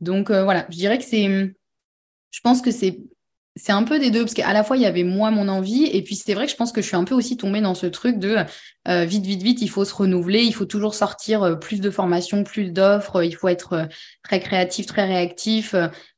Donc 0.00 0.30
voilà, 0.30 0.66
je 0.70 0.76
dirais 0.76 0.98
que 0.98 1.04
c'est, 1.04 1.54
je 2.30 2.40
pense 2.42 2.60
que 2.60 2.70
c'est 2.70 3.00
c'est 3.56 3.72
un 3.72 3.82
peu 3.82 3.98
des 3.98 4.10
deux, 4.10 4.20
parce 4.20 4.34
qu'à 4.34 4.52
la 4.52 4.62
fois, 4.62 4.76
il 4.76 4.82
y 4.82 4.86
avait 4.86 5.02
moi, 5.02 5.30
mon 5.30 5.48
envie, 5.48 5.86
et 5.86 6.02
puis 6.02 6.14
c'est 6.14 6.34
vrai 6.34 6.44
que 6.46 6.52
je 6.52 6.56
pense 6.56 6.72
que 6.72 6.82
je 6.82 6.86
suis 6.86 6.96
un 6.96 7.04
peu 7.04 7.14
aussi 7.14 7.36
tombée 7.36 7.60
dans 7.60 7.74
ce 7.74 7.86
truc 7.86 8.18
de 8.18 8.36
vite, 8.86 9.26
vite, 9.26 9.42
vite, 9.42 9.62
il 9.62 9.68
faut 9.68 9.84
se 9.84 9.94
renouveler, 9.94 10.42
il 10.42 10.52
faut 10.52 10.66
toujours 10.66 10.94
sortir 10.94 11.58
plus 11.58 11.80
de 11.80 11.90
formations, 11.90 12.44
plus 12.44 12.70
d'offres, 12.70 13.24
il 13.24 13.34
faut 13.34 13.48
être 13.48 13.88
très 14.22 14.40
créatif, 14.40 14.86
très 14.86 15.06
réactif, 15.06 15.74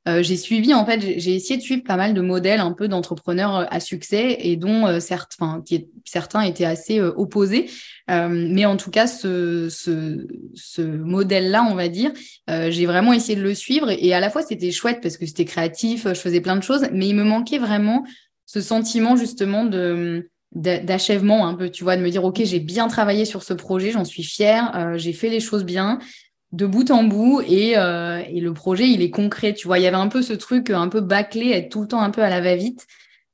euh, 0.08 0.22
j'ai 0.22 0.36
suivi, 0.36 0.72
en 0.72 0.86
fait, 0.86 1.00
j'ai 1.00 1.34
essayé 1.34 1.56
de 1.58 1.62
suivre 1.62 1.82
pas 1.84 1.96
mal 1.96 2.14
de 2.14 2.20
modèles 2.20 2.60
un 2.60 2.72
peu 2.72 2.88
d'entrepreneurs 2.88 3.56
euh, 3.56 3.64
à 3.70 3.78
succès 3.78 4.38
et 4.40 4.56
dont 4.56 4.86
euh, 4.86 5.00
certains, 5.00 5.62
étaient 6.42 6.64
assez 6.64 7.00
opposés. 7.00 7.68
mais 8.08 8.64
en 8.64 8.76
tout 8.76 8.90
cas, 8.90 9.06
ce, 9.06 9.68
modèle-là, 10.80 11.66
on 11.70 11.74
va 11.74 11.88
dire, 11.88 12.12
j'ai 12.48 12.86
vraiment 12.86 13.12
essayé 13.12 13.36
de 13.36 13.42
le 13.42 13.54
suivre 13.54 13.90
et, 13.90 14.14
à 14.14 14.20
la 14.20 14.30
fois, 14.30 14.42
c'était 14.42 14.70
chouette 14.70 15.00
parce 15.02 15.16
que 15.16 15.26
c'était 15.26 15.44
créatif, 15.44 16.06
je 16.08 16.14
faisais 16.14 16.40
plein 16.40 16.56
de 16.56 16.62
choses, 16.62 16.86
mais 16.92 17.08
il 17.08 17.14
me 17.14 17.24
manquait 17.24 17.58
vraiment 17.58 18.04
ce 18.46 18.60
sentiment 18.60 19.16
justement 19.16 19.64
de 19.64 20.30
d'achèvement 20.52 21.54
tu 21.68 21.84
vois, 21.84 21.96
de 21.96 22.02
me 22.02 22.08
dire, 22.08 22.24
OK, 22.24 22.40
j'ai 22.42 22.58
bien 22.58 22.88
travaillé 22.88 23.26
sur 23.26 23.42
ce 23.42 23.52
projet, 23.52 23.90
j'en 23.90 24.06
suis 24.06 24.24
fière, 24.24 24.94
j'ai 24.96 25.12
fait 25.12 25.28
les 25.28 25.40
choses 25.40 25.64
bien, 25.64 25.98
de 26.52 26.66
bout 26.66 26.90
en 26.90 27.04
bout 27.04 27.40
euh, 27.40 28.22
et, 28.26 28.40
le 28.40 28.52
projet, 28.52 28.88
il 28.88 29.02
est 29.02 29.10
concret. 29.10 29.54
Tu 29.54 29.66
vois, 29.66 29.78
il 29.78 29.82
y 29.82 29.86
avait 29.86 29.96
un 29.96 30.08
peu 30.08 30.22
ce 30.22 30.32
truc 30.32 30.70
un 30.70 30.88
peu 30.88 31.00
bâclé, 31.00 31.50
être 31.50 31.70
tout 31.70 31.82
le 31.82 31.88
temps 31.88 32.00
un 32.00 32.10
peu 32.10 32.22
à 32.22 32.30
la 32.30 32.40
va-vite. 32.40 32.86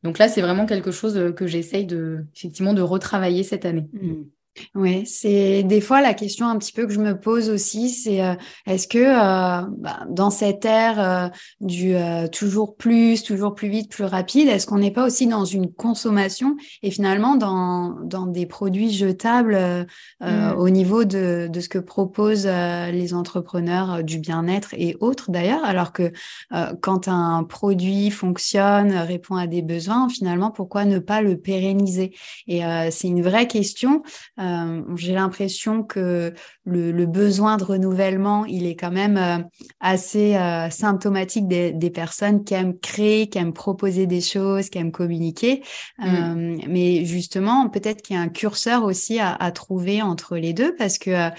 Donc 0.03 0.19
là, 0.19 0.29
c'est 0.29 0.43
vraiment 0.43 0.67
quelque 0.67 0.91
chose 0.91 1.33
que 1.35 1.47
j'essaye 1.47 1.87
de, 1.87 2.27
effectivement, 2.37 2.75
de 2.75 2.83
retravailler 2.83 3.43
cette 3.43 3.65
année. 3.65 3.89
Mmh. 3.93 4.25
Oui, 4.75 5.05
c'est 5.05 5.65
des 5.65 5.81
fois 5.81 6.01
la 6.01 6.15
question 6.15 6.47
un 6.47 6.57
petit 6.59 6.73
peu 6.73 6.87
que 6.87 6.93
je 6.93 7.01
me 7.01 7.19
pose 7.19 7.51
aussi, 7.51 7.91
c'est 7.91 8.23
euh, 8.23 8.35
est-ce 8.67 8.87
que 8.87 8.99
euh, 8.99 9.67
bah, 9.79 10.07
dans 10.09 10.31
cette 10.31 10.65
ère 10.65 11.01
euh, 11.01 11.29
du 11.61 11.95
toujours 12.33 12.77
plus, 12.77 13.23
toujours 13.23 13.55
plus 13.55 13.69
vite, 13.69 13.91
plus 13.91 14.05
rapide, 14.05 14.49
est-ce 14.49 14.67
qu'on 14.67 14.79
n'est 14.79 14.93
pas 14.93 15.07
aussi 15.07 15.27
dans 15.27 15.45
une 15.45 15.73
consommation 15.73 16.57
et 16.83 16.91
finalement 16.91 17.35
dans, 17.35 17.97
dans 18.05 18.27
des 18.27 18.47
produits 18.47 18.93
jetables 18.93 19.87
mmh. 20.21 20.53
au 20.57 20.69
niveau 20.69 21.05
de, 21.05 21.49
de 21.51 21.61
ce 21.61 21.69
que 21.69 21.79
proposent 21.79 22.47
les 22.47 23.15
entrepreneurs 23.15 24.05
du 24.05 24.19
bien-être 24.19 24.75
et 24.75 24.97
autres 25.01 25.31
d'ailleurs, 25.31 25.65
alors 25.65 25.93
que 25.93 26.13
quand 26.81 27.09
un 27.09 27.45
produit 27.45 28.11
fonctionne, 28.11 28.93
répond 28.93 29.37
à 29.37 29.47
des 29.47 29.63
besoins, 29.63 30.09
finalement, 30.09 30.51
pourquoi 30.51 30.85
ne 30.85 30.99
pas 30.99 31.23
le 31.23 31.37
pérenniser? 31.37 32.15
Et 32.47 32.63
c'est 32.91 33.09
une 33.09 33.23
vraie 33.23 33.47
question. 33.47 34.03
Euh, 34.45 34.83
j'ai 34.97 35.15
l'impression 35.15 35.83
que 35.83 36.35
le, 36.65 37.07
besoin 37.07 37.57
de 37.57 37.65
renouvellement, 37.65 38.45
il 38.45 38.67
est 38.67 38.77
quand 38.77 38.91
même 38.91 39.17
euh, 39.17 39.43
assez 39.81 40.37
euh, 40.37 40.71
symptomatique 40.71 41.49
des, 41.49 41.91
personnes 41.91 42.45
qui 42.45 42.55
aiment 42.55 42.79
créer, 42.79 43.29
qui 43.29 43.39
aiment 43.39 43.53
proposer 43.53 44.07
des 44.07 44.21
choses, 44.21 44.69
qui 44.69 44.79
aiment 44.79 44.93
communiquer. 44.93 45.63
Mm. 45.99 46.57
mais 46.69 47.05
justement, 47.05 47.69
peut-être 47.69 48.03
qu'il 48.03 48.17
y 48.17 48.19
a 48.19 48.23
un 48.23 48.29
curseur 48.29 48.85
aussi 48.85 49.19
à, 49.21 49.33
à, 49.35 49.53
trouver 49.53 50.03
entre 50.03 50.37
les 50.37 50.53
deux 50.53 50.75
parce 50.75 50.99
que 50.99 51.31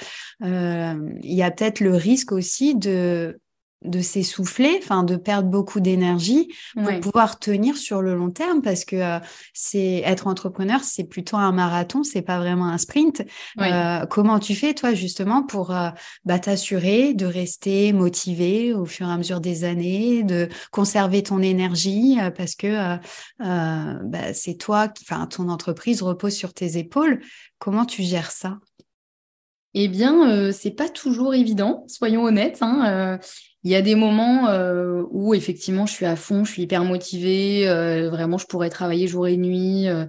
il 0.42 1.34
y 1.34 1.44
a 1.44 1.52
peut-être 1.52 1.80
le 1.82 1.96
risque 1.96 2.32
aussi 2.32 2.76
de 2.76 3.40
de 3.86 4.02
s'essouffler, 4.02 4.80
enfin 4.82 5.04
de 5.04 5.16
perdre 5.16 5.50
beaucoup 5.50 5.80
d'énergie 5.80 6.54
pour 6.76 7.00
pouvoir 7.00 7.40
tenir 7.40 7.78
sur 7.78 8.02
le 8.02 8.16
long 8.16 8.32
terme 8.32 8.62
parce 8.62 8.86
que 8.86 8.96
euh, 8.96 9.20
c'est 9.54 10.02
être 10.06 10.28
entrepreneur, 10.28 10.84
c'est 10.84 11.04
plutôt 11.04 11.38
un 11.38 11.52
marathon, 11.52 12.04
c'est 12.04 12.22
pas 12.22 12.38
vraiment 12.38 12.68
un 12.68 12.78
sprint. 12.78 13.24
Euh, 13.60 14.06
comment 14.06 14.40
tu 14.40 14.56
fais 14.56 14.74
toi 14.74 14.94
justement 14.94 15.44
pour 15.44 15.72
euh, 15.72 15.90
bah, 16.26 16.40
t'assurer 16.40 17.14
de 17.14 17.26
rester 17.26 17.94
motivé 17.94 18.74
au 18.74 18.86
fur 18.86 19.08
et 19.08 19.12
à 19.12 19.18
mesure 19.18 19.40
des 19.40 19.64
années, 19.64 20.24
de 20.24 20.50
conserver 20.72 21.24
ton 21.24 21.42
énergie 21.42 22.18
parce 22.38 22.56
que 22.56 22.98
bah, 23.40 24.34
c'est 24.34 24.56
toi, 24.56 24.88
enfin 25.02 25.28
ton 25.28 25.50
entreprise 25.50 26.02
repose 26.02 26.34
sur 26.34 26.54
tes 26.54 26.78
épaules. 26.78 27.22
Comment 27.60 27.86
tu 27.86 28.04
gères 28.04 28.32
ça? 28.32 28.58
Eh 29.76 29.88
bien, 29.88 30.52
c'est 30.52 30.72
pas 30.72 30.90
toujours 30.90 31.36
évident, 31.36 31.84
soyons 31.88 32.24
honnêtes. 32.24 32.60
Hein, 32.62 33.20
il 33.66 33.72
y 33.72 33.76
a 33.76 33.82
des 33.82 33.96
moments 33.96 34.48
euh, 34.48 35.02
où 35.10 35.34
effectivement 35.34 35.88
je 35.88 35.92
suis 35.92 36.06
à 36.06 36.16
fond, 36.16 36.46
je 36.46 36.52
suis 36.52 36.62
hyper 36.62 36.84
motivée, 36.84 37.68
euh, 37.68 38.12
vraiment 38.12 38.38
je 38.38 38.46
pourrais 38.46 38.70
travailler 38.70 39.08
jour 39.08 39.28
et 39.28 39.38
nuit, 39.38 39.88
euh, 39.88 40.06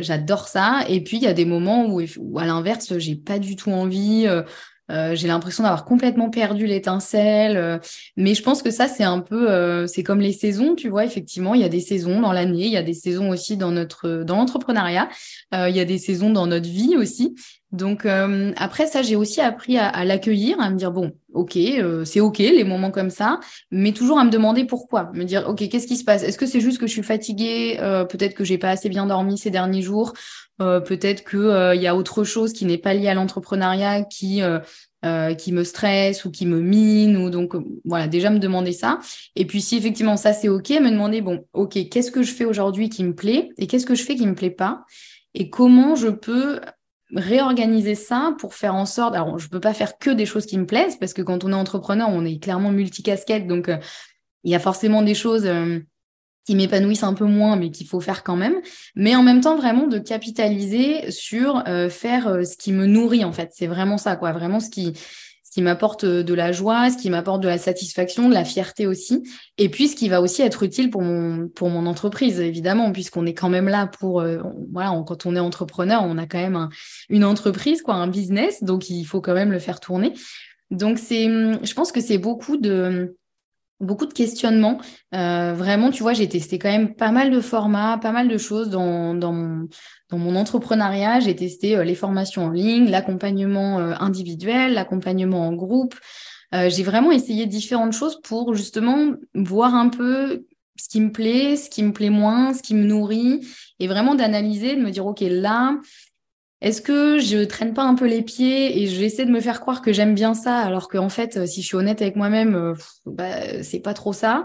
j'adore 0.00 0.48
ça. 0.48 0.84
Et 0.86 1.02
puis 1.02 1.16
il 1.16 1.22
y 1.22 1.26
a 1.26 1.32
des 1.32 1.46
moments 1.46 1.86
où, 1.86 2.02
où 2.18 2.38
à 2.38 2.44
l'inverse, 2.44 2.98
j'ai 2.98 3.16
pas 3.16 3.38
du 3.38 3.56
tout 3.56 3.70
envie. 3.70 4.26
j'ai 4.90 5.28
l'impression 5.28 5.62
d'avoir 5.62 5.86
complètement 5.86 6.28
perdu 6.28 6.66
l'étincelle, 6.66 7.80
mais 8.18 8.34
je 8.34 8.42
pense 8.42 8.62
que 8.62 8.70
ça 8.70 8.86
c'est 8.86 9.04
un 9.04 9.20
peu, 9.20 9.86
c'est 9.86 10.02
comme 10.02 10.20
les 10.20 10.34
saisons, 10.34 10.74
tu 10.74 10.90
vois. 10.90 11.06
Effectivement, 11.06 11.54
il 11.54 11.62
y 11.62 11.64
a 11.64 11.70
des 11.70 11.80
saisons 11.80 12.20
dans 12.20 12.32
l'année, 12.32 12.66
il 12.66 12.72
y 12.72 12.76
a 12.76 12.82
des 12.82 12.94
saisons 12.94 13.30
aussi 13.30 13.56
dans 13.56 13.70
notre, 13.70 14.24
dans 14.24 14.36
l'entrepreneuriat, 14.36 15.08
il 15.52 15.74
y 15.74 15.80
a 15.80 15.84
des 15.86 15.98
saisons 15.98 16.30
dans 16.30 16.46
notre 16.46 16.68
vie 16.68 16.96
aussi. 16.96 17.34
Donc 17.72 18.06
euh, 18.06 18.52
après 18.56 18.86
ça, 18.86 19.02
j'ai 19.02 19.16
aussi 19.16 19.40
appris 19.40 19.76
à, 19.76 20.04
l'accueillir, 20.04 20.58
à 20.58 20.70
me 20.70 20.76
dire 20.76 20.90
bon, 20.90 21.12
ok, 21.34 21.56
euh, 21.56 22.04
c'est 22.04 22.20
ok 22.20 22.38
les 22.38 22.64
moments 22.64 22.90
comme 22.90 23.10
ça, 23.10 23.40
mais 23.70 23.92
toujours 23.92 24.18
à 24.18 24.24
me 24.24 24.30
demander 24.30 24.64
pourquoi, 24.64 25.10
me 25.12 25.24
dire 25.24 25.46
ok, 25.46 25.68
qu'est-ce 25.68 25.86
qui 25.86 25.98
se 25.98 26.04
passe? 26.04 26.22
Est-ce 26.22 26.38
que 26.38 26.46
c'est 26.46 26.60
juste 26.60 26.78
que 26.78 26.86
je 26.86 26.92
suis 26.92 27.02
fatiguée? 27.02 27.76
Euh, 27.80 28.06
Peut-être 28.06 28.34
que 28.34 28.44
j'ai 28.44 28.56
pas 28.56 28.70
assez 28.70 28.88
bien 28.88 29.06
dormi 29.06 29.36
ces 29.36 29.50
derniers 29.50 29.82
jours. 29.82 30.14
Peut-être 30.58 31.22
que 31.22 31.76
il 31.76 31.80
y 31.80 31.86
a 31.86 31.94
autre 31.94 32.24
chose 32.24 32.52
qui 32.52 32.64
n'est 32.64 32.78
pas 32.78 32.92
lié 32.92 33.06
à 33.06 33.14
l'entrepreneuriat 33.14 34.02
qui 34.02 34.42
qui 35.38 35.52
me 35.52 35.62
stresse 35.62 36.24
ou 36.24 36.32
qui 36.32 36.46
me 36.46 36.60
mine 36.60 37.16
ou 37.16 37.30
donc 37.30 37.52
voilà 37.84 38.08
déjà 38.08 38.28
me 38.30 38.40
demander 38.40 38.72
ça. 38.72 38.98
Et 39.36 39.46
puis 39.46 39.60
si 39.60 39.76
effectivement 39.76 40.16
ça 40.16 40.32
c'est 40.32 40.48
ok 40.48 40.70
me 40.70 40.90
demander 40.90 41.20
bon 41.20 41.44
ok 41.52 41.88
qu'est-ce 41.88 42.10
que 42.10 42.24
je 42.24 42.32
fais 42.32 42.44
aujourd'hui 42.44 42.88
qui 42.88 43.04
me 43.04 43.14
plaît 43.14 43.50
et 43.56 43.68
qu'est-ce 43.68 43.86
que 43.86 43.94
je 43.94 44.02
fais 44.02 44.16
qui 44.16 44.26
me 44.26 44.34
plaît 44.34 44.50
pas? 44.50 44.82
Et 45.34 45.48
comment 45.48 45.94
je 45.94 46.08
peux 46.08 46.58
réorganiser 47.14 47.94
ça 47.94 48.34
pour 48.38 48.54
faire 48.54 48.74
en 48.74 48.86
sorte. 48.86 49.14
Alors, 49.14 49.38
je 49.38 49.48
peux 49.48 49.60
pas 49.60 49.74
faire 49.74 49.98
que 49.98 50.10
des 50.10 50.26
choses 50.26 50.46
qui 50.46 50.58
me 50.58 50.66
plaisent 50.66 50.96
parce 50.98 51.12
que 51.12 51.22
quand 51.22 51.44
on 51.44 51.52
est 51.52 51.54
entrepreneur, 51.54 52.08
on 52.10 52.24
est 52.24 52.38
clairement 52.42 52.70
multicasquette. 52.70 53.46
Donc, 53.46 53.68
euh, 53.68 53.78
il 54.44 54.52
y 54.52 54.54
a 54.54 54.58
forcément 54.58 55.02
des 55.02 55.14
choses 55.14 55.46
euh, 55.46 55.80
qui 56.46 56.54
m'épanouissent 56.54 57.02
un 57.02 57.14
peu 57.14 57.24
moins, 57.24 57.56
mais 57.56 57.70
qu'il 57.70 57.86
faut 57.86 58.00
faire 58.00 58.24
quand 58.24 58.36
même. 58.36 58.56
Mais 58.94 59.16
en 59.16 59.22
même 59.22 59.40
temps, 59.40 59.56
vraiment 59.56 59.86
de 59.86 59.98
capitaliser 59.98 61.10
sur 61.10 61.62
euh, 61.66 61.88
faire 61.88 62.46
ce 62.46 62.56
qui 62.56 62.72
me 62.72 62.86
nourrit, 62.86 63.24
en 63.24 63.32
fait. 63.32 63.50
C'est 63.52 63.66
vraiment 63.66 63.98
ça, 63.98 64.16
quoi. 64.16 64.32
Vraiment 64.32 64.60
ce 64.60 64.70
qui, 64.70 64.92
qui 65.58 65.62
m'apporte 65.62 66.04
euh, 66.04 66.22
de 66.22 66.34
la 66.34 66.52
joie, 66.52 66.88
ce 66.88 66.96
qui 66.96 67.10
m'apporte 67.10 67.42
de 67.42 67.48
la 67.48 67.58
satisfaction, 67.58 68.28
de 68.28 68.34
la 68.34 68.44
fierté 68.44 68.86
aussi, 68.86 69.24
et 69.56 69.68
puis 69.68 69.88
ce 69.88 69.96
qui 69.96 70.08
va 70.08 70.22
aussi 70.22 70.40
être 70.42 70.62
utile 70.62 70.88
pour 70.88 71.02
mon, 71.02 71.86
entreprise, 71.86 72.38
évidemment, 72.38 72.92
puisqu'on 72.92 73.26
est 73.26 73.34
quand 73.34 73.48
même 73.48 73.68
là 73.68 73.88
pour, 73.88 74.20
euh, 74.20 74.38
voilà, 74.72 74.90
quand 75.04 75.26
on 75.26 75.34
est 75.34 75.40
entrepreneur, 75.40 76.04
on 76.04 76.16
a 76.16 76.26
quand 76.26 76.38
même 76.38 76.68
une 77.08 77.24
entreprise, 77.24 77.82
quoi, 77.82 77.94
un 77.94 78.06
business, 78.06 78.62
donc 78.62 78.88
il 78.88 79.02
faut 79.02 79.20
quand 79.20 79.34
même 79.34 79.50
le 79.50 79.58
faire 79.58 79.80
tourner. 79.80 80.12
Donc 80.70 81.00
c'est, 81.00 81.24
je 81.24 81.74
pense 81.74 81.90
que 81.90 82.00
c'est 82.00 82.18
beaucoup 82.18 82.56
de, 82.56 83.16
beaucoup 83.80 84.06
de 84.06 84.12
questionnements. 84.12 84.80
Euh, 85.14 85.52
vraiment, 85.54 85.90
tu 85.90 86.02
vois, 86.02 86.12
j'ai 86.12 86.28
testé 86.28 86.58
quand 86.58 86.70
même 86.70 86.94
pas 86.94 87.10
mal 87.10 87.30
de 87.30 87.40
formats, 87.40 87.98
pas 87.98 88.12
mal 88.12 88.28
de 88.28 88.38
choses 88.38 88.70
dans, 88.70 89.14
dans, 89.14 89.32
mon, 89.32 89.68
dans 90.10 90.18
mon 90.18 90.36
entrepreneuriat. 90.36 91.20
J'ai 91.20 91.36
testé 91.36 91.76
euh, 91.76 91.84
les 91.84 91.94
formations 91.94 92.46
en 92.46 92.50
ligne, 92.50 92.90
l'accompagnement 92.90 93.78
euh, 93.78 93.94
individuel, 94.00 94.74
l'accompagnement 94.74 95.46
en 95.46 95.52
groupe. 95.52 95.94
j'ai 96.52 96.82
vraiment 96.82 97.12
essayé 97.12 97.46
différentes 97.46 97.92
choses 97.92 98.20
pour 98.22 98.54
justement 98.54 99.12
voir 99.34 99.74
un 99.74 99.90
peu 99.90 100.46
ce 100.80 100.88
qui 100.88 101.00
me 101.00 101.10
plaît, 101.10 101.56
ce 101.56 101.68
qui 101.68 101.82
me 101.82 101.92
plaît 101.92 102.10
moins, 102.10 102.54
ce 102.54 102.62
qui 102.62 102.74
me 102.74 102.84
nourrit, 102.84 103.40
et 103.80 103.88
vraiment 103.88 104.14
d'analyser, 104.14 104.76
de 104.76 104.80
me 104.80 104.90
dire, 104.90 105.06
OK, 105.06 105.20
là, 105.20 105.76
est-ce 106.60 106.82
que 106.82 107.20
je 107.20 107.44
traîne 107.44 107.72
pas 107.72 107.84
un 107.84 107.94
peu 107.94 108.06
les 108.06 108.22
pieds 108.22 108.82
et 108.82 108.88
j'essaie 108.88 109.24
de 109.24 109.30
me 109.30 109.40
faire 109.40 109.60
croire 109.60 109.80
que 109.80 109.92
j'aime 109.92 110.14
bien 110.14 110.34
ça 110.34 110.58
alors 110.58 110.88
qu'en 110.88 111.08
fait, 111.08 111.36
euh, 111.36 111.46
si 111.46 111.62
je 111.62 111.66
suis 111.68 111.76
honnête 111.76 112.02
avec 112.02 112.16
moi-même, 112.16 112.56
euh, 112.56 112.74
bah, 113.06 113.62
c'est 113.62 113.78
pas 113.78 113.94
trop 113.94 114.12
ça. 114.12 114.42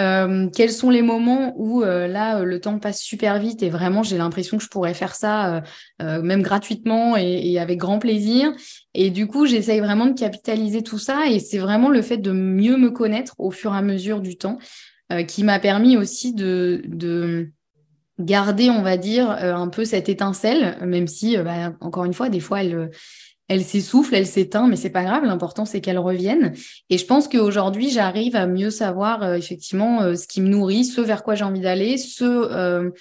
Euh, 0.00 0.48
quels 0.50 0.72
sont 0.72 0.90
les 0.90 1.02
moments 1.02 1.54
où 1.56 1.82
là 1.82 2.42
le 2.42 2.60
temps 2.60 2.78
passe 2.78 3.00
super 3.00 3.38
vite 3.38 3.62
et 3.62 3.70
vraiment 3.70 4.02
j'ai 4.02 4.18
l'impression 4.18 4.56
que 4.56 4.64
je 4.64 4.68
pourrais 4.68 4.94
faire 4.94 5.14
ça 5.14 5.62
même 6.00 6.42
gratuitement 6.42 7.16
et, 7.16 7.58
avec 7.58 7.78
grand 7.78 7.98
plaisir? 7.98 8.52
Et 8.94 9.10
du 9.10 9.26
coup, 9.26 9.46
j'essaye 9.46 9.80
vraiment 9.80 10.06
de 10.06 10.18
capitaliser 10.18 10.82
tout 10.82 10.98
ça 10.98 11.26
et 11.28 11.38
c'est 11.38 11.58
vraiment 11.58 11.90
le 11.90 12.02
fait 12.02 12.16
de 12.16 12.32
mieux 12.32 12.76
me 12.76 12.90
connaître 12.90 13.34
au 13.38 13.50
fur 13.50 13.74
et 13.74 13.78
à 13.78 13.82
mesure 13.82 14.20
du 14.20 14.36
temps 14.36 14.58
qui 15.28 15.44
m'a 15.44 15.58
permis 15.58 15.98
aussi 15.98 16.32
de 16.34 17.52
garder, 18.18 18.70
on 18.70 18.82
va 18.82 18.96
dire, 18.96 19.30
euh, 19.30 19.54
un 19.54 19.68
peu 19.68 19.84
cette 19.84 20.08
étincelle, 20.08 20.78
même 20.82 21.06
si, 21.06 21.36
euh, 21.36 21.42
bah, 21.42 21.72
encore 21.80 22.04
une 22.04 22.14
fois, 22.14 22.28
des 22.28 22.40
fois, 22.40 22.62
elle, 22.62 22.90
elle 23.48 23.64
s'essouffle, 23.64 24.14
elle 24.14 24.26
s'éteint, 24.26 24.68
mais 24.68 24.76
c'est 24.76 24.90
pas 24.90 25.04
grave. 25.04 25.24
L'important, 25.24 25.64
c'est 25.64 25.80
qu'elle 25.80 25.98
revienne. 25.98 26.52
Et 26.90 26.98
je 26.98 27.06
pense 27.06 27.28
qu'aujourd'hui, 27.28 27.90
j'arrive 27.90 28.36
à 28.36 28.46
mieux 28.46 28.70
savoir 28.70 29.22
euh, 29.22 29.34
effectivement 29.34 30.14
ce 30.14 30.26
qui 30.26 30.40
me 30.40 30.48
nourrit, 30.48 30.84
ce 30.84 31.00
vers 31.00 31.22
quoi 31.22 31.34
j'ai 31.34 31.44
envie 31.44 31.60
d'aller, 31.60 31.98
ce 31.98 32.92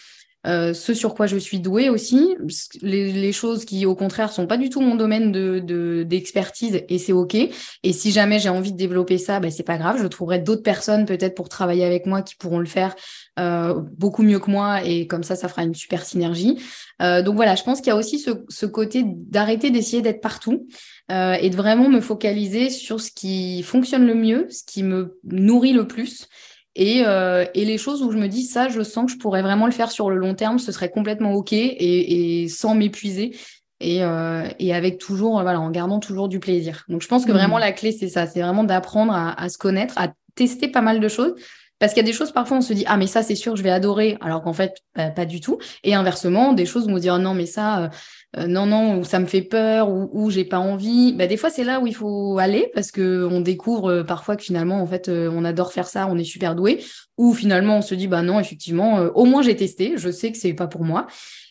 euh, 0.47 0.73
ce 0.73 0.93
sur 0.93 1.13
quoi 1.13 1.27
je 1.27 1.37
suis 1.37 1.59
douée 1.59 1.89
aussi, 1.89 2.35
les, 2.81 3.31
choses 3.31 3.63
qui 3.63 3.85
au 3.85 3.95
contraire 3.95 4.33
sont 4.33 4.47
pas 4.47 4.57
du 4.57 4.69
tout 4.69 4.81
mon 4.81 4.95
domaine 4.95 5.31
de 5.31 6.03
d'expertise 6.03 6.81
et 6.89 6.97
c'est 6.97 7.13
ok. 7.13 7.35
Et 7.35 7.93
si 7.93 8.11
jamais 8.11 8.39
j'ai 8.39 8.49
envie 8.49 8.71
de 8.71 8.77
développer 8.77 9.17
ça, 9.17 9.39
ben 9.39 9.51
c'est 9.51 9.63
pas 9.63 9.77
grave, 9.77 9.99
je 10.01 10.07
trouverai 10.07 10.39
d'autres 10.39 10.63
personnes 10.63 11.05
peut-être 11.05 11.35
pour 11.35 11.47
travailler 11.47 11.85
avec 11.85 12.05
moi 12.05 12.21
qui 12.21 12.35
pourront 12.35 12.59
le 12.59 12.65
faire 12.65 12.95
euh, 13.39 13.79
beaucoup 13.97 14.23
mieux 14.23 14.39
que 14.39 14.51
moi 14.51 14.83
et 14.83 15.07
comme 15.07 15.23
ça 15.23 15.35
ça 15.35 15.47
fera 15.47 15.63
une 15.63 15.75
super 15.75 16.05
synergie. 16.05 16.57
Euh, 17.01 17.21
donc 17.21 17.35
voilà, 17.35 17.55
je 17.55 17.63
pense 17.63 17.79
qu'il 17.79 17.87
y 17.87 17.91
a 17.91 17.95
aussi 17.95 18.19
ce, 18.19 18.31
ce 18.49 18.65
côté 18.65 19.03
d'arrêter 19.05 19.71
d'essayer 19.71 20.01
d'être 20.01 20.21
partout 20.21 20.67
euh, 21.11 21.33
et 21.33 21.49
de 21.49 21.55
vraiment 21.55 21.89
me 21.89 22.01
focaliser 22.01 22.69
sur 22.69 22.99
ce 22.99 23.11
qui 23.11 23.63
fonctionne 23.63 24.05
le 24.05 24.15
mieux, 24.15 24.47
ce 24.49 24.63
qui 24.65 24.83
me 24.83 25.19
nourrit 25.23 25.73
le 25.73 25.87
plus 25.87 26.27
et, 26.75 27.03
euh, 27.05 27.45
et, 27.53 27.65
les 27.65 27.77
choses 27.77 28.01
où 28.01 28.11
je 28.11 28.17
me 28.17 28.27
dis, 28.27 28.43
ça, 28.43 28.69
je 28.69 28.81
sens 28.81 29.05
que 29.05 29.11
je 29.11 29.17
pourrais 29.17 29.41
vraiment 29.41 29.65
le 29.65 29.71
faire 29.71 29.91
sur 29.91 30.09
le 30.09 30.15
long 30.15 30.35
terme, 30.35 30.57
ce 30.57 30.71
serait 30.71 30.89
complètement 30.89 31.33
OK 31.33 31.51
et, 31.51 32.43
et 32.43 32.47
sans 32.47 32.75
m'épuiser. 32.75 33.35
Et, 33.81 34.03
euh, 34.03 34.47
et, 34.59 34.73
avec 34.73 34.99
toujours, 34.99 35.41
voilà, 35.41 35.59
en 35.59 35.71
gardant 35.71 35.99
toujours 35.99 36.29
du 36.29 36.39
plaisir. 36.39 36.85
Donc 36.87 37.01
je 37.01 37.07
pense 37.07 37.25
que 37.25 37.31
vraiment 37.31 37.57
mmh. 37.57 37.61
la 37.61 37.71
clé, 37.71 37.91
c'est 37.91 38.09
ça, 38.09 38.27
c'est 38.27 38.41
vraiment 38.41 38.63
d'apprendre 38.63 39.11
à, 39.11 39.33
à, 39.41 39.49
se 39.49 39.57
connaître, 39.57 39.97
à 39.97 40.13
tester 40.35 40.67
pas 40.67 40.81
mal 40.81 40.99
de 40.99 41.07
choses. 41.07 41.33
Parce 41.81 41.93
qu'il 41.93 42.03
y 42.03 42.05
a 42.05 42.11
des 42.11 42.15
choses, 42.15 42.31
parfois, 42.31 42.57
on 42.57 42.61
se 42.61 42.73
dit, 42.73 42.83
ah, 42.85 42.95
mais 42.95 43.07
ça, 43.07 43.23
c'est 43.23 43.35
sûr, 43.35 43.55
je 43.55 43.63
vais 43.63 43.71
adorer, 43.71 44.15
alors 44.21 44.43
qu'en 44.43 44.53
fait, 44.53 44.75
bah, 44.95 45.09
pas 45.09 45.25
du 45.25 45.41
tout. 45.41 45.57
Et 45.83 45.95
inversement, 45.95 46.53
des 46.53 46.67
choses 46.67 46.85
où 46.85 46.91
on 46.91 46.97
dit, 46.99 47.09
oh 47.09 47.17
non, 47.17 47.33
mais 47.33 47.47
ça, 47.47 47.85
euh, 47.85 47.89
euh, 48.37 48.47
non, 48.47 48.65
non, 48.65 48.99
ou 48.99 49.03
ça 49.03 49.19
me 49.19 49.25
fait 49.25 49.41
peur, 49.41 49.89
ou, 49.89 50.09
ou 50.13 50.29
j'ai 50.29 50.45
pas 50.45 50.59
envie. 50.59 51.13
Bah, 51.13 51.27
des 51.27 51.37
fois, 51.37 51.49
c'est 51.49 51.63
là 51.63 51.79
où 51.79 51.87
il 51.87 51.95
faut 51.95 52.37
aller, 52.39 52.71
parce 52.73 52.91
que 52.91 53.27
on 53.29 53.41
découvre 53.41 53.91
euh, 53.91 54.03
parfois 54.03 54.35
que 54.35 54.43
finalement, 54.43 54.81
en 54.81 54.87
fait, 54.87 55.09
on 55.09 55.43
adore 55.45 55.73
faire 55.73 55.87
ça, 55.87 56.07
on 56.07 56.17
est 56.17 56.23
super 56.23 56.55
doué. 56.55 56.83
Ou 57.17 57.33
finalement, 57.33 57.77
on 57.77 57.81
se 57.81 57.95
dit, 57.95 58.07
bah 58.07 58.21
non, 58.21 58.39
effectivement, 58.39 58.99
au 59.15 59.25
moins 59.25 59.41
j'ai 59.41 59.55
testé, 59.55 59.93
je 59.97 60.09
sais 60.09 60.31
que 60.31 60.37
c'est 60.37 60.53
pas 60.53 60.67
pour 60.67 60.83
moi. 60.83 61.07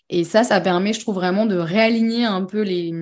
Et 0.08 0.24
ça, 0.24 0.42
ça 0.42 0.60
permet, 0.60 0.92
je 0.92 1.00
trouve, 1.00 1.14
vraiment 1.14 1.46
de 1.46 1.56
réaligner 1.56 2.24
un 2.24 2.44
peu 2.44 2.62
les, 2.62 2.92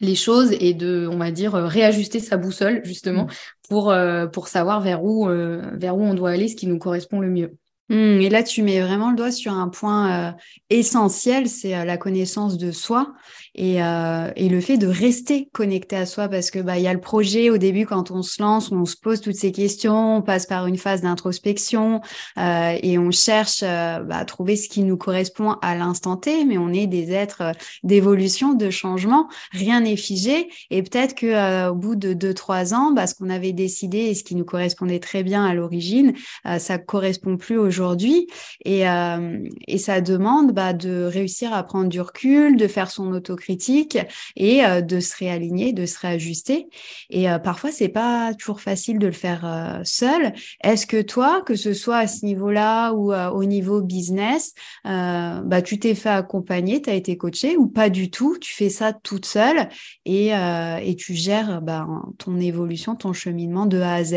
les 0.00 0.14
choses 0.14 0.52
et 0.60 0.74
de, 0.74 1.08
on 1.10 1.16
va 1.16 1.30
dire, 1.30 1.54
euh, 1.54 1.66
réajuster 1.66 2.20
sa 2.20 2.36
boussole 2.36 2.84
justement 2.84 3.24
mm. 3.24 3.30
pour, 3.68 3.90
euh, 3.90 4.26
pour 4.26 4.48
savoir 4.48 4.80
vers 4.80 5.04
où, 5.04 5.28
euh, 5.28 5.62
vers 5.74 5.96
où 5.96 6.02
on 6.02 6.14
doit 6.14 6.30
aller, 6.30 6.48
ce 6.48 6.56
qui 6.56 6.66
nous 6.66 6.78
correspond 6.78 7.20
le 7.20 7.30
mieux. 7.30 7.56
Mm, 7.88 8.20
et 8.20 8.28
là, 8.30 8.42
tu 8.42 8.62
mets 8.62 8.80
vraiment 8.80 9.10
le 9.10 9.16
doigt 9.16 9.32
sur 9.32 9.52
un 9.52 9.68
point 9.68 10.34
essentiel, 10.70 11.48
c'est 11.48 11.84
la 11.84 11.96
connaissance 11.96 12.56
de 12.56 12.72
soi 12.72 13.12
et, 13.54 13.82
euh, 13.82 14.30
et, 14.34 14.48
le 14.48 14.60
fait 14.60 14.78
de 14.78 14.88
rester 14.88 15.48
connecté 15.52 15.94
à 15.94 16.06
soi 16.06 16.28
parce 16.28 16.50
que 16.50 16.58
bah 16.58 16.76
il 16.76 16.82
y 16.82 16.88
a 16.88 16.92
le 16.92 17.00
projet 17.00 17.50
au 17.50 17.56
début 17.56 17.86
quand 17.86 18.10
on 18.10 18.22
se 18.22 18.42
lance 18.42 18.72
on 18.72 18.84
se 18.84 18.96
pose 18.96 19.20
toutes 19.20 19.36
ces 19.36 19.52
questions 19.52 20.16
on 20.16 20.22
passe 20.22 20.46
par 20.46 20.66
une 20.66 20.76
phase 20.76 21.02
d'introspection 21.02 22.00
euh, 22.36 22.76
et 22.82 22.98
on 22.98 23.12
cherche 23.12 23.62
euh, 23.62 24.00
bah, 24.00 24.18
à 24.18 24.24
trouver 24.24 24.56
ce 24.56 24.68
qui 24.68 24.82
nous 24.82 24.96
correspond 24.96 25.52
à 25.62 25.76
l'instant 25.76 26.16
T 26.16 26.44
mais 26.44 26.58
on 26.58 26.72
est 26.72 26.88
des 26.88 27.12
êtres 27.12 27.42
euh, 27.42 27.52
d'évolution 27.84 28.54
de 28.54 28.70
changement. 28.70 29.28
Rien 29.52 29.80
n'est 29.80 29.96
figé. 29.96 30.48
Et 30.70 30.82
peut-être 30.82 31.14
que 31.14 31.26
euh, 31.26 31.70
au 31.70 31.74
bout 31.74 31.94
de 31.94 32.12
deux 32.12 32.34
trois 32.34 32.74
ans 32.74 32.90
bah, 32.90 33.06
ce 33.06 33.14
qu'on 33.14 33.30
avait 33.30 33.52
décidé 33.52 33.98
et 33.98 34.14
ce 34.14 34.24
qui 34.24 34.34
nous 34.34 34.44
correspondait 34.44 34.98
très 34.98 35.22
bien 35.22 35.44
à 35.44 35.54
l'origine 35.54 36.12
ça 36.58 36.78
correspond 36.78 37.36
plus 37.36 37.58
aujourd'hui. 37.58 38.26
Et, 38.64 38.82
et 38.82 39.78
ça 39.78 40.00
demande 40.00 40.52
bah, 40.52 40.72
de 40.72 41.04
réussir 41.04 41.52
à 41.52 41.62
prendre 41.62 41.88
du 41.88 42.00
recul 42.00 42.56
de 42.56 42.68
faire 42.68 42.90
son 42.90 43.12
autocritique 43.12 43.43
critique 43.44 43.98
et 44.36 44.64
euh, 44.64 44.80
de 44.80 45.00
se 45.00 45.16
réaligner, 45.16 45.72
de 45.72 45.84
se 45.86 45.98
réajuster. 45.98 46.66
Et 47.10 47.30
euh, 47.30 47.38
parfois, 47.38 47.70
c'est 47.70 47.88
pas 47.90 48.32
toujours 48.34 48.60
facile 48.60 48.98
de 48.98 49.06
le 49.06 49.12
faire 49.12 49.44
euh, 49.44 49.80
seul. 49.84 50.32
Est-ce 50.62 50.86
que 50.86 51.02
toi, 51.02 51.42
que 51.42 51.54
ce 51.54 51.74
soit 51.74 51.98
à 51.98 52.06
ce 52.06 52.24
niveau-là 52.24 52.92
ou 52.92 53.12
au 53.12 53.44
niveau 53.44 53.82
business, 53.82 54.54
bah, 54.84 55.62
tu 55.62 55.78
t'es 55.78 55.94
fait 55.94 56.08
accompagner, 56.08 56.80
tu 56.80 56.90
as 56.90 56.94
été 56.94 57.16
coaché 57.16 57.56
ou 57.56 57.66
pas 57.66 57.90
du 57.90 58.10
tout? 58.10 58.38
Tu 58.38 58.54
fais 58.54 58.70
ça 58.70 58.92
toute 58.92 59.26
seule 59.26 59.68
et, 60.04 60.28
et 60.28 60.96
tu 60.96 61.14
gères 61.14 61.60
bah, 61.60 61.86
ton 62.18 62.40
évolution, 62.40 62.96
ton 62.96 63.12
cheminement 63.12 63.66
de 63.66 63.80
A 63.80 63.94
à 63.94 64.04
Z? 64.04 64.14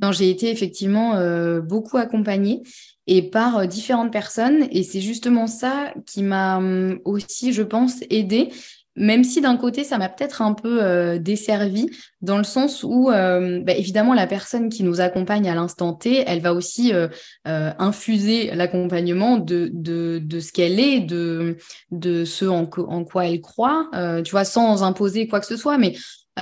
Non, 0.00 0.12
j'ai 0.12 0.30
été 0.30 0.50
effectivement 0.50 1.14
beaucoup 1.60 1.96
accompagnée 1.96 2.62
et 3.08 3.22
par 3.22 3.58
euh, 3.58 3.66
différentes 3.66 4.12
personnes. 4.12 4.68
Et 4.70 4.84
c'est 4.84 5.00
justement 5.00 5.48
ça 5.48 5.92
qui 6.06 6.22
m'a 6.22 6.58
hum, 6.58 7.00
aussi, 7.04 7.52
je 7.52 7.62
pense, 7.62 7.96
aidé. 8.10 8.50
Même 9.00 9.22
si 9.22 9.40
d'un 9.40 9.56
côté, 9.56 9.84
ça 9.84 9.96
m'a 9.96 10.08
peut-être 10.08 10.42
un 10.42 10.54
peu 10.54 10.82
euh, 10.82 11.18
desservi, 11.20 11.88
dans 12.20 12.36
le 12.36 12.42
sens 12.42 12.82
où, 12.82 13.10
euh, 13.10 13.60
bah, 13.62 13.72
évidemment, 13.72 14.12
la 14.12 14.26
personne 14.26 14.68
qui 14.68 14.82
nous 14.82 15.00
accompagne 15.00 15.48
à 15.48 15.54
l'instant 15.54 15.92
T, 15.92 16.24
elle 16.26 16.40
va 16.40 16.52
aussi 16.52 16.92
infuser 17.44 18.50
l'accompagnement 18.56 19.36
de, 19.36 19.70
de, 19.72 20.20
de, 20.20 20.40
ce 20.40 20.52
qu'elle 20.52 20.80
est, 20.80 20.98
de, 20.98 21.58
de 21.92 22.24
ce 22.24 22.44
en, 22.44 22.68
en 22.88 23.04
quoi 23.04 23.26
elle 23.26 23.40
croit, 23.40 23.88
tu 24.24 24.32
vois, 24.32 24.44
sans 24.44 24.82
imposer 24.82 25.28
quoi 25.28 25.38
que 25.38 25.46
ce 25.46 25.56
soit. 25.56 25.78
Mais 25.78 25.94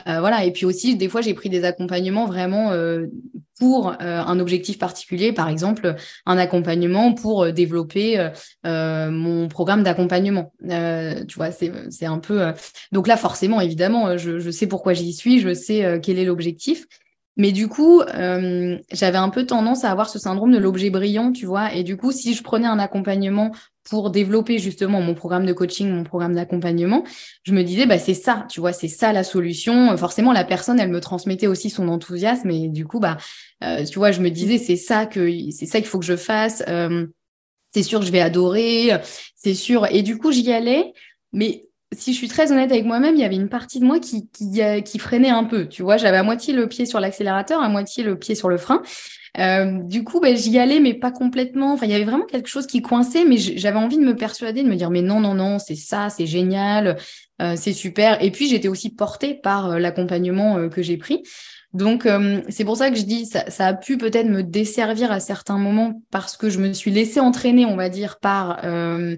euh, 0.06 0.20
voilà, 0.20 0.44
et 0.44 0.52
puis 0.52 0.64
aussi, 0.64 0.96
des 0.96 1.08
fois, 1.08 1.20
j'ai 1.20 1.34
pris 1.34 1.48
des 1.48 1.64
accompagnements 1.64 2.26
vraiment 2.26 2.72
euh, 2.72 3.06
pour 3.58 3.88
euh, 3.88 3.94
un 4.00 4.38
objectif 4.38 4.78
particulier, 4.78 5.32
par 5.32 5.48
exemple, 5.48 5.94
un 6.26 6.38
accompagnement 6.38 7.14
pour 7.14 7.52
développer 7.52 8.30
mon 8.64 9.48
programme 9.48 9.82
d'accompagnement. 9.82 10.52
tu 10.60 11.36
vois, 11.36 11.50
c'est 11.50 12.06
un 12.06 12.18
peu. 12.18 12.52
Donc 12.92 13.06
là, 13.06 13.16
forcément, 13.16 13.60
évidemment, 13.60 14.16
je, 14.16 14.38
je 14.38 14.50
sais 14.50 14.66
pourquoi 14.66 14.92
j'y 14.92 15.12
suis, 15.12 15.40
je 15.40 15.54
sais 15.54 16.00
quel 16.02 16.18
est 16.18 16.24
l'objectif. 16.24 16.86
Mais 17.38 17.52
du 17.52 17.68
coup, 17.68 18.02
j'avais 18.92 19.18
un 19.18 19.30
peu 19.30 19.46
tendance 19.46 19.84
à 19.84 19.90
avoir 19.90 20.10
ce 20.10 20.18
syndrome 20.18 20.52
de 20.52 20.58
l'objet 20.58 20.90
brillant, 20.90 21.32
tu 21.32 21.46
vois. 21.46 21.74
Et 21.74 21.82
du 21.82 21.96
coup, 21.96 22.12
si 22.12 22.34
je 22.34 22.42
prenais 22.42 22.66
un 22.66 22.78
accompagnement 22.78 23.52
pour 23.88 24.10
développer 24.10 24.58
justement 24.58 25.00
mon 25.00 25.14
programme 25.14 25.46
de 25.46 25.52
coaching, 25.52 25.88
mon 25.90 26.04
programme 26.04 26.34
d'accompagnement, 26.34 27.04
je 27.44 27.52
me 27.52 27.62
disais, 27.62 27.86
bah, 27.86 27.98
c'est 27.98 28.14
ça, 28.14 28.46
tu 28.50 28.60
vois, 28.60 28.72
c'est 28.72 28.88
ça 28.88 29.12
la 29.12 29.24
solution. 29.24 29.96
Forcément, 29.96 30.32
la 30.32 30.44
personne, 30.44 30.80
elle 30.80 30.90
me 30.90 31.00
transmettait 31.00 31.46
aussi 31.46 31.70
son 31.70 31.88
enthousiasme. 31.88 32.50
Et 32.50 32.68
du 32.68 32.86
coup, 32.86 33.00
bah, 33.00 33.16
euh, 33.62 33.84
tu 33.84 33.98
vois, 33.98 34.10
je 34.10 34.20
me 34.20 34.30
disais, 34.30 34.58
c'est 34.58 34.76
ça 34.76 35.06
que, 35.06 35.30
c'est 35.50 35.66
ça 35.66 35.78
qu'il 35.78 35.88
faut 35.88 35.98
que 35.98 36.04
je 36.04 36.16
fasse. 36.16 36.62
Euh, 36.68 37.06
c'est 37.72 37.82
sûr, 37.82 38.02
je 38.02 38.10
vais 38.10 38.20
adorer. 38.20 38.90
C'est 39.34 39.54
sûr. 39.54 39.86
Et 39.90 40.02
du 40.02 40.18
coup, 40.18 40.32
j'y 40.32 40.52
allais. 40.52 40.92
Mais 41.32 41.66
si 41.94 42.12
je 42.12 42.18
suis 42.18 42.28
très 42.28 42.50
honnête 42.50 42.72
avec 42.72 42.84
moi-même, 42.84 43.14
il 43.14 43.20
y 43.20 43.24
avait 43.24 43.36
une 43.36 43.48
partie 43.48 43.80
de 43.80 43.84
moi 43.84 44.00
qui, 44.00 44.28
qui, 44.30 44.62
euh, 44.62 44.80
qui 44.80 44.98
freinait 44.98 45.30
un 45.30 45.44
peu. 45.44 45.68
Tu 45.68 45.82
vois, 45.82 45.96
j'avais 45.96 46.16
à 46.16 46.22
moitié 46.22 46.52
le 46.52 46.68
pied 46.68 46.86
sur 46.86 47.00
l'accélérateur, 47.00 47.62
à 47.62 47.68
moitié 47.68 48.02
le 48.02 48.18
pied 48.18 48.34
sur 48.34 48.48
le 48.48 48.56
frein. 48.56 48.82
Euh, 49.38 49.82
du 49.82 50.04
coup, 50.04 50.20
ben, 50.20 50.36
j'y 50.36 50.58
allais, 50.58 50.80
mais 50.80 50.94
pas 50.94 51.10
complètement. 51.10 51.72
Enfin, 51.72 51.86
il 51.86 51.92
y 51.92 51.94
avait 51.94 52.04
vraiment 52.04 52.24
quelque 52.24 52.48
chose 52.48 52.66
qui 52.66 52.82
coinçait, 52.82 53.24
mais 53.24 53.36
j'avais 53.36 53.78
envie 53.78 53.98
de 53.98 54.04
me 54.04 54.16
persuader, 54.16 54.62
de 54.62 54.68
me 54.68 54.76
dire, 54.76 54.90
mais 54.90 55.02
non, 55.02 55.20
non, 55.20 55.34
non, 55.34 55.58
c'est 55.58 55.74
ça, 55.74 56.08
c'est 56.08 56.26
génial, 56.26 56.96
euh, 57.42 57.54
c'est 57.56 57.72
super. 57.72 58.22
Et 58.22 58.30
puis, 58.30 58.48
j'étais 58.48 58.68
aussi 58.68 58.90
portée 58.90 59.34
par 59.34 59.72
euh, 59.72 59.78
l'accompagnement 59.78 60.56
euh, 60.56 60.68
que 60.68 60.82
j'ai 60.82 60.96
pris. 60.96 61.22
Donc, 61.72 62.08
c'est 62.48 62.64
pour 62.64 62.78
ça 62.78 62.90
que 62.90 62.96
je 62.96 63.02
dis, 63.02 63.26
ça, 63.26 63.50
ça 63.50 63.66
a 63.66 63.74
pu 63.74 63.98
peut-être 63.98 64.28
me 64.28 64.42
desservir 64.42 65.12
à 65.12 65.20
certains 65.20 65.58
moments 65.58 66.00
parce 66.10 66.38
que 66.38 66.48
je 66.48 66.58
me 66.58 66.72
suis 66.72 66.90
laissée 66.90 67.20
entraîner, 67.20 67.66
on 67.66 67.76
va 67.76 67.90
dire, 67.90 68.18
par 68.18 68.60
euh, 68.64 69.16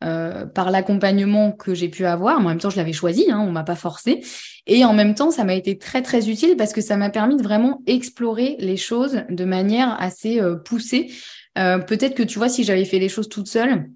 par 0.00 0.70
l'accompagnement 0.70 1.52
que 1.52 1.74
j'ai 1.74 1.88
pu 1.88 2.06
avoir. 2.06 2.38
En 2.38 2.42
même 2.42 2.58
temps, 2.58 2.70
je 2.70 2.76
l'avais 2.76 2.92
choisi, 2.92 3.30
hein, 3.30 3.44
on 3.46 3.52
m'a 3.52 3.64
pas 3.64 3.74
forcé. 3.74 4.22
Et 4.66 4.84
en 4.84 4.92
même 4.92 5.14
temps, 5.14 5.30
ça 5.30 5.44
m'a 5.44 5.54
été 5.54 5.78
très 5.78 6.02
très 6.02 6.28
utile 6.28 6.56
parce 6.56 6.72
que 6.72 6.80
ça 6.80 6.96
m'a 6.96 7.10
permis 7.10 7.36
de 7.36 7.42
vraiment 7.42 7.82
explorer 7.86 8.56
les 8.60 8.76
choses 8.76 9.22
de 9.28 9.44
manière 9.44 10.00
assez 10.00 10.40
euh, 10.40 10.56
poussée. 10.56 11.10
Euh, 11.58 11.78
peut-être 11.78 12.14
que 12.14 12.22
tu 12.22 12.38
vois, 12.38 12.48
si 12.48 12.64
j'avais 12.64 12.84
fait 12.84 12.98
les 12.98 13.08
choses 13.08 13.28
toute 13.28 13.48
seule, 13.48 13.90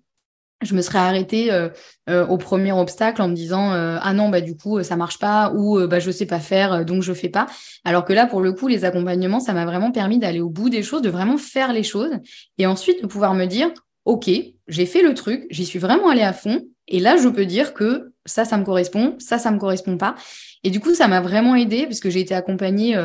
je 0.64 0.74
me 0.74 0.82
serais 0.82 0.98
arrêtée 0.98 1.52
euh, 1.52 1.68
euh, 2.08 2.26
au 2.26 2.38
premier 2.38 2.72
obstacle 2.72 3.22
en 3.22 3.28
me 3.28 3.34
disant 3.34 3.72
euh, 3.72 3.98
ah 4.00 4.12
non 4.12 4.28
bah 4.28 4.40
du 4.40 4.56
coup 4.56 4.82
ça 4.82 4.96
marche 4.96 5.18
pas 5.18 5.52
ou 5.54 5.86
bah 5.86 5.98
je 5.98 6.10
sais 6.10 6.26
pas 6.26 6.40
faire 6.40 6.84
donc 6.84 7.02
je 7.02 7.12
fais 7.12 7.28
pas 7.28 7.46
alors 7.84 8.04
que 8.04 8.12
là 8.12 8.26
pour 8.26 8.40
le 8.40 8.52
coup 8.52 8.68
les 8.68 8.84
accompagnements 8.84 9.40
ça 9.40 9.52
m'a 9.52 9.66
vraiment 9.66 9.92
permis 9.92 10.18
d'aller 10.18 10.40
au 10.40 10.50
bout 10.50 10.70
des 10.70 10.82
choses 10.82 11.02
de 11.02 11.10
vraiment 11.10 11.36
faire 11.36 11.72
les 11.72 11.82
choses 11.82 12.12
et 12.58 12.66
ensuite 12.66 13.02
de 13.02 13.06
pouvoir 13.06 13.34
me 13.34 13.46
dire 13.46 13.70
ok 14.04 14.30
j'ai 14.68 14.86
fait 14.86 15.02
le 15.02 15.14
truc 15.14 15.46
j'y 15.50 15.64
suis 15.64 15.78
vraiment 15.78 16.08
allée 16.08 16.22
à 16.22 16.32
fond 16.32 16.62
et 16.88 17.00
là 17.00 17.16
je 17.16 17.28
peux 17.28 17.46
dire 17.46 17.74
que 17.74 18.12
ça 18.26 18.44
ça 18.44 18.56
me 18.56 18.64
correspond 18.64 19.16
ça 19.18 19.38
ça 19.38 19.50
me 19.50 19.58
correspond 19.58 19.96
pas 19.96 20.14
et 20.62 20.70
du 20.70 20.80
coup 20.80 20.94
ça 20.94 21.08
m'a 21.08 21.20
vraiment 21.20 21.54
aidé 21.54 21.86
parce 21.86 22.00
que 22.00 22.10
j'ai 22.10 22.20
été 22.20 22.34
accompagnée 22.34 22.96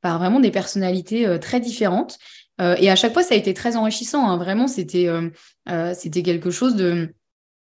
par 0.00 0.18
vraiment 0.18 0.40
des 0.40 0.50
personnalités 0.50 1.38
très 1.40 1.60
différentes 1.60 2.18
euh, 2.60 2.76
et 2.78 2.90
à 2.90 2.96
chaque 2.96 3.12
fois, 3.12 3.22
ça 3.22 3.34
a 3.34 3.36
été 3.36 3.54
très 3.54 3.76
enrichissant. 3.76 4.28
Hein. 4.28 4.36
Vraiment, 4.36 4.66
c'était 4.68 5.08
euh, 5.08 5.30
euh, 5.68 5.92
c'était 5.94 6.22
quelque 6.22 6.50
chose 6.50 6.76
de 6.76 7.14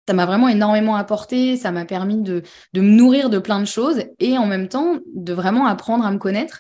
ça 0.08 0.14
m'a 0.14 0.26
vraiment 0.26 0.50
énormément 0.50 0.96
apporté, 0.96 1.56
ça 1.58 1.72
m'a 1.72 1.86
permis 1.86 2.18
de, 2.18 2.42
de, 2.74 2.82
me 2.82 2.90
nourrir 2.90 3.30
de 3.30 3.38
plein 3.38 3.60
de 3.60 3.66
choses 3.66 4.04
et 4.20 4.38
en 4.38 4.48
même 4.48 4.68
temps 4.68 4.98
de 5.14 5.32
vraiment 5.32 5.68
apprendre 5.68 6.06
à 6.06 6.12
me 6.12 6.18
connaître. 6.18 6.60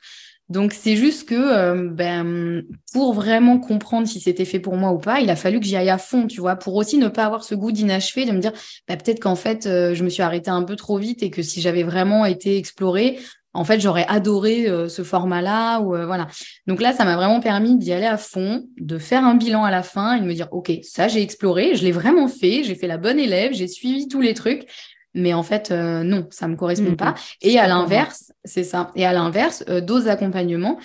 Donc 0.51 0.73
c'est 0.73 0.95
juste 0.95 1.27
que 1.27 1.87
ben, 1.87 2.63
pour 2.93 3.13
vraiment 3.13 3.57
comprendre 3.57 4.07
si 4.07 4.19
c'était 4.19 4.45
fait 4.45 4.59
pour 4.59 4.75
moi 4.75 4.91
ou 4.91 4.97
pas, 4.97 5.21
il 5.21 5.29
a 5.29 5.35
fallu 5.35 5.59
que 5.59 5.65
j'y 5.65 5.75
aille 5.75 5.89
à 5.89 5.97
fond, 5.97 6.27
tu 6.27 6.41
vois, 6.41 6.55
pour 6.55 6.75
aussi 6.75 6.97
ne 6.97 7.07
pas 7.07 7.25
avoir 7.25 7.43
ce 7.43 7.55
goût 7.55 7.71
d'inachevé, 7.71 8.25
de 8.25 8.31
me 8.31 8.39
dire 8.39 8.51
bah, 8.87 8.97
peut-être 8.97 9.21
qu'en 9.21 9.35
fait 9.35 9.63
je 9.63 10.03
me 10.03 10.09
suis 10.09 10.21
arrêtée 10.21 10.51
un 10.51 10.63
peu 10.63 10.75
trop 10.75 10.97
vite 10.97 11.23
et 11.23 11.29
que 11.29 11.41
si 11.41 11.61
j'avais 11.61 11.83
vraiment 11.83 12.25
été 12.25 12.57
explorée, 12.57 13.17
en 13.53 13.65
fait, 13.65 13.81
j'aurais 13.81 14.05
adoré 14.07 14.69
euh, 14.69 14.87
ce 14.87 15.03
format-là 15.03 15.79
ou 15.81 15.95
euh, 15.95 16.05
voilà. 16.05 16.27
Donc 16.67 16.81
là, 16.81 16.93
ça 16.93 17.03
m'a 17.03 17.17
vraiment 17.17 17.41
permis 17.41 17.77
d'y 17.77 17.91
aller 17.91 18.05
à 18.05 18.17
fond, 18.17 18.63
de 18.77 18.97
faire 18.97 19.25
un 19.25 19.35
bilan 19.35 19.65
à 19.65 19.71
la 19.71 19.83
fin 19.83 20.15
et 20.15 20.21
de 20.21 20.25
me 20.25 20.33
dire 20.33 20.47
OK, 20.51 20.71
ça 20.83 21.07
j'ai 21.09 21.21
exploré, 21.21 21.75
je 21.75 21.83
l'ai 21.83 21.91
vraiment 21.91 22.27
fait, 22.27 22.63
j'ai 22.63 22.75
fait 22.75 22.87
la 22.87 22.97
bonne 22.97 23.19
élève, 23.19 23.51
j'ai 23.53 23.67
suivi 23.67 24.07
tous 24.07 24.21
les 24.21 24.33
trucs. 24.33 24.67
Mais 25.13 25.33
en 25.33 25.43
fait, 25.43 25.71
euh, 25.71 26.03
non, 26.03 26.27
ça 26.29 26.47
me 26.47 26.55
correspond 26.55 26.91
mmh, 26.91 26.97
pas. 26.97 27.15
Et 27.41 27.59
à 27.59 27.67
l'inverse, 27.67 28.31
c'est 28.45 28.63
ça. 28.63 28.91
Et 28.95 29.05
à 29.05 29.13
l'inverse, 29.13 29.65
d'autres 29.65 30.07
accompagnements 30.07 30.79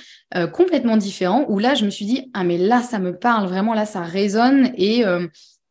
complètement 0.53 0.97
différents 0.97 1.45
où 1.49 1.59
là, 1.59 1.75
je 1.75 1.85
me 1.85 1.91
suis 1.91 2.05
dit 2.05 2.31
ah 2.35 2.45
mais 2.45 2.59
là, 2.59 2.83
ça 2.83 2.99
me 2.99 3.17
parle 3.17 3.47
vraiment, 3.47 3.75
là, 3.75 3.87
ça 3.87 4.03
résonne 4.03 4.73
et 4.77 5.05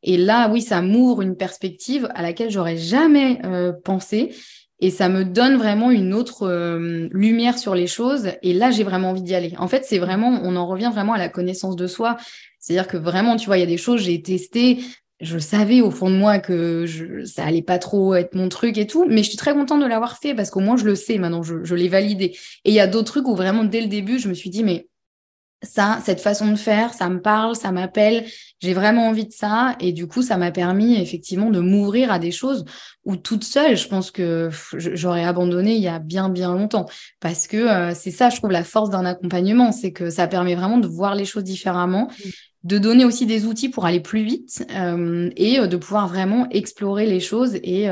et 0.08 0.18
là, 0.18 0.50
oui, 0.50 0.62
ça 0.62 0.82
m'ouvre 0.82 1.22
une 1.22 1.36
perspective 1.36 2.08
à 2.16 2.22
laquelle 2.22 2.52
j'aurais 2.52 2.78
jamais 2.78 3.42
pensé 3.84 4.32
et 4.80 4.90
ça 4.90 5.08
me 5.08 5.24
donne 5.24 5.56
vraiment 5.56 5.90
une 5.90 6.14
autre 6.14 6.48
euh, 6.48 7.08
lumière 7.12 7.58
sur 7.58 7.76
les 7.76 7.88
choses. 7.88 8.32
Et 8.42 8.54
là, 8.54 8.72
j'ai 8.72 8.84
vraiment 8.84 9.12
envie 9.12 9.22
d'y 9.22 9.34
aller. 9.34 9.54
En 9.58 9.68
fait, 9.68 9.86
c'est 9.86 10.00
vraiment, 10.00 10.40
on 10.44 10.56
en 10.56 10.68
revient 10.68 10.92
vraiment 10.94 11.14
à 11.14 11.18
la 11.18 11.30
connaissance 11.30 11.76
de 11.76 11.88
soi. 11.88 12.18
C'est-à-dire 12.60 12.88
que 12.88 12.98
vraiment, 12.98 13.38
tu 13.38 13.46
vois, 13.46 13.58
il 13.58 13.62
y 13.62 13.64
a 13.64 13.68
des 13.68 13.78
choses, 13.78 14.02
j'ai 14.02 14.22
testé, 14.22 14.80
je 15.22 15.40
savais 15.40 15.82
au 15.82 15.92
fond 15.92 16.10
de 16.10 16.16
moi 16.16 16.40
que 16.40 16.86
je, 16.86 17.24
ça 17.24 17.46
allait 17.46 17.62
pas 17.62 17.80
trop 17.80 18.16
être 18.16 18.36
mon 18.36 18.50
truc 18.50 18.78
et 18.78 18.86
tout, 18.88 19.06
mais 19.08 19.24
je 19.24 19.30
suis 19.30 19.38
très 19.38 19.54
contente 19.54 19.82
de 19.82 19.86
l'avoir 19.86 20.18
fait 20.18 20.36
parce 20.36 20.50
qu'au 20.50 20.60
moins 20.60 20.78
je 20.78 20.86
le 20.86 20.96
sais 20.96 21.18
maintenant, 21.18 21.42
je, 21.42 21.76
l'ai 21.76 21.88
validé. 21.88 22.38
Et 22.66 22.72
il 22.72 22.74
y 22.74 22.80
a 22.80 22.88
d'autres 22.88 23.12
trucs 23.12 23.28
où 23.28 23.36
vraiment 23.36 23.64
dès 23.64 23.82
le 23.82 23.88
début, 23.88 24.20
je 24.20 24.28
me 24.28 24.34
suis 24.34 24.50
dit, 24.50 24.64
mais 24.64 24.90
ça, 25.64 26.00
cette 26.04 26.20
façon 26.20 26.52
de 26.52 26.58
faire, 26.58 26.94
ça 26.94 27.10
me 27.10 27.22
parle, 27.22 27.56
ça 27.56 27.72
m'appelle, 27.72 28.26
j'ai 28.60 28.74
vraiment 28.74 29.08
envie 29.08 29.26
de 29.26 29.32
ça. 29.32 29.76
Et 29.80 29.94
du 29.94 30.06
coup, 30.06 30.22
ça 30.22 30.38
m'a 30.38 30.52
permis 30.52 30.96
effectivement 31.02 31.50
de 31.50 31.60
m'ouvrir 31.60 32.12
à 32.12 32.20
des 32.20 32.32
choses 32.32 32.66
où 33.04 33.16
toute 33.16 33.44
seule, 33.44 33.78
je 33.78 33.88
pense 33.88 34.12
que 34.12 34.50
j'aurais 34.74 35.24
abandonné 35.24 35.76
il 35.76 35.82
y 35.82 35.88
a 35.88 36.00
bien, 36.00 36.30
bien 36.30 36.54
longtemps. 36.54 36.86
Parce 37.20 37.48
que 37.48 37.58
euh, 37.58 37.94
c'est 37.96 38.12
ça, 38.12 38.30
je 38.30 38.36
trouve, 38.36 38.52
la 38.52 38.64
force 38.64 38.90
d'un 38.90 39.06
accompagnement, 39.06 39.72
c'est 39.72 39.92
que 39.92 40.10
ça 40.10 40.28
permet 40.28 40.56
vraiment 40.56 40.78
de 40.78 40.88
voir 40.88 41.16
les 41.16 41.26
choses 41.26 41.44
différemment, 41.44 42.10
mmh. 42.10 42.30
De 42.66 42.80
donner 42.80 43.06
aussi 43.06 43.26
des 43.26 43.46
outils 43.46 43.70
pour 43.70 43.86
aller 43.86 44.02
plus 44.02 44.24
vite 44.24 44.68
euh, 44.76 45.30
et 45.38 45.60
euh, 45.60 45.68
de 45.68 45.78
pouvoir 45.78 46.08
vraiment 46.08 46.50
explorer 46.50 47.06
les 47.06 47.20
choses 47.22 47.56
et, 47.56 47.88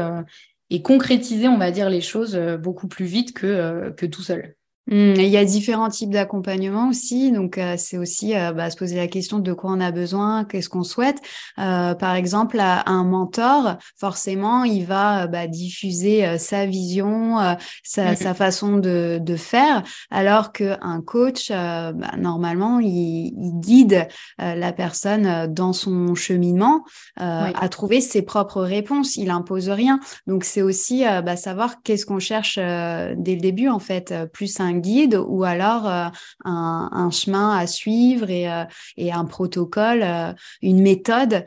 et 0.70 0.82
concrétiser, 0.82 1.48
on 1.48 1.58
va 1.58 1.72
dire, 1.72 1.90
les 1.90 2.02
choses 2.02 2.36
beaucoup 2.60 2.88
plus 2.88 3.06
vite 3.06 3.34
que, 3.34 3.92
que 3.96 4.06
tout 4.06 4.24
seul. 4.24 4.56
Mmh, 4.88 5.14
il 5.16 5.28
y 5.28 5.38
a 5.38 5.46
différents 5.46 5.88
types 5.88 6.10
d'accompagnement 6.10 6.90
aussi, 6.90 7.32
donc 7.32 7.58
euh, 7.58 7.76
c'est 7.78 7.98
aussi 7.98 8.36
euh, 8.36 8.52
bah, 8.52 8.70
se 8.70 8.76
poser 8.76 8.98
la 8.98 9.08
question 9.08 9.40
de 9.40 9.54
quoi 9.54 9.72
on 9.72 9.80
a 9.80 9.92
besoin, 9.92 10.44
qu'est-ce 10.44 10.68
qu'on 10.68 10.84
souhaite. 10.84 11.22
Euh, 11.58 11.96
par 11.96 12.16
exemple, 12.16 12.60
un 12.60 13.04
mentor, 13.06 13.78
forcément, 13.98 14.66
il 14.66 14.86
va 14.86 15.28
bah, 15.28 15.48
diffuser 15.48 16.38
sa 16.38 16.66
vision, 16.66 17.38
sa, 17.84 18.12
mmh 18.12 18.16
sa, 18.16 18.34
façon 18.34 18.78
de, 18.78 19.20
de, 19.22 19.36
faire, 19.38 19.84
alors 20.12 20.52
qu'un 20.52 21.02
coach, 21.06 21.50
bah, 21.50 21.94
normalement, 22.18 22.80
il, 22.80 23.34
il 23.38 23.60
guide 23.60 24.08
la 24.38 24.74
personne 24.74 25.48
dans 25.52 25.74
son 25.74 26.14
cheminement 26.16 26.84
à 27.18 27.70
trouver 27.70 28.02
ses 28.02 28.22
propres 28.22 28.62
réponses. 28.62 29.18
Il 29.18 29.30
impose 29.30 29.70
rien. 29.70 30.00
Donc 30.28 30.44
c'est 30.44 30.62
aussi 30.62 31.04
bah, 31.04 31.36
savoir 31.36 31.82
qu'est-ce 31.84 32.06
qu'on 32.06 32.20
cherche 32.20 32.58
dès 32.58 33.36
le 33.36 33.42
début, 33.42 33.70
en 33.70 33.80
fait, 33.80 34.14
plus 34.32 34.60
un 34.60 34.73
guide 34.74 35.20
ou 35.28 35.44
alors 35.44 35.88
euh, 35.88 36.06
un, 36.46 37.10
chemin 37.12 37.56
à 37.56 37.68
suivre 37.68 38.30
et, 38.30 38.50
euh, 38.50 38.66
un 38.98 39.26
protocole, 39.26 40.02
euh, 40.04 40.34
une 40.62 40.82
méthode 40.82 41.46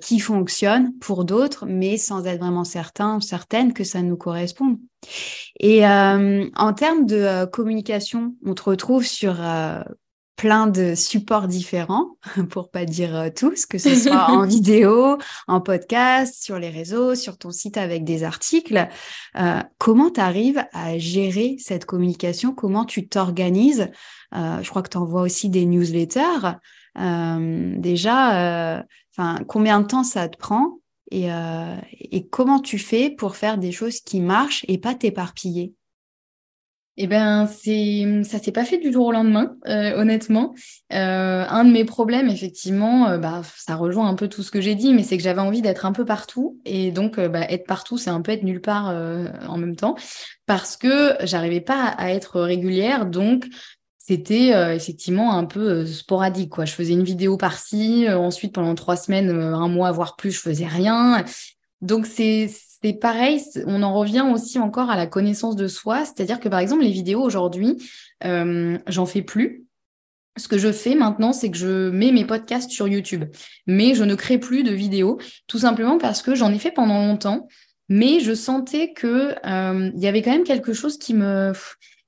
qui 0.00 0.18
fonctionne 0.18 0.92
pour 0.98 1.24
d'autres, 1.24 1.66
mais 1.66 1.96
sans 1.96 2.26
être 2.26 2.40
vraiment 2.40 2.64
certain, 2.64 3.20
certaine 3.20 3.72
que 3.72 3.84
ça 3.84 4.02
nous 4.02 4.16
correspond. 4.16 4.78
Et 5.60 5.86
en 5.86 6.72
termes 6.74 7.06
de 7.06 7.44
communication, 7.46 8.34
on 8.44 8.54
te 8.54 8.62
retrouve 8.62 9.04
sur 9.04 9.36
plein 10.36 10.66
de 10.66 10.94
supports 10.94 11.46
différents, 11.46 12.16
pour 12.50 12.70
pas 12.70 12.84
dire 12.84 13.14
euh, 13.14 13.28
tous, 13.34 13.66
que 13.66 13.78
ce 13.78 13.94
soit 13.94 14.30
en 14.30 14.46
vidéo, 14.46 15.18
en 15.46 15.60
podcast, 15.60 16.42
sur 16.42 16.58
les 16.58 16.70
réseaux, 16.70 17.14
sur 17.14 17.38
ton 17.38 17.50
site 17.50 17.76
avec 17.76 18.04
des 18.04 18.24
articles. 18.24 18.88
Euh, 19.36 19.60
comment 19.78 20.10
tu 20.10 20.20
arrives 20.20 20.64
à 20.72 20.98
gérer 20.98 21.56
cette 21.58 21.84
communication? 21.84 22.54
Comment 22.54 22.84
tu 22.84 23.08
t'organises? 23.08 23.90
Euh, 24.34 24.62
Je 24.62 24.68
crois 24.70 24.82
que 24.82 24.90
tu 24.90 24.98
envoies 24.98 25.22
aussi 25.22 25.50
des 25.50 25.66
newsletters. 25.66 26.58
déjà, 26.96 28.84
combien 29.46 29.80
de 29.80 29.86
temps 29.86 30.04
ça 30.04 30.28
te 30.28 30.36
prend? 30.36 30.78
Et, 31.10 31.28
et 32.00 32.26
comment 32.26 32.58
tu 32.58 32.78
fais 32.78 33.10
pour 33.10 33.36
faire 33.36 33.58
des 33.58 33.70
choses 33.70 34.00
qui 34.00 34.20
marchent 34.20 34.64
et 34.68 34.78
pas 34.78 34.94
t'éparpiller? 34.94 35.74
Eh 36.96 37.08
ben, 37.08 37.46
c'est 37.46 38.22
ça 38.22 38.38
s'est 38.38 38.52
pas 38.52 38.64
fait 38.64 38.78
du 38.78 38.92
jour 38.92 39.06
au 39.06 39.12
lendemain, 39.12 39.56
euh, 39.66 39.96
honnêtement. 39.96 40.54
Euh, 40.92 41.44
un 41.48 41.64
de 41.64 41.72
mes 41.72 41.84
problèmes, 41.84 42.28
effectivement, 42.28 43.08
euh, 43.08 43.18
bah, 43.18 43.42
ça 43.56 43.74
rejoint 43.74 44.08
un 44.08 44.14
peu 44.14 44.28
tout 44.28 44.44
ce 44.44 44.52
que 44.52 44.60
j'ai 44.60 44.76
dit, 44.76 44.94
mais 44.94 45.02
c'est 45.02 45.16
que 45.16 45.22
j'avais 45.22 45.40
envie 45.40 45.60
d'être 45.60 45.86
un 45.86 45.92
peu 45.92 46.04
partout, 46.04 46.60
et 46.64 46.92
donc 46.92 47.18
bah, 47.18 47.50
être 47.50 47.66
partout, 47.66 47.98
c'est 47.98 48.10
un 48.10 48.20
peu 48.20 48.30
être 48.32 48.44
nulle 48.44 48.60
part 48.60 48.86
en 49.48 49.58
même 49.58 49.74
temps, 49.76 49.96
parce 50.46 50.76
que 50.76 51.16
j'arrivais 51.22 51.60
pas 51.60 51.86
à 51.98 52.10
être 52.10 52.40
régulière, 52.40 53.06
donc 53.06 53.46
c'était 53.98 54.50
effectivement 54.74 55.36
un 55.36 55.46
peu 55.46 55.86
sporadique. 55.86 56.50
Quoi. 56.50 56.64
Je 56.66 56.74
faisais 56.74 56.92
une 56.92 57.04
vidéo 57.04 57.36
par-ci, 57.36 58.06
ensuite 58.08 58.54
pendant 58.54 58.74
trois 58.74 58.96
semaines, 58.96 59.30
un 59.30 59.68
mois, 59.68 59.90
voire 59.92 60.14
plus, 60.16 60.30
je 60.30 60.40
faisais 60.40 60.66
rien. 60.66 61.24
Donc 61.80 62.06
c'est 62.06 62.50
c'est 62.84 62.92
pareil, 62.92 63.40
on 63.66 63.82
en 63.82 63.94
revient 63.94 64.26
aussi 64.30 64.58
encore 64.58 64.90
à 64.90 64.96
la 64.96 65.06
connaissance 65.06 65.56
de 65.56 65.68
soi, 65.68 66.04
c'est-à-dire 66.04 66.38
que 66.38 66.50
par 66.50 66.58
exemple 66.58 66.82
les 66.82 66.90
vidéos 66.90 67.22
aujourd'hui, 67.22 67.78
euh, 68.24 68.78
j'en 68.86 69.06
fais 69.06 69.22
plus. 69.22 69.64
Ce 70.36 70.48
que 70.48 70.58
je 70.58 70.70
fais 70.70 70.94
maintenant, 70.94 71.32
c'est 71.32 71.50
que 71.50 71.56
je 71.56 71.88
mets 71.88 72.12
mes 72.12 72.26
podcasts 72.26 72.70
sur 72.70 72.86
YouTube, 72.86 73.24
mais 73.66 73.94
je 73.94 74.04
ne 74.04 74.14
crée 74.14 74.36
plus 74.36 74.64
de 74.64 74.72
vidéos, 74.72 75.18
tout 75.46 75.60
simplement 75.60 75.96
parce 75.96 76.20
que 76.20 76.34
j'en 76.34 76.52
ai 76.52 76.58
fait 76.58 76.72
pendant 76.72 77.06
longtemps, 77.06 77.48
mais 77.88 78.20
je 78.20 78.34
sentais 78.34 78.92
que 78.92 79.34
euh, 79.46 79.90
il 79.94 80.02
y 80.02 80.06
avait 80.06 80.20
quand 80.20 80.32
même 80.32 80.44
quelque 80.44 80.74
chose 80.74 80.98
qui 80.98 81.14
me 81.14 81.52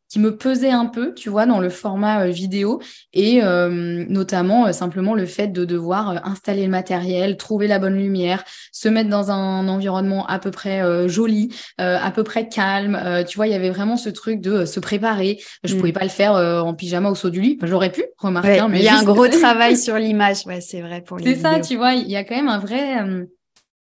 qui 0.09 0.21
me 0.21 0.37
pesait 0.37 0.71
un 0.71 0.87
peu, 0.87 1.15
tu 1.15 1.31
vois, 1.31 1.47
dans 1.47 1.59
le 1.59 1.69
format 1.69 2.27
euh, 2.27 2.31
vidéo 2.31 2.81
et 3.13 3.43
euh, 3.43 4.05
notamment 4.09 4.67
euh, 4.67 4.73
simplement 4.73 5.15
le 5.15 5.27
fait 5.27 5.49
de 5.49 5.65
devoir 5.65 6.27
installer 6.27 6.65
le 6.65 6.71
matériel, 6.71 7.37
trouver 7.37 7.67
la 7.67 7.79
bonne 7.79 7.97
lumière, 7.97 8.45
se 8.73 8.89
mettre 8.89 9.11
dans 9.11 9.31
un 9.31 9.67
environnement 9.69 10.27
à 10.27 10.39
peu 10.39 10.51
près 10.51 11.09
joli, 11.09 11.55
à 11.79 12.11
peu 12.11 12.23
près 12.23 12.49
calme. 12.49 13.25
tu 13.27 13.37
vois, 13.37 13.47
il 13.47 13.53
y 13.53 13.55
avait 13.55 13.71
vraiment 13.71 13.97
ce 13.97 14.09
truc 14.09 14.41
de 14.41 14.65
se 14.65 14.81
préparer. 14.81 15.39
Je 15.65 15.73
ne 15.73 15.77
mm. 15.77 15.81
pouvais 15.81 15.93
pas 15.93 16.05
le 16.05 16.11
faire 16.11 16.33
en 16.33 16.75
pyjama 16.75 17.11
au 17.11 17.15
saut 17.15 17.31
du 17.31 17.41
lit. 17.41 17.59
J'aurais 17.63 17.91
pu 17.91 18.05
remarquer, 18.19 18.59
hein, 18.59 18.69
mais 18.69 18.81
il 18.81 18.85
y 18.85 18.89
a 18.89 18.99
un 18.99 19.05
gros 19.05 19.29
travail 19.29 19.77
sur 19.77 19.97
l'image. 19.97 20.47
Ouais, 20.47 20.61
c'est 20.61 20.81
vrai 20.81 21.01
pour 21.01 21.19
les. 21.19 21.35
C'est 21.35 21.41
ça, 21.41 21.61
tu 21.61 21.77
vois, 21.77 21.95
il 21.95 22.09
y 22.09 22.17
a 22.17 22.25
quand 22.25 22.37
même 22.37 22.49
un 22.49 22.59
vrai 22.59 23.27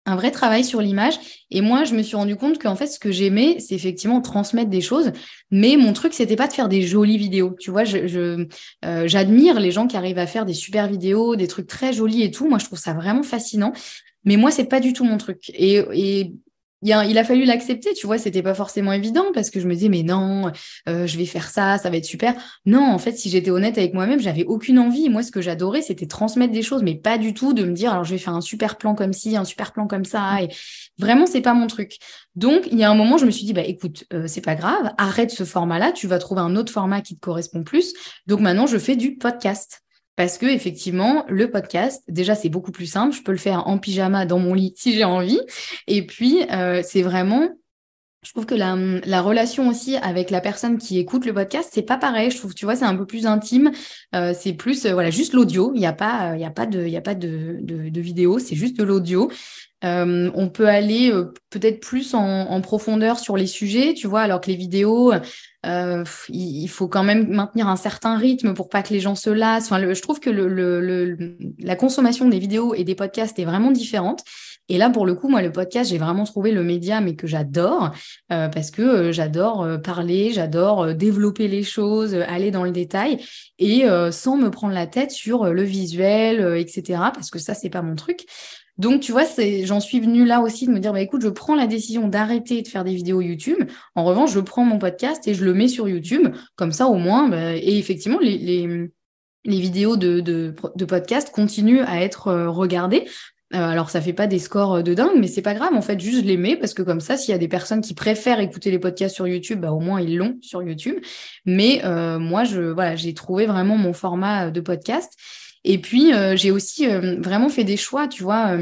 un 0.06 0.16
vrai 0.16 0.32
travail 0.32 0.64
sur 0.64 0.82
l'image. 0.82 1.20
Et 1.52 1.62
moi, 1.62 1.84
je 1.84 1.94
me 1.94 2.02
suis 2.02 2.16
rendu 2.16 2.36
compte 2.36 2.60
qu'en 2.60 2.76
fait, 2.76 2.88
ce 2.88 3.00
que 3.00 3.12
j'aimais, 3.12 3.58
c'est 3.60 3.76
effectivement 3.76 4.22
transmettre 4.22 4.70
des 4.70 4.82
choses. 4.82 5.12
Mais 5.52 5.78
mon 5.78 5.94
truc, 5.94 6.14
c'était 6.14 6.36
pas 6.36 6.48
de 6.48 6.54
faire 6.54 6.70
des 6.70 6.82
jolies 6.82 7.18
vidéos. 7.18 7.56
Tu 7.60 7.72
vois, 7.72 7.84
je, 7.84 8.48
euh, 8.86 9.08
j'admire 9.08 9.60
les 9.60 9.72
gens 9.72 9.88
qui 9.88 9.98
arrivent 9.98 10.18
à 10.18 10.28
faire 10.28 10.46
des 10.46 10.54
super 10.54 10.88
vidéos, 10.88 11.36
des 11.36 11.48
trucs 11.48 11.68
très 11.68 11.94
jolis 11.94 12.24
et 12.24 12.32
tout. 12.32 12.48
Moi, 12.50 12.58
je 12.58 12.66
trouve 12.66 12.80
ça 12.80 12.94
vraiment 12.94 13.24
fascinant. 13.24 13.74
Mais 14.26 14.38
moi, 14.38 14.52
c'est 14.52 14.66
pas 14.66 14.80
du 14.80 14.94
tout 14.94 15.04
mon 15.04 15.18
truc. 15.18 15.52
Et, 15.54 15.84
et 15.94 16.34
il 16.82 17.18
a, 17.18 17.24
fallu 17.24 17.46
l'accepter, 17.46 17.94
tu 17.94 18.08
vois, 18.08 18.18
c'était 18.18 18.42
pas 18.42 18.56
forcément 18.56 18.92
évident 18.92 19.26
parce 19.34 19.50
que 19.52 19.60
je 19.60 19.68
me 19.68 19.74
disais, 19.74 19.90
mais 19.90 20.02
non, 20.02 20.52
euh, 20.90 21.06
je 21.06 21.18
vais 21.18 21.26
faire 21.26 21.50
ça, 21.50 21.78
ça 21.78 21.90
va 21.90 21.98
être 21.98 22.06
super. 22.06 22.34
Non, 22.66 22.84
en 22.84 22.98
fait, 22.98 23.14
si 23.14 23.30
j'étais 23.30 23.52
honnête 23.52 23.78
avec 23.78 23.94
moi-même, 23.94 24.20
j'avais 24.20 24.46
aucune 24.46 24.80
envie. 24.80 25.10
Moi, 25.10 25.22
ce 25.22 25.32
que 25.32 25.42
j'adorais, 25.42 25.82
c'était 25.82 26.08
transmettre 26.08 26.54
des 26.54 26.64
choses, 26.64 26.82
mais 26.82 26.96
pas 26.96 27.18
du 27.18 27.34
tout 27.34 27.54
de 27.54 27.64
me 27.64 27.74
dire, 27.74 27.92
alors 27.92 28.04
je 28.04 28.12
vais 28.12 28.18
faire 28.18 28.34
un 28.34 28.42
super 28.42 28.78
plan 28.78 28.96
comme 28.96 29.14
ci, 29.14 29.38
un 29.38 29.46
super 29.46 29.74
plan 29.74 29.86
comme 29.88 30.06
ça. 30.06 30.42
Et 30.42 30.50
vraiment, 30.98 31.28
c'est 31.28 31.42
pas 31.42 31.54
mon 31.54 31.68
truc. 31.68 31.98
Donc, 32.36 32.68
il 32.72 32.80
y 32.80 32.84
a 32.84 32.90
un 32.90 32.96
moment, 32.96 33.18
je 33.18 33.26
me 33.26 33.32
suis 33.32 33.46
dit, 33.46 33.54
bah 33.54 33.64
écoute, 33.64 34.06
euh, 34.14 34.26
c'est 34.28 34.42
pas 34.42 34.56
grave, 34.56 34.92
arrête 34.98 35.32
ce 35.32 35.44
format-là, 35.44 35.92
tu 35.92 36.08
vas 36.08 36.18
trouver 36.18 36.42
un 36.42 36.56
autre 36.56 36.72
format 36.72 37.02
qui 37.02 37.16
te 37.16 37.20
correspond 37.20 37.64
plus. 37.64 37.94
Donc 38.26 38.40
maintenant, 38.40 38.68
je 38.68 38.78
fais 38.78 38.96
du 38.96 39.18
podcast. 39.18 39.82
Parce 40.16 40.38
que 40.38 40.46
effectivement, 40.46 41.26
le 41.30 41.50
podcast, 41.50 42.04
déjà, 42.08 42.36
c'est 42.36 42.50
beaucoup 42.50 42.72
plus 42.72 42.86
simple. 42.86 43.16
Je 43.16 43.24
peux 43.24 43.32
le 43.32 43.38
faire 43.38 43.68
en 43.68 43.78
pyjama 43.78 44.26
dans 44.26 44.40
mon 44.40 44.54
lit 44.54 44.74
si 44.76 44.94
j'ai 44.94 45.04
envie. 45.04 45.40
Et 45.88 46.06
puis, 46.06 46.44
euh, 46.52 46.82
c'est 46.84 47.02
vraiment 47.02 47.50
je 48.24 48.30
trouve 48.34 48.46
que 48.46 48.54
la, 48.54 48.76
la, 48.76 49.22
relation 49.22 49.68
aussi 49.68 49.96
avec 49.96 50.30
la 50.30 50.42
personne 50.42 50.78
qui 50.78 51.00
écoute 51.00 51.26
le 51.26 51.34
podcast, 51.34 51.72
c'est 51.74 51.82
pas 51.82 51.98
pareil. 51.98 52.30
Je 52.30 52.38
trouve, 52.38 52.54
tu 52.54 52.66
vois, 52.66 52.76
c'est 52.76 52.86
un 52.86 52.96
peu 52.96 53.08
plus 53.08 53.26
intime. 53.26 53.72
Euh, 54.14 54.36
c'est 54.38 54.54
plus, 54.54 54.86
euh, 54.86 54.94
voilà, 54.94 55.10
juste 55.10 55.34
l'audio. 55.34 55.72
Il 55.74 55.80
n'y 55.80 55.88
a 55.88 55.94
pas, 55.94 56.36
il 56.36 56.42
y 56.42 56.46
a 56.46 56.52
pas 56.52 56.68
de, 56.68 56.86
il 56.86 56.92
y 56.92 56.98
a 56.98 57.02
pas 57.02 57.16
de, 57.16 57.58
de, 57.62 57.90
de 57.90 58.02
vidéo. 58.02 58.38
C'est 58.38 58.56
juste 58.56 58.78
de 58.78 58.84
l'audio. 58.84 59.32
Euh, 59.84 60.30
on 60.36 60.50
peut 60.50 60.68
aller 60.68 61.12
euh, 61.12 61.34
peut-être 61.50 61.80
plus 61.80 62.14
en, 62.14 62.62
profondeur 62.62 63.20
sur 63.20 63.36
les 63.36 63.48
sujets, 63.48 63.94
tu 63.94 64.08
vois, 64.08 64.22
alors 64.22 64.42
que 64.42 64.48
les 64.48 64.56
vidéos, 64.56 65.12
euh, 65.66 66.04
il, 66.30 66.68
faut 66.68 66.88
quand 66.88 67.04
même 67.04 67.28
maintenir 67.30 67.68
un 67.68 67.76
certain 67.76 68.18
rythme 68.18 68.54
pour 68.54 68.70
pas 68.70 68.84
que 68.84 68.94
les 68.94 69.00
gens 69.00 69.16
se 69.16 69.30
lassent. 69.30 69.66
Enfin, 69.66 69.94
je 69.94 70.02
trouve 70.02 70.20
que 70.20 70.30
la 70.30 71.76
consommation 71.76 72.30
des 72.30 72.40
vidéos 72.40 72.76
et 72.76 72.84
des 72.84 72.96
podcasts 72.96 73.38
est 73.40 73.46
vraiment 73.46 73.72
différente. 73.72 74.24
Et 74.70 74.78
là, 74.78 74.90
pour 74.90 75.06
le 75.06 75.16
coup, 75.16 75.28
moi, 75.28 75.42
le 75.42 75.52
podcast, 75.52 75.90
j'ai 75.90 75.98
vraiment 75.98 76.24
trouvé 76.24 76.52
le 76.52 76.64
média, 76.64 77.02
mais 77.02 77.16
que 77.16 77.28
j'adore, 77.28 77.92
parce 78.30 78.72
que 78.72 79.12
j'adore 79.12 79.68
parler, 79.82 80.32
j'adore 80.32 80.94
développer 80.94 81.50
les 81.50 81.64
choses, 81.64 82.14
aller 82.14 82.52
dans 82.52 82.64
le 82.64 82.72
détail, 82.72 83.18
et 83.60 83.86
sans 84.12 84.38
me 84.38 84.50
prendre 84.50 84.74
la 84.74 84.88
tête 84.88 85.12
sur 85.12 85.46
le 85.46 85.64
visuel, 85.64 86.56
etc., 86.58 86.84
parce 87.14 87.32
que 87.32 87.40
ça, 87.40 87.54
c'est 87.54 87.70
pas 87.70 87.82
mon 87.82 87.96
truc. 87.96 88.26
Donc, 88.78 89.02
tu 89.02 89.12
vois, 89.12 89.24
j'en 89.64 89.80
suis 89.80 90.00
venue 90.00 90.26
là 90.26 90.42
aussi 90.42 90.66
de 90.66 90.72
me 90.72 90.80
dire, 90.80 90.94
bah, 90.94 91.02
écoute, 91.02 91.22
je 91.22 91.30
prends 91.30 91.56
la 91.56 91.68
décision 91.68 92.08
d'arrêter 92.08 92.62
de 92.62 92.68
faire 92.68 92.84
des 92.84 92.96
vidéos 92.96 93.22
YouTube. 93.22 93.60
En 93.96 94.04
revanche, 94.04 94.32
je 94.34 94.40
prends 94.40 94.66
mon 94.66 94.80
podcast 94.80 95.28
et 95.28 95.34
je 95.34 95.46
le 95.46 95.54
mets 95.54 95.68
sur 95.68 95.88
YouTube. 95.88 96.34
Comme 96.56 96.72
ça, 96.72 96.88
au 96.88 96.96
moins, 96.96 97.30
bah, 97.30 97.56
et 97.56 97.78
effectivement, 97.78 98.20
les, 98.20 98.90
vidéos 99.46 99.98
de, 99.98 100.56
podcast 100.88 101.32
continuent 101.32 101.84
à 101.86 102.02
être 102.02 102.32
regardées. 102.48 103.06
Euh, 103.54 103.58
alors, 103.58 103.90
ça 103.90 104.00
fait 104.00 104.14
pas 104.14 104.28
des 104.28 104.40
scores 104.40 104.76
euh, 104.76 104.82
de 104.82 104.94
dingue, 104.94 105.18
mais 105.18 105.28
c'est 105.28 105.42
pas 105.42 105.54
grave. 105.54 105.74
En 105.74 105.82
fait, 105.82 106.00
juste 106.00 106.24
les 106.24 106.38
mets 106.38 106.56
parce 106.56 106.74
que 106.74 106.84
comme 106.84 107.02
ça, 107.02 107.18
s'il 107.18 107.32
y 107.32 107.36
a 107.36 107.38
des 107.38 107.50
personnes 107.50 107.82
qui 107.82 107.94
préfèrent 107.94 108.40
écouter 108.40 108.72
les 108.72 108.80
podcasts 108.80 109.16
sur 109.16 109.28
YouTube, 109.28 109.60
bah, 109.60 109.72
au 109.72 109.80
moins 109.80 110.00
ils 110.00 110.16
l'ont 110.16 110.38
sur 110.42 110.64
YouTube. 110.64 110.96
Mais 111.46 111.82
euh, 111.84 112.18
moi, 112.18 112.44
j'ai 112.46 113.14
trouvé 113.14 113.46
vraiment 113.46 113.78
mon 113.78 113.94
format 113.94 114.52
de 114.52 114.62
podcast. 114.62 115.18
Et 115.64 115.80
puis, 115.80 116.12
j'ai 116.36 116.52
aussi 116.52 116.88
vraiment 116.88 117.50
fait 117.50 117.64
des 117.64 117.78
choix, 117.78 118.08
tu 118.08 118.24
vois. 118.24 118.58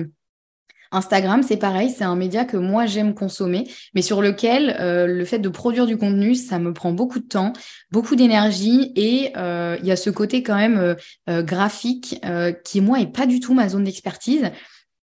Instagram, 0.91 1.43
c'est 1.43 1.58
pareil, 1.58 1.91
c'est 1.95 2.04
un 2.04 2.16
média 2.16 2.45
que 2.45 2.58
moi 2.58 2.88
j'aime 2.88 3.14
consommer, 3.14 3.68
mais 3.93 4.02
sur 4.02 4.22
lequel 4.22 4.76
le 5.08 5.24
fait 5.24 5.39
de 5.39 5.50
produire 5.50 5.86
du 5.86 5.97
contenu, 5.97 6.36
ça 6.36 6.60
me 6.60 6.74
prend 6.74 6.91
beaucoup 6.91 7.20
de 7.20 7.28
temps, 7.28 7.54
beaucoup 7.91 8.16
d'énergie, 8.16 8.91
et 8.95 9.32
il 9.36 9.86
y 9.86 9.91
a 9.91 9.95
ce 9.95 10.10
côté 10.10 10.43
quand 10.43 10.58
même 10.58 10.95
graphique 11.28 12.20
qui 12.66 12.82
moi 12.82 13.00
est 13.00 13.14
pas 13.14 13.28
du 13.28 13.39
tout 13.39 13.54
ma 13.54 13.70
zone 13.70 13.86
d'expertise. 13.86 14.52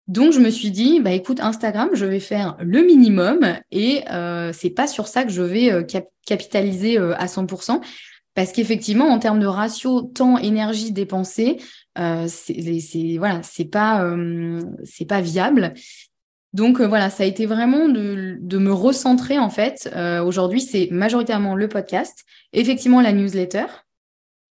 Donc, 0.08 0.32
je 0.32 0.40
me 0.40 0.48
suis 0.48 0.70
dit, 0.70 1.00
bah 1.00 1.12
écoute, 1.12 1.38
Instagram, 1.38 1.90
je 1.92 2.06
vais 2.06 2.18
faire 2.18 2.56
le 2.60 2.80
minimum 2.80 3.40
et 3.70 4.04
euh, 4.10 4.52
c'est 4.54 4.70
pas 4.70 4.86
sur 4.86 5.06
ça 5.06 5.22
que 5.24 5.30
je 5.30 5.42
vais 5.42 5.70
euh, 5.70 5.82
capitaliser 6.26 6.98
euh, 6.98 7.14
à 7.18 7.26
100%. 7.26 7.82
Parce 8.38 8.52
qu'effectivement, 8.52 9.06
en 9.06 9.18
termes 9.18 9.40
de 9.40 9.46
ratio 9.46 10.02
temps-énergie 10.02 10.92
dépensée, 10.92 11.56
euh, 11.98 12.26
c'est 12.28 13.16
voilà, 13.18 13.40
pas, 13.72 14.04
euh, 14.04 14.62
pas 15.08 15.20
viable. 15.20 15.74
Donc 16.52 16.80
voilà, 16.80 17.10
ça 17.10 17.24
a 17.24 17.26
été 17.26 17.46
vraiment 17.46 17.88
de, 17.88 18.36
de 18.40 18.58
me 18.58 18.72
recentrer 18.72 19.40
en 19.40 19.50
fait. 19.50 19.92
Aujourd'hui, 20.24 20.60
c'est 20.60 20.86
majoritairement 20.92 21.56
le 21.56 21.68
podcast, 21.68 22.24
effectivement 22.52 23.00
la 23.00 23.12
newsletter, 23.12 23.66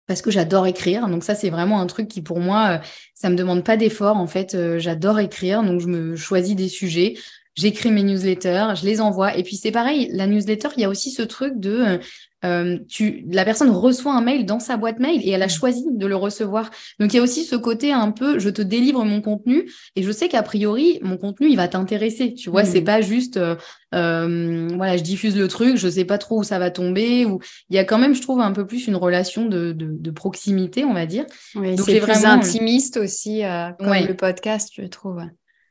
parce 0.07 0.23
que 0.23 0.31
j'adore 0.31 0.67
écrire. 0.67 1.09
Donc 1.09 1.25
ça, 1.25 1.35
c'est 1.35 1.51
vraiment 1.51 1.81
un 1.81 1.87
truc 1.87 2.09
qui 2.09 2.23
pour 2.23 2.41
moi, 2.41 2.69
euh, 2.69 2.79
ça 3.15 3.31
me 3.31 3.37
demande 3.37 3.65
pas 3.65 3.77
d'effort. 3.77 4.17
En 4.17 4.27
fait, 4.27 4.55
euh, 4.55 4.79
j'adore 4.79 5.19
écrire, 5.21 5.63
donc 5.63 5.81
je 5.81 5.87
me 5.87 6.17
choisis 6.17 6.55
des 6.55 6.69
sujets. 6.69 7.15
J'écris 7.55 7.91
mes 7.91 8.03
newsletters, 8.03 8.75
je 8.75 8.85
les 8.85 9.01
envoie. 9.01 9.37
Et 9.37 9.43
puis 9.43 9.57
c'est 9.57 9.73
pareil, 9.73 10.09
la 10.13 10.27
newsletter, 10.27 10.69
il 10.77 10.83
y 10.83 10.85
a 10.85 10.89
aussi 10.89 11.11
ce 11.11 11.23
truc 11.23 11.55
de 11.59 11.99
euh, 12.45 12.63
euh, 12.63 12.79
tu, 12.89 13.25
la 13.31 13.45
personne 13.45 13.71
reçoit 13.71 14.15
un 14.15 14.21
mail 14.21 14.47
dans 14.47 14.61
sa 14.61 14.77
boîte 14.77 14.99
mail 14.99 15.21
et 15.25 15.31
elle 15.31 15.43
a 15.43 15.47
mm. 15.47 15.51
choisi 15.51 15.85
de 15.91 16.07
le 16.07 16.17
recevoir. 16.17 16.71
Donc 16.99 17.13
il 17.13 17.17
y 17.17 17.21
a 17.21 17.23
aussi 17.23 17.45
ce 17.45 17.57
côté 17.57 17.93
un 17.93 18.11
peu, 18.11 18.39
je 18.39 18.49
te 18.49 18.63
délivre 18.63 19.05
mon 19.05 19.21
contenu 19.21 19.71
et 19.97 20.03
je 20.03 20.11
sais 20.11 20.29
qu'a 20.29 20.43
priori 20.43 20.99
mon 21.03 21.17
contenu 21.17 21.49
il 21.49 21.57
va 21.57 21.69
t'intéresser. 21.69 22.35
Tu 22.35 22.51
vois, 22.51 22.65
c'est 22.65 22.81
mm. 22.81 22.85
pas 22.85 23.01
juste, 23.01 23.37
euh, 23.37 23.57
euh, 23.95 24.69
voilà, 24.77 24.97
je 24.97 25.03
diffuse 25.03 25.37
le 25.37 25.49
truc, 25.49 25.77
je 25.77 25.89
sais 25.89 26.05
pas 26.05 26.19
trop 26.19 26.41
où 26.41 26.45
ça 26.45 26.59
va 26.59 26.71
tomber. 26.71 27.25
Ou 27.25 27.41
il 27.71 27.77
y 27.77 27.79
a 27.79 27.85
quand 27.85 27.99
même, 27.99 28.15
je 28.15 28.23
trouve, 28.23 28.41
un 28.41 28.53
peu 28.53 28.67
plus 28.67 28.87
une 28.87 28.97
relation 28.97 29.47
de, 29.47 29.73
de, 29.73 29.87
de 29.91 30.11
proximité, 30.11 30.85
on 30.85 30.95
va 30.95 31.07
dire. 31.07 31.25
Oui, 31.55 31.77
c'est 31.79 32.01
plus 32.01 32.25
intimiste 32.25 32.97
aussi, 32.97 33.43
comme 33.79 33.93
le 33.93 34.15
podcast, 34.15 34.71
je 34.77 34.85
trouve. 34.87 35.21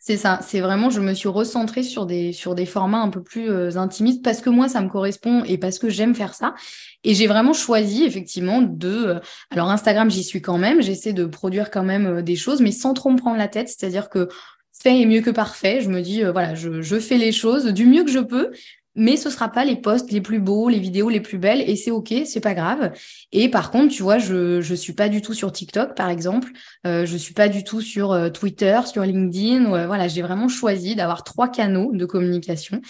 C'est 0.03 0.17
ça, 0.17 0.39
c'est 0.41 0.61
vraiment, 0.61 0.89
je 0.89 0.99
me 0.99 1.13
suis 1.13 1.29
recentrée 1.29 1.83
sur 1.83 2.07
des, 2.07 2.33
sur 2.33 2.55
des 2.55 2.65
formats 2.65 3.01
un 3.01 3.09
peu 3.09 3.21
plus 3.21 3.51
euh, 3.51 3.77
intimistes 3.77 4.23
parce 4.23 4.41
que 4.41 4.49
moi, 4.49 4.67
ça 4.67 4.81
me 4.81 4.89
correspond 4.89 5.43
et 5.43 5.59
parce 5.59 5.77
que 5.77 5.89
j'aime 5.89 6.15
faire 6.15 6.33
ça. 6.33 6.55
Et 7.03 7.13
j'ai 7.13 7.27
vraiment 7.27 7.53
choisi, 7.53 8.03
effectivement, 8.03 8.63
de... 8.63 8.89
Euh, 8.89 9.19
alors, 9.51 9.69
Instagram, 9.69 10.09
j'y 10.09 10.23
suis 10.23 10.41
quand 10.41 10.57
même, 10.57 10.81
j'essaie 10.81 11.13
de 11.13 11.25
produire 11.25 11.69
quand 11.69 11.83
même 11.83 12.07
euh, 12.07 12.21
des 12.23 12.35
choses, 12.35 12.61
mais 12.61 12.71
sans 12.71 12.95
trop 12.95 13.11
me 13.11 13.17
prendre 13.17 13.37
la 13.37 13.47
tête. 13.47 13.69
C'est-à-dire 13.69 14.09
que 14.09 14.27
fait 14.73 14.99
est 14.99 15.05
mieux 15.05 15.21
que 15.21 15.29
parfait. 15.29 15.81
Je 15.81 15.89
me 15.89 16.01
dis, 16.01 16.23
voilà, 16.23 16.55
je, 16.55 16.81
je 16.81 16.99
fais 16.99 17.19
les 17.19 17.31
choses 17.31 17.65
du 17.65 17.85
mieux 17.85 18.03
que 18.03 18.09
je 18.09 18.17
peux 18.17 18.49
mais 18.95 19.17
ce 19.17 19.29
sera 19.29 19.49
pas 19.49 19.65
les 19.65 19.75
posts 19.75 20.11
les 20.11 20.21
plus 20.21 20.39
beaux, 20.39 20.69
les 20.69 20.79
vidéos 20.79 21.09
les 21.09 21.21
plus 21.21 21.37
belles, 21.37 21.61
et 21.67 21.75
c'est 21.75 21.91
ok, 21.91 22.13
c'est 22.25 22.41
pas 22.41 22.53
grave. 22.53 22.91
Et 23.31 23.49
par 23.49 23.71
contre, 23.71 23.93
tu 23.93 24.03
vois, 24.03 24.17
je 24.17 24.61
je 24.61 24.75
suis 24.75 24.93
pas 24.93 25.09
du 25.09 25.21
tout 25.21 25.33
sur 25.33 25.51
TikTok, 25.51 25.95
par 25.95 26.09
exemple, 26.09 26.51
euh, 26.85 27.05
je 27.05 27.17
suis 27.17 27.33
pas 27.33 27.49
du 27.49 27.63
tout 27.63 27.81
sur 27.81 28.11
euh, 28.11 28.29
Twitter, 28.29 28.79
sur 28.85 29.03
LinkedIn. 29.03 29.85
voilà, 29.87 30.07
j'ai 30.07 30.21
vraiment 30.21 30.47
choisi 30.47 30.95
d'avoir 30.95 31.23
trois 31.23 31.49
canaux 31.49 31.91
de 31.93 32.05
communication. 32.05 32.81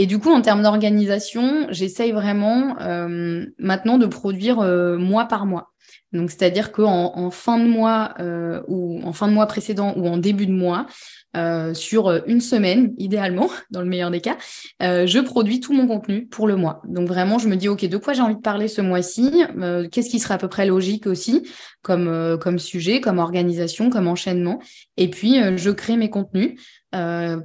Et 0.00 0.06
du 0.06 0.20
coup, 0.20 0.30
en 0.30 0.40
termes 0.42 0.62
d'organisation, 0.62 1.66
j'essaye 1.70 2.12
vraiment 2.12 2.78
euh, 2.80 3.44
maintenant 3.58 3.98
de 3.98 4.06
produire 4.06 4.60
euh, 4.60 4.96
mois 4.96 5.24
par 5.24 5.44
mois. 5.44 5.72
Donc, 6.12 6.30
c'est-à-dire 6.30 6.72
qu'en 6.72 7.12
en 7.16 7.30
fin 7.30 7.58
de 7.58 7.68
mois 7.68 8.14
ou 8.66 9.00
en 9.04 9.12
fin 9.12 9.28
de 9.28 9.32
mois 9.32 9.46
précédent 9.46 9.92
ou 9.96 10.08
en 10.08 10.16
début 10.16 10.46
de 10.46 10.52
mois, 10.52 10.86
euh, 11.36 11.74
sur 11.74 12.08
euh, 12.08 12.20
une 12.26 12.40
semaine, 12.40 12.94
idéalement, 12.96 13.50
dans 13.70 13.82
le 13.82 13.86
meilleur 13.86 14.10
des 14.10 14.22
cas, 14.22 14.38
euh, 14.82 15.06
je 15.06 15.18
produis 15.18 15.60
tout 15.60 15.74
mon 15.74 15.86
contenu 15.86 16.26
pour 16.26 16.48
le 16.48 16.56
mois. 16.56 16.80
Donc 16.86 17.06
vraiment, 17.06 17.38
je 17.38 17.48
me 17.48 17.56
dis, 17.56 17.68
OK, 17.68 17.84
de 17.84 17.96
quoi 17.98 18.14
j'ai 18.14 18.22
envie 18.22 18.36
de 18.36 18.40
parler 18.40 18.66
ce 18.66 18.80
mois-ci? 18.80 19.44
Qu'est-ce 19.92 20.08
qui 20.08 20.20
serait 20.20 20.34
à 20.34 20.38
peu 20.38 20.48
près 20.48 20.66
logique 20.66 21.06
aussi 21.06 21.46
comme, 21.82 22.38
comme 22.40 22.58
sujet, 22.58 23.00
comme 23.00 23.18
organisation, 23.18 23.90
comme 23.90 24.08
enchaînement? 24.08 24.58
Et 24.96 25.08
puis, 25.10 25.36
je 25.56 25.70
crée 25.70 25.96
mes 25.96 26.10
contenus. 26.10 26.58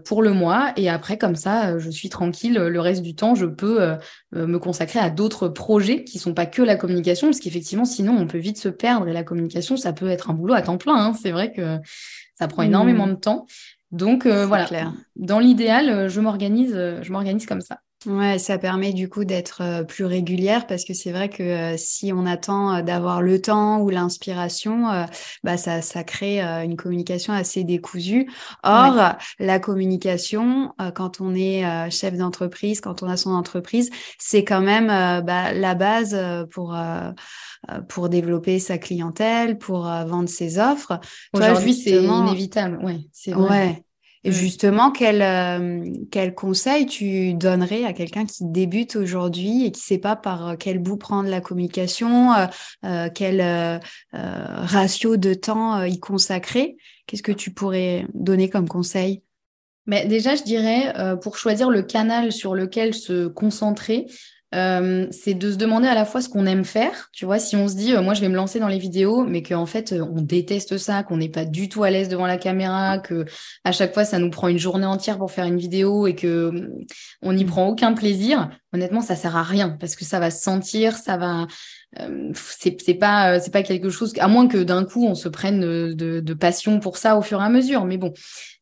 Pour 0.06 0.22
le 0.22 0.32
mois 0.32 0.72
et 0.78 0.90
après 0.90 1.18
comme 1.18 1.36
ça 1.36 1.78
je 1.78 1.90
suis 1.90 2.08
tranquille 2.08 2.54
le 2.54 2.80
reste 2.80 3.02
du 3.02 3.14
temps 3.14 3.36
je 3.36 3.46
peux 3.46 3.98
me 4.32 4.58
consacrer 4.58 5.00
à 5.00 5.10
d'autres 5.10 5.50
projets 5.50 6.06
qui 6.06 6.18
sont 6.18 6.34
pas 6.34 6.46
que 6.46 6.62
la 6.62 6.78
communication 6.78 7.28
parce 7.28 7.40
qu'effectivement 7.40 7.84
sinon 7.84 8.16
on 8.18 8.26
peut 8.26 8.38
vite 8.38 8.58
se 8.58 8.70
perdre 8.70 9.08
et 9.10 9.14
la 9.14 9.24
communication 9.24 9.76
ça 9.76 9.92
peut 9.92 10.08
être 10.08 10.30
un 10.30 10.34
boulot 10.34 10.54
à 10.54 10.62
temps 10.62 10.78
plein 10.78 10.96
hein. 10.96 11.14
c'est 11.14 11.32
vrai 11.32 11.52
que 11.52 11.78
ça 12.36 12.48
prend 12.48 12.64
énormément 12.64 13.06
mmh. 13.06 13.16
de 13.16 13.20
temps 13.20 13.46
donc 13.94 14.26
euh, 14.26 14.48
voilà, 14.48 14.92
dans 15.16 15.38
l'idéal, 15.38 15.88
euh, 15.88 16.10
je 16.10 16.20
m'organise, 16.20 16.74
euh, 16.74 17.04
je 17.04 17.12
m'organise 17.12 17.46
comme 17.46 17.62
ça. 17.62 17.82
Ouais, 18.06 18.38
ça 18.38 18.58
permet 18.58 18.92
du 18.92 19.08
coup 19.08 19.24
d'être 19.24 19.86
plus 19.88 20.04
régulière 20.04 20.68
parce 20.68 20.84
que 20.84 20.94
c'est 20.94 21.12
vrai 21.12 21.30
que 21.30 21.76
si 21.78 22.12
on 22.12 22.26
attend 22.26 22.82
d'avoir 22.82 23.22
le 23.22 23.42
temps 23.42 23.80
ou 23.80 23.90
l'inspiration, 23.90 25.06
bah 25.44 25.56
ça, 25.58 25.82
ça 25.82 26.04
crée 26.04 26.42
une 26.42 26.76
communication 26.76 27.34
assez 27.34 27.64
décousue. 27.64 28.30
Or, 28.64 29.16
la 29.40 29.60
communication, 29.60 30.74
quand 30.96 31.22
on 31.22 31.34
est 31.34 31.64
chef 31.92 32.18
d'entreprise, 32.18 32.82
quand 32.82 33.04
on 33.04 33.10
a 33.10 33.16
son 33.16 33.32
entreprise, 33.32 33.90
c'est 34.20 34.44
quand 34.44 34.62
même 34.62 34.88
bah, 34.88 35.54
la 35.54 35.76
base 35.76 36.18
pour 36.52 36.76
pour 37.88 38.10
développer 38.10 38.60
sa 38.60 38.78
clientèle, 38.78 39.58
pour 39.58 39.84
vendre 39.84 40.28
ses 40.28 40.60
offres. 40.60 41.00
Aujourd'hui, 41.34 41.74
c'est 41.74 42.04
inévitable. 42.04 42.80
Ouais, 42.84 43.00
c'est 43.14 43.32
vrai. 43.32 43.50
Ouais. 43.50 43.84
Et 44.26 44.32
justement, 44.32 44.92
quel, 44.92 45.22
euh, 45.22 45.84
quel 46.10 46.34
conseil 46.34 46.86
tu 46.86 47.34
donnerais 47.34 47.84
à 47.84 47.92
quelqu'un 47.92 48.26
qui 48.26 48.46
débute 48.46 48.96
aujourd'hui 48.96 49.66
et 49.66 49.72
qui 49.72 49.82
ne 49.82 49.86
sait 49.86 49.98
pas 49.98 50.16
par 50.16 50.48
euh, 50.48 50.56
quel 50.58 50.80
bout 50.80 50.96
prendre 50.96 51.30
la 51.30 51.42
communication, 51.42 52.32
euh, 52.86 53.10
quel 53.14 53.82
ratio 54.14 55.18
de 55.18 55.34
temps 55.34 55.84
y 55.84 56.00
consacrer? 56.00 56.78
Qu'est-ce 57.06 57.24
que 57.24 57.34
tu 57.34 57.52
pourrais 57.52 58.06
donner 58.14 58.50
comme 58.50 58.70
conseil? 58.70 59.24
Mais 59.86 60.06
déjà, 60.06 60.36
je 60.36 60.44
dirais, 60.44 60.94
pour 61.22 61.36
choisir 61.36 61.70
le 61.70 61.82
canal 61.82 62.32
sur 62.32 62.56
lequel 62.56 62.94
se 62.94 63.28
concentrer, 63.28 64.06
euh, 64.54 65.08
c'est 65.12 65.34
de 65.34 65.52
se 65.52 65.58
demander 65.58 65.88
à 65.88 65.96
la 65.96 66.06
fois 66.06 66.22
ce 66.22 66.30
qu'on 66.30 66.46
aime 66.46 66.64
faire. 66.64 67.10
Tu 67.12 67.26
vois, 67.26 67.40
si 67.40 67.56
on 67.56 67.68
se 67.68 67.76
dit, 67.76 67.94
euh, 67.94 68.02
moi, 68.02 68.14
je 68.14 68.22
vais 68.22 68.30
me 68.30 68.36
lancer 68.36 68.60
dans 68.60 68.68
les 68.68 68.78
vidéos, 68.78 69.24
mais 69.24 69.42
qu'en 69.42 69.66
fait, 69.66 69.94
euh, 69.94 70.06
on 70.14 70.22
déteste 70.22 70.78
ça, 70.78 71.04
qu'on 71.04 71.18
n'est 71.18 71.30
pas 71.30 71.46
du 71.46 71.70
tout 71.70 71.84
à 71.84 71.90
l'aise 71.90 72.10
devant 72.10 72.28
la 72.28 72.38
caméra, 72.38 73.00
que 73.00 73.26
à 73.64 73.72
chaque 73.72 73.94
fois, 73.94 74.06
ça 74.06 74.20
nous 74.20 74.30
prend 74.30 74.48
une 74.48 74.60
journée 74.60 74.86
entière 74.86 75.18
pour 75.18 75.32
faire 75.32 75.46
une 75.46 75.58
vidéo 75.58 76.08
et 76.08 76.16
que 76.16 76.70
on 77.22 77.34
n'y 77.34 77.46
prend 77.46 77.68
aucun 77.68 77.94
plaisir. 77.94 78.50
Honnêtement, 78.74 79.02
ça 79.02 79.16
sert 79.16 79.36
à 79.36 79.44
rien 79.44 79.70
parce 79.80 79.96
que 79.96 80.06
ça 80.06 80.20
va 80.20 80.30
se 80.30 80.42
sentir, 80.42 80.98
ça 80.98 81.18
va. 81.18 81.48
C'est 82.34 82.94
pas 82.96 83.40
c'est 83.40 83.52
pas 83.52 83.64
quelque 83.64 83.90
chose 83.90 84.14
à 84.20 84.28
moins 84.28 84.48
que 84.48 84.58
d'un 84.58 84.84
coup 84.84 85.06
on 85.06 85.16
se 85.16 85.30
prenne 85.30 85.62
de, 85.62 86.20
de 86.20 86.34
passion 86.34 86.80
pour 86.80 86.98
ça 86.98 87.18
au 87.18 87.22
fur 87.22 87.42
et 87.42 87.44
à 87.44 87.50
mesure 87.50 87.86
mais 87.86 87.98
bon 87.98 88.14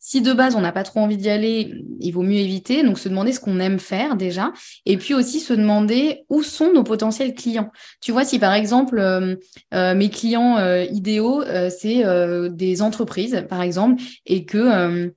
si 0.04 0.22
de 0.22 0.34
base, 0.34 0.56
on 0.56 0.62
n'a 0.62 0.72
pas 0.72 0.82
trop 0.82 1.00
envie 1.00 1.16
d'y 1.16 1.30
aller, 1.30 1.76
il 2.00 2.12
vaut 2.12 2.24
mieux 2.24 2.40
éviter. 2.40 2.82
Donc, 2.82 2.98
se 2.98 3.08
demander 3.08 3.32
ce 3.34 3.40
qu'on 3.40 3.60
aime 3.60 3.78
faire 3.78 4.16
déjà. 4.16 4.52
Et 4.88 4.98
puis 4.98 5.14
aussi 5.14 5.40
se 5.40 5.54
demander 5.54 6.26
où 6.28 6.42
sont 6.42 6.74
nos 6.74 6.84
potentiels 6.84 7.36
clients. 7.36 7.72
Tu 8.02 8.12
vois, 8.12 8.26
si 8.26 8.40
par 8.40 8.54
exemple, 8.54 8.98
euh, 8.98 9.36
euh, 9.76 9.94
mes 9.94 10.10
clients 10.10 10.58
euh, 10.58 10.84
idéaux, 10.86 11.44
c'est 11.70 12.04
des 12.50 12.82
entreprises, 12.82 13.46
par 13.48 13.62
exemple, 13.62 14.02
et 14.26 14.44
que 14.44 15.14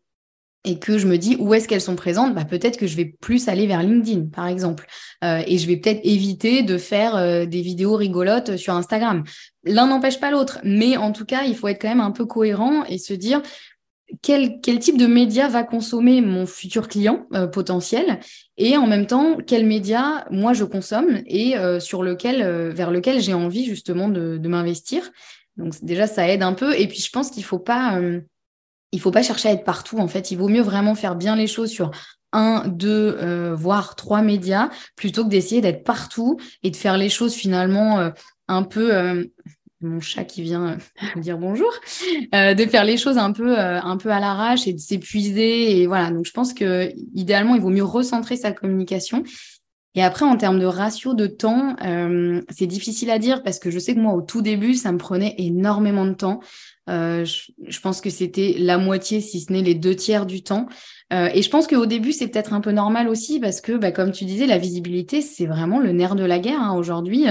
et 0.64 0.78
que 0.78 0.98
je 0.98 1.06
me 1.06 1.18
dis 1.18 1.36
où 1.38 1.52
est-ce 1.54 1.68
qu'elles 1.68 1.80
sont 1.80 1.96
présentes, 1.96 2.34
bah, 2.34 2.44
peut-être 2.44 2.78
que 2.78 2.86
je 2.86 2.96
vais 2.96 3.04
plus 3.04 3.48
aller 3.48 3.66
vers 3.66 3.82
LinkedIn, 3.82 4.26
par 4.32 4.46
exemple. 4.46 4.86
et 5.22 5.58
je 5.58 5.66
vais 5.66 5.76
peut-être 5.76 6.00
éviter 6.04 6.62
de 6.62 6.78
faire 6.78 7.46
des 7.46 7.62
vidéos 7.62 7.96
rigolotes 7.96 8.56
sur 8.56 8.74
Instagram. 8.74 9.24
L'un 9.64 9.86
n'empêche 9.86 10.20
pas 10.20 10.30
l'autre, 10.30 10.58
mais 10.64 10.96
en 10.96 11.12
tout 11.12 11.24
cas, 11.24 11.44
il 11.44 11.56
faut 11.56 11.68
être 11.68 11.80
quand 11.80 11.88
même 11.88 12.00
un 12.00 12.10
peu 12.10 12.26
cohérent 12.26 12.84
et 12.84 12.98
se 12.98 13.14
dire, 13.14 13.40
quel, 14.22 14.60
type 14.60 14.98
de 14.98 15.06
média 15.06 15.48
va 15.48 15.62
consommer 15.64 16.20
mon 16.20 16.46
futur 16.46 16.88
client 16.88 17.26
euh, 17.34 17.46
potentiel? 17.46 18.20
Et 18.56 18.76
en 18.76 18.86
même 18.86 19.06
temps 19.06 19.38
quel 19.46 19.66
média 19.66 20.26
moi 20.30 20.52
je 20.52 20.64
consomme 20.64 21.20
et 21.26 21.56
euh, 21.56 21.80
sur 21.80 22.02
lequel 22.02 22.42
euh, 22.42 22.70
vers 22.70 22.90
lequel 22.90 23.20
j'ai 23.20 23.34
envie 23.34 23.64
justement 23.64 24.08
de, 24.08 24.38
m'investir. 24.48 25.10
Donc 25.56 25.74
déjà 25.82 26.06
ça 26.06 26.28
aide 26.28 26.42
un 26.42 26.52
peu. 26.52 26.78
Et 26.78 26.86
puis 26.86 27.00
je 27.00 27.10
pense 27.10 27.30
qu'il 27.30 27.44
faut 27.44 27.58
pas 27.58 28.00
il 28.94 29.00
faut 29.00 29.10
pas 29.10 29.22
chercher 29.22 29.48
à 29.48 29.52
être 29.52 29.64
partout 29.64 29.98
en 29.98 30.08
fait 30.08 30.30
il 30.30 30.38
vaut 30.38 30.48
mieux 30.48 30.62
vraiment 30.62 30.94
faire 30.94 31.16
bien 31.16 31.36
les 31.36 31.46
choses 31.46 31.70
sur 31.70 31.90
un, 32.32 32.66
deux, 32.66 33.52
voire 33.52 33.94
trois 33.94 34.20
médias, 34.20 34.68
plutôt 34.96 35.22
que 35.22 35.28
d'essayer 35.28 35.60
d'être 35.60 35.84
partout 35.84 36.36
et 36.64 36.70
de 36.72 36.76
faire 36.76 36.98
les 36.98 37.08
choses 37.08 37.32
finalement 37.32 38.10
un 38.48 38.62
peu 38.64 38.90
mon 39.84 40.00
chat 40.00 40.24
qui 40.24 40.42
vient 40.42 40.78
euh, 41.16 41.20
dire 41.20 41.38
bonjour, 41.38 41.70
euh, 42.34 42.54
de 42.54 42.64
faire 42.66 42.84
les 42.84 42.96
choses 42.96 43.18
un 43.18 43.32
peu, 43.32 43.58
euh, 43.58 43.80
un 43.80 43.96
peu 43.96 44.10
à 44.10 44.18
l'arrache 44.18 44.66
et 44.66 44.72
de 44.72 44.78
s'épuiser. 44.78 45.80
Et 45.80 45.86
voilà, 45.86 46.10
donc 46.10 46.26
je 46.26 46.32
pense 46.32 46.52
que 46.54 46.90
idéalement, 47.14 47.54
il 47.54 47.60
vaut 47.60 47.70
mieux 47.70 47.84
recentrer 47.84 48.36
sa 48.36 48.52
communication. 48.52 49.22
Et 49.94 50.02
après, 50.02 50.24
en 50.24 50.36
termes 50.36 50.58
de 50.58 50.66
ratio 50.66 51.14
de 51.14 51.28
temps, 51.28 51.76
c'est 52.50 52.66
difficile 52.66 53.10
à 53.10 53.20
dire 53.20 53.44
parce 53.44 53.60
que 53.60 53.70
je 53.70 53.78
sais 53.78 53.94
que 53.94 54.00
moi, 54.00 54.12
au 54.12 54.22
tout 54.22 54.42
début, 54.42 54.74
ça 54.74 54.90
me 54.90 54.98
prenait 54.98 55.36
énormément 55.38 56.04
de 56.04 56.14
temps. 56.14 56.40
Je, 56.86 57.80
pense 57.80 58.00
que 58.00 58.10
c'était 58.10 58.56
la 58.58 58.78
moitié, 58.78 59.20
si 59.20 59.40
ce 59.40 59.52
n'est 59.52 59.62
les 59.62 59.74
deux 59.74 59.94
tiers 59.94 60.26
du 60.26 60.42
temps. 60.42 60.66
et 61.10 61.42
je 61.42 61.50
pense 61.50 61.66
qu'au 61.66 61.86
début, 61.86 62.12
c'est 62.12 62.28
peut-être 62.28 62.52
un 62.52 62.60
peu 62.60 62.72
normal 62.72 63.08
aussi 63.08 63.40
parce 63.40 63.60
que, 63.60 63.72
bah, 63.72 63.92
comme 63.92 64.12
tu 64.12 64.24
disais, 64.24 64.46
la 64.46 64.58
visibilité, 64.58 65.22
c'est 65.22 65.46
vraiment 65.46 65.80
le 65.80 65.92
nerf 65.92 66.14
de 66.14 66.24
la 66.24 66.38
guerre. 66.38 66.60
Hein. 66.60 66.76
Aujourd'hui, 66.76 67.26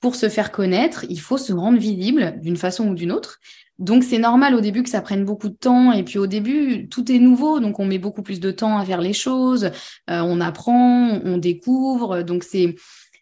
pour 0.00 0.14
se 0.14 0.28
faire 0.28 0.52
connaître, 0.52 1.04
il 1.08 1.20
faut 1.20 1.38
se 1.38 1.52
rendre 1.52 1.78
visible 1.78 2.38
d'une 2.40 2.56
façon 2.56 2.88
ou 2.88 2.94
d'une 2.94 3.12
autre. 3.12 3.40
Donc 3.78 4.04
c'est 4.04 4.18
normal 4.18 4.54
au 4.54 4.60
début 4.60 4.82
que 4.82 4.88
ça 4.88 5.02
prenne 5.02 5.24
beaucoup 5.24 5.48
de 5.48 5.54
temps 5.54 5.92
et 5.92 6.02
puis 6.02 6.18
au 6.18 6.26
début 6.26 6.88
tout 6.88 7.12
est 7.12 7.18
nouveau 7.18 7.60
donc 7.60 7.78
on 7.78 7.84
met 7.84 7.98
beaucoup 7.98 8.22
plus 8.22 8.40
de 8.40 8.50
temps 8.50 8.78
à 8.78 8.84
faire 8.84 9.02
les 9.02 9.12
choses, 9.12 9.64
euh, 9.64 10.20
on 10.20 10.40
apprend, 10.40 11.20
on 11.24 11.36
découvre 11.36 12.22
donc 12.22 12.42
c'est 12.42 12.74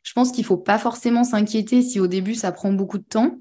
je 0.04 0.12
pense 0.12 0.30
qu'il 0.30 0.44
faut 0.44 0.56
pas 0.56 0.78
forcément 0.78 1.24
s'inquiéter 1.24 1.82
si 1.82 1.98
au 1.98 2.06
début 2.06 2.34
ça 2.34 2.52
prend 2.52 2.72
beaucoup 2.72 2.98
de 2.98 3.04
temps. 3.04 3.38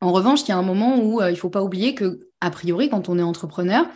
En 0.00 0.12
revanche, 0.12 0.42
il 0.42 0.48
y 0.48 0.52
a 0.52 0.58
un 0.58 0.62
moment 0.62 0.98
où 0.98 1.20
euh, 1.20 1.30
il 1.30 1.36
faut 1.36 1.50
pas 1.50 1.62
oublier 1.62 1.94
que 1.94 2.28
a 2.40 2.50
priori 2.50 2.88
quand 2.88 3.08
on 3.08 3.18
est 3.18 3.22
entrepreneur, 3.22 3.86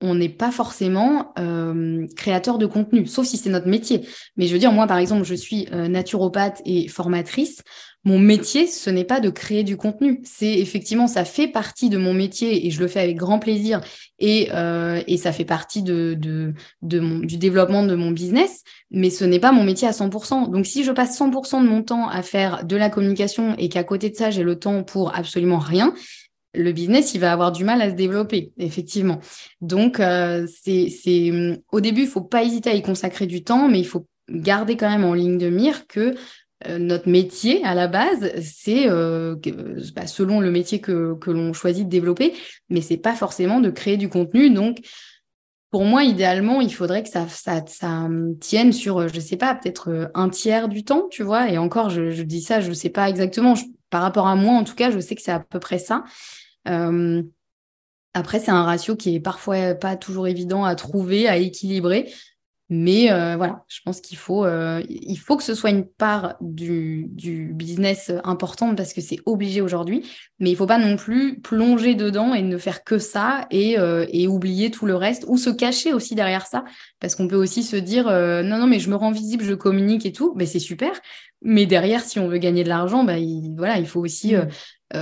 on 0.00 0.14
n'est 0.14 0.28
pas 0.28 0.50
forcément 0.50 1.32
euh, 1.38 2.06
créateur 2.16 2.58
de 2.58 2.66
contenu, 2.66 3.06
sauf 3.06 3.26
si 3.26 3.36
c'est 3.36 3.50
notre 3.50 3.68
métier. 3.68 4.06
Mais 4.36 4.46
je 4.46 4.52
veux 4.52 4.58
dire, 4.58 4.72
moi, 4.72 4.86
par 4.86 4.98
exemple, 4.98 5.24
je 5.24 5.34
suis 5.34 5.68
euh, 5.72 5.88
naturopathe 5.88 6.60
et 6.66 6.88
formatrice. 6.88 7.62
Mon 8.04 8.20
métier, 8.20 8.68
ce 8.68 8.88
n'est 8.88 9.04
pas 9.04 9.18
de 9.18 9.30
créer 9.30 9.64
du 9.64 9.76
contenu. 9.76 10.20
C'est 10.22 10.52
effectivement, 10.52 11.08
ça 11.08 11.24
fait 11.24 11.48
partie 11.48 11.88
de 11.88 11.98
mon 11.98 12.14
métier 12.14 12.66
et 12.66 12.70
je 12.70 12.78
le 12.78 12.86
fais 12.86 13.00
avec 13.00 13.16
grand 13.16 13.40
plaisir 13.40 13.80
et, 14.20 14.48
euh, 14.52 15.02
ça 15.16 15.32
fait 15.32 15.44
partie 15.44 15.82
de, 15.82 16.14
du 16.82 17.36
développement 17.36 17.82
de 17.82 17.96
mon 17.96 18.12
business, 18.12 18.62
mais 18.92 19.10
ce 19.10 19.24
n'est 19.24 19.40
pas 19.40 19.50
mon 19.50 19.64
métier 19.64 19.88
à 19.88 19.92
100%. 19.92 20.50
Donc, 20.50 20.66
si 20.66 20.84
je 20.84 20.92
passe 20.92 21.18
100% 21.18 21.62
de 21.62 21.68
mon 21.68 21.82
temps 21.82 22.08
à 22.08 22.22
faire 22.22 22.64
de 22.64 22.76
la 22.76 22.90
communication 22.90 23.56
et 23.58 23.68
qu'à 23.68 23.82
côté 23.82 24.10
de 24.10 24.14
ça, 24.14 24.30
j'ai 24.30 24.44
le 24.44 24.56
temps 24.56 24.84
pour 24.84 25.16
absolument 25.16 25.58
rien, 25.58 25.92
le 26.56 26.72
business, 26.72 27.14
il 27.14 27.20
va 27.20 27.32
avoir 27.32 27.52
du 27.52 27.64
mal 27.64 27.80
à 27.82 27.90
se 27.90 27.94
développer, 27.94 28.52
effectivement. 28.58 29.20
Donc, 29.60 30.00
euh, 30.00 30.46
c'est, 30.62 31.60
au 31.70 31.80
début, 31.80 32.02
il 32.02 32.08
faut 32.08 32.22
pas 32.22 32.42
hésiter 32.42 32.70
à 32.70 32.74
y 32.74 32.82
consacrer 32.82 33.26
du 33.26 33.44
temps, 33.44 33.68
mais 33.68 33.78
il 33.78 33.86
faut 33.86 34.06
garder 34.28 34.76
quand 34.76 34.90
même 34.90 35.04
en 35.04 35.14
ligne 35.14 35.38
de 35.38 35.50
mire 35.50 35.86
que 35.86 36.14
euh, 36.66 36.78
notre 36.78 37.08
métier 37.08 37.62
à 37.64 37.74
la 37.74 37.86
base, 37.86 38.32
c'est 38.42 38.88
euh, 38.88 39.36
bah, 39.94 40.06
selon 40.06 40.40
le 40.40 40.50
métier 40.50 40.80
que, 40.80 41.14
que 41.20 41.30
l'on 41.30 41.52
choisit 41.52 41.84
de 41.84 41.90
développer, 41.90 42.32
mais 42.70 42.80
c'est 42.80 42.96
pas 42.96 43.14
forcément 43.14 43.60
de 43.60 43.70
créer 43.70 43.98
du 43.98 44.08
contenu. 44.08 44.50
Donc, 44.50 44.78
pour 45.70 45.84
moi, 45.84 46.04
idéalement, 46.04 46.62
il 46.62 46.72
faudrait 46.72 47.02
que 47.02 47.10
ça, 47.10 47.28
ça, 47.28 47.62
ça 47.66 48.08
tienne 48.40 48.72
sur, 48.72 49.08
je 49.08 49.20
sais 49.20 49.36
pas, 49.36 49.54
peut-être 49.54 50.10
un 50.14 50.30
tiers 50.30 50.68
du 50.68 50.84
temps, 50.84 51.08
tu 51.10 51.22
vois. 51.22 51.50
Et 51.50 51.58
encore, 51.58 51.90
je, 51.90 52.22
dis 52.22 52.40
ça, 52.40 52.60
je 52.60 52.72
sais 52.72 52.88
pas 52.88 53.10
exactement. 53.10 53.54
par 53.90 54.00
rapport 54.00 54.26
à 54.26 54.36
moi, 54.36 54.54
en 54.54 54.64
tout 54.64 54.74
cas, 54.74 54.90
je 54.90 55.00
sais 55.00 55.14
que 55.14 55.22
c'est 55.22 55.32
à 55.32 55.40
peu 55.40 55.60
près 55.60 55.78
ça. 55.78 56.04
Euh, 56.68 57.22
après, 58.14 58.40
c'est 58.40 58.50
un 58.50 58.64
ratio 58.64 58.96
qui 58.96 59.14
est 59.14 59.20
parfois 59.20 59.74
pas 59.74 59.96
toujours 59.96 60.26
évident 60.26 60.64
à 60.64 60.74
trouver, 60.74 61.28
à 61.28 61.36
équilibrer. 61.36 62.12
Mais 62.68 63.12
euh, 63.12 63.36
voilà, 63.36 63.64
je 63.68 63.78
pense 63.84 64.00
qu'il 64.00 64.16
faut, 64.16 64.44
euh, 64.44 64.82
il 64.88 65.14
faut 65.18 65.36
que 65.36 65.44
ce 65.44 65.54
soit 65.54 65.70
une 65.70 65.86
part 65.86 66.34
du, 66.40 67.06
du 67.10 67.52
business 67.54 68.10
importante 68.24 68.76
parce 68.76 68.92
que 68.92 69.00
c'est 69.00 69.20
obligé 69.24 69.60
aujourd'hui. 69.60 70.04
Mais 70.40 70.50
il 70.50 70.54
ne 70.54 70.58
faut 70.58 70.66
pas 70.66 70.78
non 70.78 70.96
plus 70.96 71.40
plonger 71.40 71.94
dedans 71.94 72.34
et 72.34 72.42
ne 72.42 72.58
faire 72.58 72.82
que 72.82 72.98
ça 72.98 73.46
et, 73.52 73.76
et 74.10 74.26
oublier 74.26 74.72
tout 74.72 74.86
le 74.86 74.96
reste 74.96 75.26
ou 75.28 75.36
se 75.36 75.50
cacher 75.50 75.92
aussi 75.92 76.16
derrière 76.16 76.46
ça. 76.46 76.64
Parce 76.98 77.14
qu'on 77.14 77.28
peut 77.28 77.36
aussi 77.36 77.62
se 77.62 77.76
dire 77.76 78.06
non, 78.06 78.58
non, 78.58 78.66
mais 78.66 78.80
je 78.80 78.90
me 78.90 78.96
rends 78.96 79.12
visible, 79.12 79.44
je 79.44 79.54
communique 79.54 80.04
et 80.04 80.12
tout. 80.12 80.32
Mais 80.34 80.46
c'est 80.46 80.58
super. 80.58 80.90
Mais 81.42 81.66
derrière, 81.66 82.00
si 82.00 82.18
on 82.18 82.26
veut 82.26 82.38
gagner 82.38 82.64
de 82.64 82.68
l'argent, 82.68 83.04
bah, 83.04 83.18
il, 83.18 83.54
voilà, 83.56 83.78
il 83.78 83.86
faut 83.86 84.00
aussi 84.00 84.34
mmh. 84.34 84.48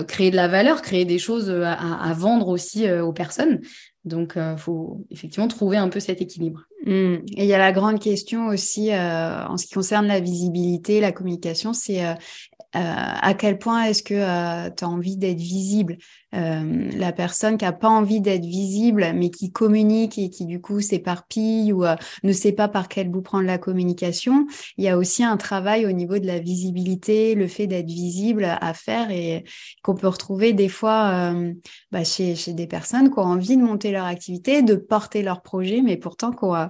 Créer 0.09 0.31
de 0.31 0.37
la 0.37 0.49
valeur, 0.49 0.83
créer 0.83 1.05
des 1.05 1.19
choses 1.19 1.51
euh, 1.51 1.65
à, 1.65 2.13
vendre 2.15 2.49
aussi 2.49 2.87
euh, 2.87 3.05
aux 3.05 3.13
personnes. 3.13 3.61
Donc, 4.05 4.35
il 4.37 4.59
faut 4.59 5.07
effectivement 5.11 5.49
trouver 5.49 5.79
un 5.79 5.89
peu 5.89 5.99
cet 5.99 6.21
équilibre. 6.21 6.65
Mmh. 6.85 7.15
Et 7.37 7.45
il 7.45 7.47
y 7.47 7.55
a 7.55 7.59
la 7.59 7.73
grande 7.73 7.99
question 7.99 8.49
aussi 8.49 8.95
en 8.95 9.57
ce 9.57 9.65
qui 9.65 9.73
concerne 9.73 10.07
la 10.07 10.21
visibilité, 10.21 11.01
la 11.01 11.11
communication, 11.11 11.73
c'est 11.73 12.03
à 12.75 13.35
quel 13.35 13.57
point 13.57 13.85
est-ce 13.85 14.03
que 14.03 14.69
tu 14.69 14.85
as 14.85 14.89
envie 14.89 15.17
d'être 15.17 15.39
visible? 15.39 15.97
Euh, 16.35 16.91
la 16.97 17.13
personne 17.13 17.57
qui 17.59 17.65
a 17.65 17.73
pas 17.73 17.89
envie 17.89 18.21
d'être 18.21 18.45
visible, 18.45 19.13
mais 19.15 19.31
qui 19.31 19.53
communique 19.53 20.19
et 20.19 20.31
qui 20.31 20.47
du 20.47 20.61
coup 20.61 20.81
s'éparpille 20.81 21.73
ou 21.73 21.85
euh, 21.85 21.95
ne 22.25 22.33
sait 22.33 22.53
pas 22.53 22.67
par 22.67 22.89
quel 22.89 23.09
bout 23.09 23.23
prendre 23.23 23.47
la 23.47 23.59
communication. 23.59 24.47
Il 24.77 24.85
y 24.85 24.89
a 24.89 24.99
aussi 24.99 25.23
un 25.23 25.37
travail 25.37 25.87
au 25.87 25.93
niveau 25.93 26.19
de 26.19 26.27
la 26.27 26.41
visibilité, 26.41 27.35
le 27.35 27.47
fait 27.47 27.67
d'être 27.67 27.87
visible 27.87 28.45
à 28.45 28.75
faire 28.75 29.11
et 29.11 29.45
qu'on 29.83 29.95
peut 29.95 30.09
retrouver 30.09 30.53
des 30.53 30.69
fois 30.69 31.33
euh, 31.33 31.53
bah, 31.93 32.05
chez, 32.05 32.35
chez, 32.35 32.53
des 32.53 32.67
personnes 32.67 33.11
qui 33.11 33.19
ont 33.19 33.23
envie 33.23 33.57
de 33.57 33.63
monter 33.63 33.93
leur 33.93 34.07
activité, 34.07 34.63
de 34.63 34.75
porter 34.75 35.23
leur 35.23 35.43
projet, 35.43 35.83
mais 35.83 35.97
pourtant 35.97 36.33
qui 36.33 36.45
ont 36.45 36.55
un, 36.55 36.69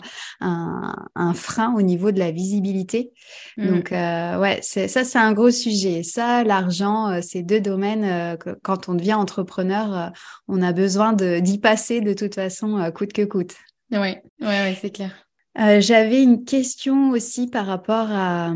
un 1.14 1.34
frein 1.34 1.74
au 1.74 1.82
niveau 1.82 2.12
de 2.12 2.18
la 2.18 2.30
visibilité. 2.30 3.12
Mmh. 3.56 3.66
Donc 3.66 3.90
ouais, 3.90 4.60
ça 4.62 5.04
c'est 5.04 5.18
un 5.18 5.32
gros 5.32 5.50
sujet. 5.50 6.02
Ça, 6.02 6.44
l'argent, 6.44 7.20
c'est 7.22 7.42
deux 7.42 7.60
domaines 7.60 8.36
que 8.38 8.58
quand 8.62 8.88
on 8.88 8.94
devient 8.94 9.14
entrepreneur 9.14 9.53
euh, 9.60 10.10
on 10.48 10.62
a 10.62 10.72
besoin 10.72 11.12
d'y 11.12 11.58
passer 11.58 12.00
de 12.00 12.12
toute 12.12 12.34
façon, 12.34 12.78
euh, 12.78 12.90
coûte 12.90 13.12
que 13.12 13.22
coûte. 13.22 13.54
Oui, 13.90 13.98
ouais, 13.98 14.16
ouais, 14.40 14.78
c'est 14.80 14.90
clair. 14.90 15.12
Euh, 15.58 15.80
j'avais 15.80 16.22
une 16.22 16.44
question 16.44 17.10
aussi 17.10 17.46
par 17.46 17.66
rapport 17.66 18.10
à 18.10 18.52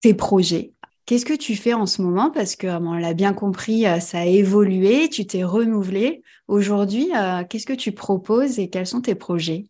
tes 0.00 0.14
projets. 0.14 0.72
Qu'est-ce 1.06 1.26
que 1.26 1.34
tu 1.34 1.54
fais 1.54 1.74
en 1.74 1.84
ce 1.84 2.00
moment? 2.00 2.30
Parce 2.30 2.56
que, 2.56 2.66
on 2.66 2.94
l'a 2.94 3.12
bien 3.12 3.34
compris, 3.34 3.84
ça 4.00 4.20
a 4.20 4.24
évolué, 4.24 5.10
tu 5.10 5.26
t'es 5.26 5.44
renouvelé. 5.44 6.22
Aujourd'hui, 6.48 7.10
qu'est-ce 7.50 7.66
que 7.66 7.74
tu 7.74 7.92
proposes 7.92 8.58
et 8.58 8.70
quels 8.70 8.86
sont 8.86 9.02
tes 9.02 9.14
projets? 9.14 9.66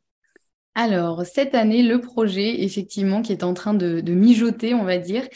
Alors, 0.77 1.27
cette 1.27 1.57
année, 1.57 1.83
le 1.83 2.01
projet, 2.01 2.63
effectivement, 2.63 3.21
qui 3.21 3.33
est 3.33 3.43
en 3.43 3.53
train 3.53 3.75
de 3.75 4.13
mijoter, 4.13 4.75
on 4.75 4.85
va 4.85 4.99
dire, 4.99 5.27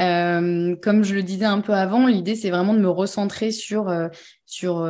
comme 0.00 1.04
je 1.04 1.14
le 1.14 1.22
disais 1.22 1.44
un 1.44 1.60
peu 1.60 1.74
avant, 1.74 2.06
l'idée 2.06 2.34
c'est 2.34 2.50
vraiment 2.50 2.74
de 2.74 2.80
me 2.80 2.88
recentrer 2.88 3.50
sur 3.50 3.92
sur 4.46 4.84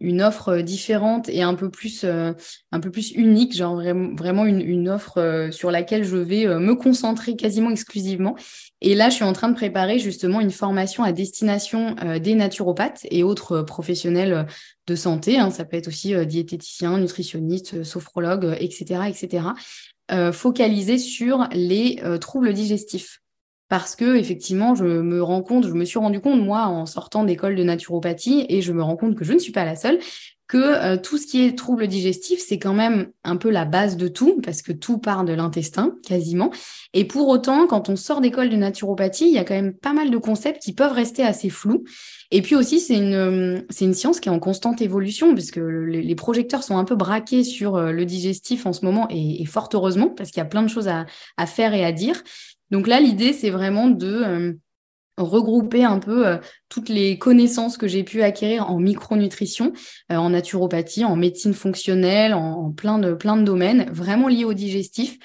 une 0.00 0.22
offre 0.22 0.58
différente 0.58 1.28
et 1.28 1.42
un 1.42 1.54
peu 1.54 1.70
plus 1.70 2.04
un 2.04 2.80
peu 2.80 2.90
plus 2.90 3.12
unique, 3.12 3.54
genre 3.54 3.80
vraiment 4.16 4.44
une, 4.44 4.60
une 4.60 4.88
offre 4.88 5.48
sur 5.52 5.70
laquelle 5.70 6.04
je 6.04 6.16
vais 6.16 6.46
me 6.46 6.74
concentrer 6.74 7.36
quasiment 7.36 7.70
exclusivement. 7.70 8.36
Et 8.82 8.94
là, 8.94 9.08
je 9.08 9.14
suis 9.14 9.24
en 9.24 9.32
train 9.32 9.48
de 9.48 9.54
préparer 9.54 9.98
justement 9.98 10.40
une 10.40 10.50
formation 10.50 11.04
à 11.04 11.12
destination 11.12 11.96
des 12.22 12.34
naturopathes 12.34 13.06
et 13.10 13.22
autres 13.22 13.62
professionnels 13.62 14.46
de 14.86 14.94
santé. 14.94 15.38
Hein. 15.38 15.50
Ça 15.50 15.64
peut 15.64 15.76
être 15.76 15.88
aussi 15.88 16.14
diététicien, 16.26 16.98
nutritionniste, 16.98 17.84
sophrologue, 17.84 18.56
etc., 18.60 19.02
etc. 19.08 19.46
Euh, 20.12 20.30
focalisé 20.30 20.98
sur 20.98 21.48
les 21.52 21.98
euh, 22.04 22.16
troubles 22.18 22.52
digestifs. 22.52 23.22
Parce 23.68 23.96
que 23.96 24.16
effectivement, 24.16 24.74
je 24.74 24.84
me 24.84 25.22
rends 25.22 25.42
compte, 25.42 25.66
je 25.66 25.72
me 25.72 25.84
suis 25.84 25.98
rendu 25.98 26.20
compte 26.20 26.40
moi 26.40 26.66
en 26.66 26.86
sortant 26.86 27.24
d'école 27.24 27.56
de 27.56 27.64
naturopathie, 27.64 28.46
et 28.48 28.62
je 28.62 28.72
me 28.72 28.82
rends 28.82 28.96
compte 28.96 29.16
que 29.16 29.24
je 29.24 29.32
ne 29.32 29.38
suis 29.38 29.52
pas 29.52 29.64
la 29.64 29.76
seule, 29.76 29.98
que 30.48 30.58
euh, 30.58 30.96
tout 30.96 31.18
ce 31.18 31.26
qui 31.26 31.44
est 31.44 31.58
troubles 31.58 31.88
digestifs, 31.88 32.40
c'est 32.46 32.58
quand 32.58 32.72
même 32.72 33.08
un 33.24 33.36
peu 33.36 33.50
la 33.50 33.64
base 33.64 33.96
de 33.96 34.06
tout, 34.06 34.40
parce 34.42 34.62
que 34.62 34.72
tout 34.72 34.98
part 34.98 35.24
de 35.24 35.32
l'intestin, 35.32 35.96
quasiment. 36.06 36.50
Et 36.92 37.04
pour 37.04 37.28
autant, 37.28 37.66
quand 37.66 37.88
on 37.88 37.96
sort 37.96 38.20
d'école 38.20 38.48
de 38.48 38.56
naturopathie, 38.56 39.26
il 39.26 39.34
y 39.34 39.38
a 39.38 39.44
quand 39.44 39.54
même 39.54 39.74
pas 39.74 39.92
mal 39.92 40.10
de 40.10 40.18
concepts 40.18 40.62
qui 40.62 40.72
peuvent 40.72 40.92
rester 40.92 41.24
assez 41.24 41.50
flous. 41.50 41.82
Et 42.30 42.42
puis 42.42 42.54
aussi, 42.54 42.78
c'est 42.78 42.96
une, 42.96 43.64
c'est 43.70 43.84
une 43.84 43.94
science 43.94 44.20
qui 44.20 44.28
est 44.28 44.32
en 44.32 44.38
constante 44.38 44.80
évolution, 44.80 45.34
parce 45.34 45.50
que 45.50 45.60
les, 45.60 46.14
projecteurs 46.14 46.62
sont 46.62 46.78
un 46.78 46.84
peu 46.84 46.94
braqués 46.94 47.44
sur 47.44 47.76
euh, 47.76 47.90
le 47.90 48.04
digestif 48.04 48.66
en 48.66 48.72
ce 48.72 48.84
moment, 48.84 49.08
et, 49.10 49.44
fort 49.46 49.68
heureusement, 49.74 50.10
parce 50.10 50.30
qu'il 50.30 50.38
y 50.38 50.46
a 50.46 50.48
plein 50.48 50.62
de 50.62 50.68
choses 50.68 50.88
à, 50.88 51.06
faire 51.46 51.74
et 51.74 51.84
à 51.84 51.90
dire. 51.90 52.22
Donc 52.70 52.86
là, 52.86 53.00
l'idée, 53.00 53.32
c'est 53.32 53.50
vraiment 53.50 53.88
de... 53.88 54.06
Euh, 54.06 54.52
regrouper 55.18 55.84
un 55.84 55.98
peu 55.98 56.26
euh, 56.26 56.36
toutes 56.68 56.88
les 56.88 57.18
connaissances 57.18 57.76
que 57.76 57.88
j'ai 57.88 58.04
pu 58.04 58.22
acquérir 58.22 58.70
en 58.70 58.78
micronutrition, 58.78 59.72
euh, 60.12 60.16
en 60.16 60.30
naturopathie, 60.30 61.04
en 61.04 61.16
médecine 61.16 61.54
fonctionnelle, 61.54 62.34
en, 62.34 62.70
plein, 62.72 62.98
de, 62.98 63.14
plein 63.14 63.36
de 63.36 63.42
domaines, 63.42 63.90
vraiment 63.90 64.28
liés 64.28 64.44
au 64.44 64.54
digestif, 64.54 65.18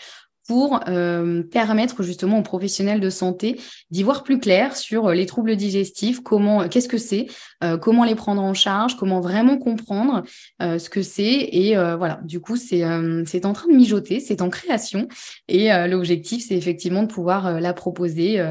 pour 0.47 0.79
euh, 0.87 1.43
permettre 1.43 2.03
justement 2.03 2.39
aux 2.39 2.43
professionnels 2.43 2.99
de 2.99 3.09
santé 3.09 3.59
d'y 3.91 4.03
voir 4.03 4.23
plus 4.23 4.39
clair 4.39 4.75
sur 4.75 5.07
euh, 5.07 5.13
les 5.13 5.25
troubles 5.25 5.55
digestifs, 5.55 6.21
comment, 6.21 6.67
qu'est-ce 6.67 6.87
que 6.87 6.97
c'est, 6.97 7.27
euh, 7.63 7.77
comment 7.77 8.03
les 8.03 8.15
prendre 8.15 8.41
en 8.41 8.53
charge, 8.53 8.97
comment 8.97 9.21
vraiment 9.21 9.57
comprendre 9.57 10.23
ce 10.59 10.89
que 10.89 11.01
c'est. 11.01 11.49
Et 11.51 11.75
voilà, 11.75 12.19
du 12.23 12.39
coup, 12.39 12.55
c'est 12.55 12.83
en 12.83 13.53
train 13.53 13.67
de 13.67 13.75
mijoter, 13.75 14.19
c'est 14.19 14.41
en 14.41 14.49
création. 14.49 15.07
Et 15.47 15.69
l'objectif, 15.87 16.45
c'est 16.47 16.55
effectivement 16.55 17.03
de 17.03 17.07
pouvoir 17.07 17.59
la 17.59 17.73
proposer 17.73 18.43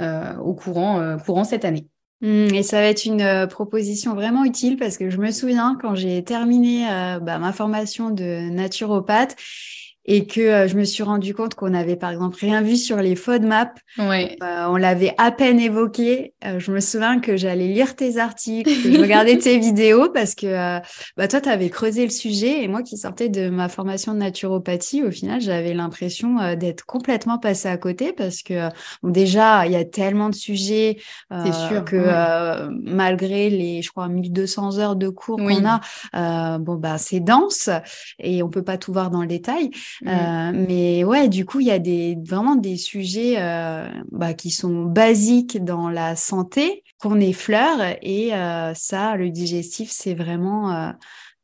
au 0.00 0.54
courant, 0.54 1.16
courant 1.18 1.44
cette 1.44 1.64
année. 1.64 1.86
Mmh, 2.20 2.54
et 2.54 2.62
ça 2.62 2.80
va 2.80 2.86
être 2.86 3.04
une 3.04 3.46
proposition 3.48 4.14
vraiment 4.14 4.44
utile 4.44 4.76
parce 4.76 4.96
que 4.98 5.10
je 5.10 5.18
me 5.18 5.30
souviens 5.30 5.78
quand 5.80 5.94
j'ai 5.94 6.22
terminé 6.24 6.84
bah, 7.22 7.38
ma 7.38 7.52
formation 7.52 8.10
de 8.10 8.50
naturopathe, 8.50 9.36
et 10.10 10.24
que 10.24 10.40
euh, 10.40 10.68
je 10.68 10.76
me 10.76 10.84
suis 10.84 11.02
rendu 11.02 11.34
compte 11.34 11.54
qu'on 11.54 11.74
avait 11.74 11.94
par 11.94 12.10
exemple 12.10 12.38
rien 12.40 12.62
vu 12.62 12.76
sur 12.76 12.96
les 12.96 13.14
FODMAP. 13.14 13.78
Ouais. 13.98 14.38
Euh, 14.42 14.64
on 14.68 14.76
l'avait 14.76 15.12
à 15.18 15.30
peine 15.30 15.60
évoqué. 15.60 16.32
Euh, 16.46 16.58
je 16.58 16.72
me 16.72 16.80
souviens 16.80 17.20
que 17.20 17.36
j'allais 17.36 17.66
lire 17.66 17.94
tes 17.94 18.16
articles, 18.16 18.70
que 18.70 18.90
je 18.90 18.98
regardais 18.98 19.36
tes 19.38 19.58
vidéos 19.58 20.08
parce 20.08 20.34
que 20.34 20.80
bah, 21.18 21.28
toi, 21.28 21.42
tu 21.42 21.48
avais 21.50 21.68
creusé 21.68 22.04
le 22.04 22.10
sujet 22.10 22.64
et 22.64 22.68
moi 22.68 22.82
qui 22.82 22.96
sortais 22.96 23.28
de 23.28 23.50
ma 23.50 23.68
formation 23.68 24.14
de 24.14 24.18
naturopathie, 24.18 25.02
au 25.02 25.10
final, 25.10 25.42
j'avais 25.42 25.74
l'impression 25.74 26.54
d'être 26.54 26.86
complètement 26.86 27.38
passée 27.38 27.68
à 27.68 27.76
côté 27.76 28.14
parce 28.14 28.42
que 28.42 28.70
bon, 29.02 29.10
déjà, 29.10 29.66
il 29.66 29.72
y 29.72 29.76
a 29.76 29.84
tellement 29.84 30.30
de 30.30 30.34
sujets 30.34 30.96
sûr, 31.68 31.84
que 31.84 32.68
malgré 32.70 33.50
les, 33.50 33.82
je 33.82 33.90
crois, 33.90 34.08
1200 34.08 34.78
heures 34.78 34.96
de 34.96 35.10
cours 35.10 35.36
qu'on 35.36 35.66
a, 35.66 36.58
bon, 36.58 36.76
bah, 36.76 36.96
c'est 36.96 37.20
dense 37.20 37.68
et 38.18 38.42
on 38.42 38.48
peut 38.48 38.64
pas 38.64 38.78
tout 38.78 38.94
voir 38.94 39.10
dans 39.10 39.20
le 39.20 39.28
détail. 39.28 39.70
Mmh. 40.02 40.08
Euh, 40.08 40.52
mais 40.68 41.04
ouais, 41.04 41.28
du 41.28 41.44
coup, 41.44 41.60
il 41.60 41.66
y 41.66 41.70
a 41.70 41.78
des, 41.78 42.16
vraiment 42.24 42.54
des 42.54 42.76
sujets 42.76 43.36
euh, 43.38 43.88
bah, 44.12 44.34
qui 44.34 44.50
sont 44.50 44.84
basiques 44.84 45.62
dans 45.64 45.90
la 45.90 46.16
santé 46.16 46.84
qu'on 47.00 47.20
effleure 47.20 47.96
et 48.02 48.34
euh, 48.34 48.72
ça, 48.74 49.16
le 49.16 49.30
digestif, 49.30 49.90
c'est 49.90 50.14
vraiment 50.14 50.92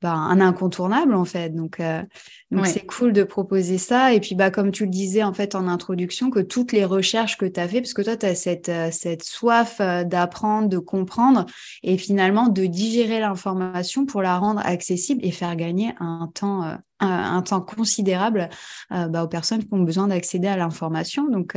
bah, 0.05 0.13
un 0.13 0.39
incontournable 0.43 1.15
en 1.15 1.25
fait. 1.25 1.49
Donc, 1.49 1.81
euh, 1.81 2.03
donc 2.51 2.67
c'est 2.67 2.85
cool 2.85 3.15
de 3.15 3.23
proposer 3.23 3.79
ça. 3.79 4.13
Et 4.13 4.21
puis, 4.21 4.35
bah, 4.35 4.51
comme 4.51 4.71
tu 4.71 4.85
le 4.85 4.91
disais 4.91 5.23
en 5.23 5.33
fait 5.33 5.55
en 5.55 5.67
introduction, 5.67 6.29
que 6.29 6.41
toutes 6.41 6.73
les 6.73 6.85
recherches 6.85 7.39
que 7.39 7.47
tu 7.47 7.59
as 7.59 7.67
fait, 7.67 7.81
parce 7.81 7.95
que 7.95 8.03
toi, 8.03 8.15
tu 8.15 8.27
as 8.27 8.35
cette, 8.35 8.69
euh, 8.69 8.91
cette 8.93 9.25
soif 9.25 9.79
euh, 9.81 10.05
d'apprendre, 10.05 10.69
de 10.69 10.77
comprendre 10.77 11.47
et 11.83 11.97
finalement 11.97 12.49
de 12.49 12.67
digérer 12.67 13.19
l'information 13.19 14.05
pour 14.05 14.21
la 14.21 14.37
rendre 14.37 14.61
accessible 14.63 15.25
et 15.25 15.31
faire 15.31 15.57
gagner 15.57 15.95
un 16.01 16.31
temps, 16.35 16.77
un, 17.01 17.41
temps 17.41 17.63
considérable 17.63 18.51
bah, 18.91 19.25
aux 19.25 19.29
personnes 19.29 19.65
qui 19.65 19.73
ont 19.73 19.85
besoin 19.85 20.09
d'accéder 20.09 20.49
à 20.49 20.59
l'information. 20.59 21.31
Donc, 21.31 21.57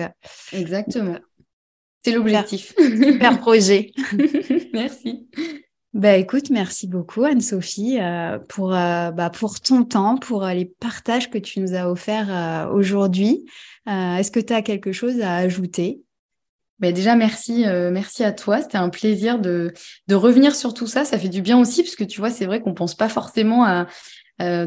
exactement. 0.53 1.17
C'est 2.01 2.13
l'objectif. 2.13 2.73
Super 2.77 3.39
projet. 3.41 3.91
Merci. 4.73 5.27
Bah, 5.97 6.15
écoute, 6.15 6.51
merci 6.51 6.85
beaucoup 6.85 7.23
Anne-Sophie 7.23 7.97
euh, 7.99 8.37
pour, 8.49 8.71
euh, 8.75 9.09
bah, 9.09 9.31
pour 9.31 9.59
ton 9.59 9.83
temps, 9.83 10.17
pour 10.17 10.45
euh, 10.45 10.53
les 10.53 10.65
partages 10.65 11.31
que 11.31 11.39
tu 11.39 11.59
nous 11.59 11.73
as 11.73 11.89
offerts 11.89 12.69
aujourd'hui. 12.71 13.45
Est-ce 13.87 14.29
que 14.29 14.39
tu 14.39 14.53
as 14.53 14.61
quelque 14.61 14.91
chose 14.91 15.21
à 15.21 15.37
ajouter? 15.37 16.03
Bah, 16.77 16.91
déjà, 16.91 17.15
merci, 17.15 17.65
merci 17.91 18.23
à 18.23 18.31
toi. 18.31 18.61
C'était 18.61 18.77
un 18.77 18.89
plaisir 18.89 19.39
de, 19.39 19.73
de 20.07 20.13
revenir 20.13 20.55
sur 20.55 20.75
tout 20.75 20.85
ça. 20.85 21.03
Ça 21.03 21.17
fait 21.17 21.29
du 21.29 21.41
bien 21.41 21.59
aussi, 21.59 21.81
parce 21.81 21.95
que 21.95 22.03
tu 22.03 22.19
vois, 22.19 22.29
c'est 22.29 22.45
vrai 22.45 22.61
qu'on 22.61 22.75
pense 22.75 22.93
pas 22.93 23.09
forcément 23.09 23.65
à 23.65 23.87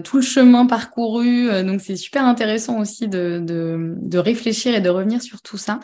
tout 0.01 0.17
le 0.17 0.23
chemin 0.23 0.67
parcouru. 0.67 1.49
donc, 1.63 1.81
c'est 1.81 1.95
super 1.95 2.25
intéressant 2.25 2.81
aussi 2.81 3.07
de, 3.07 3.41
de, 3.41 3.95
de 4.01 4.19
réfléchir 4.19 4.75
et 4.75 4.81
de 4.81 4.89
revenir 4.89 5.23
sur 5.23 5.43
tout 5.43 5.59
ça. 5.59 5.79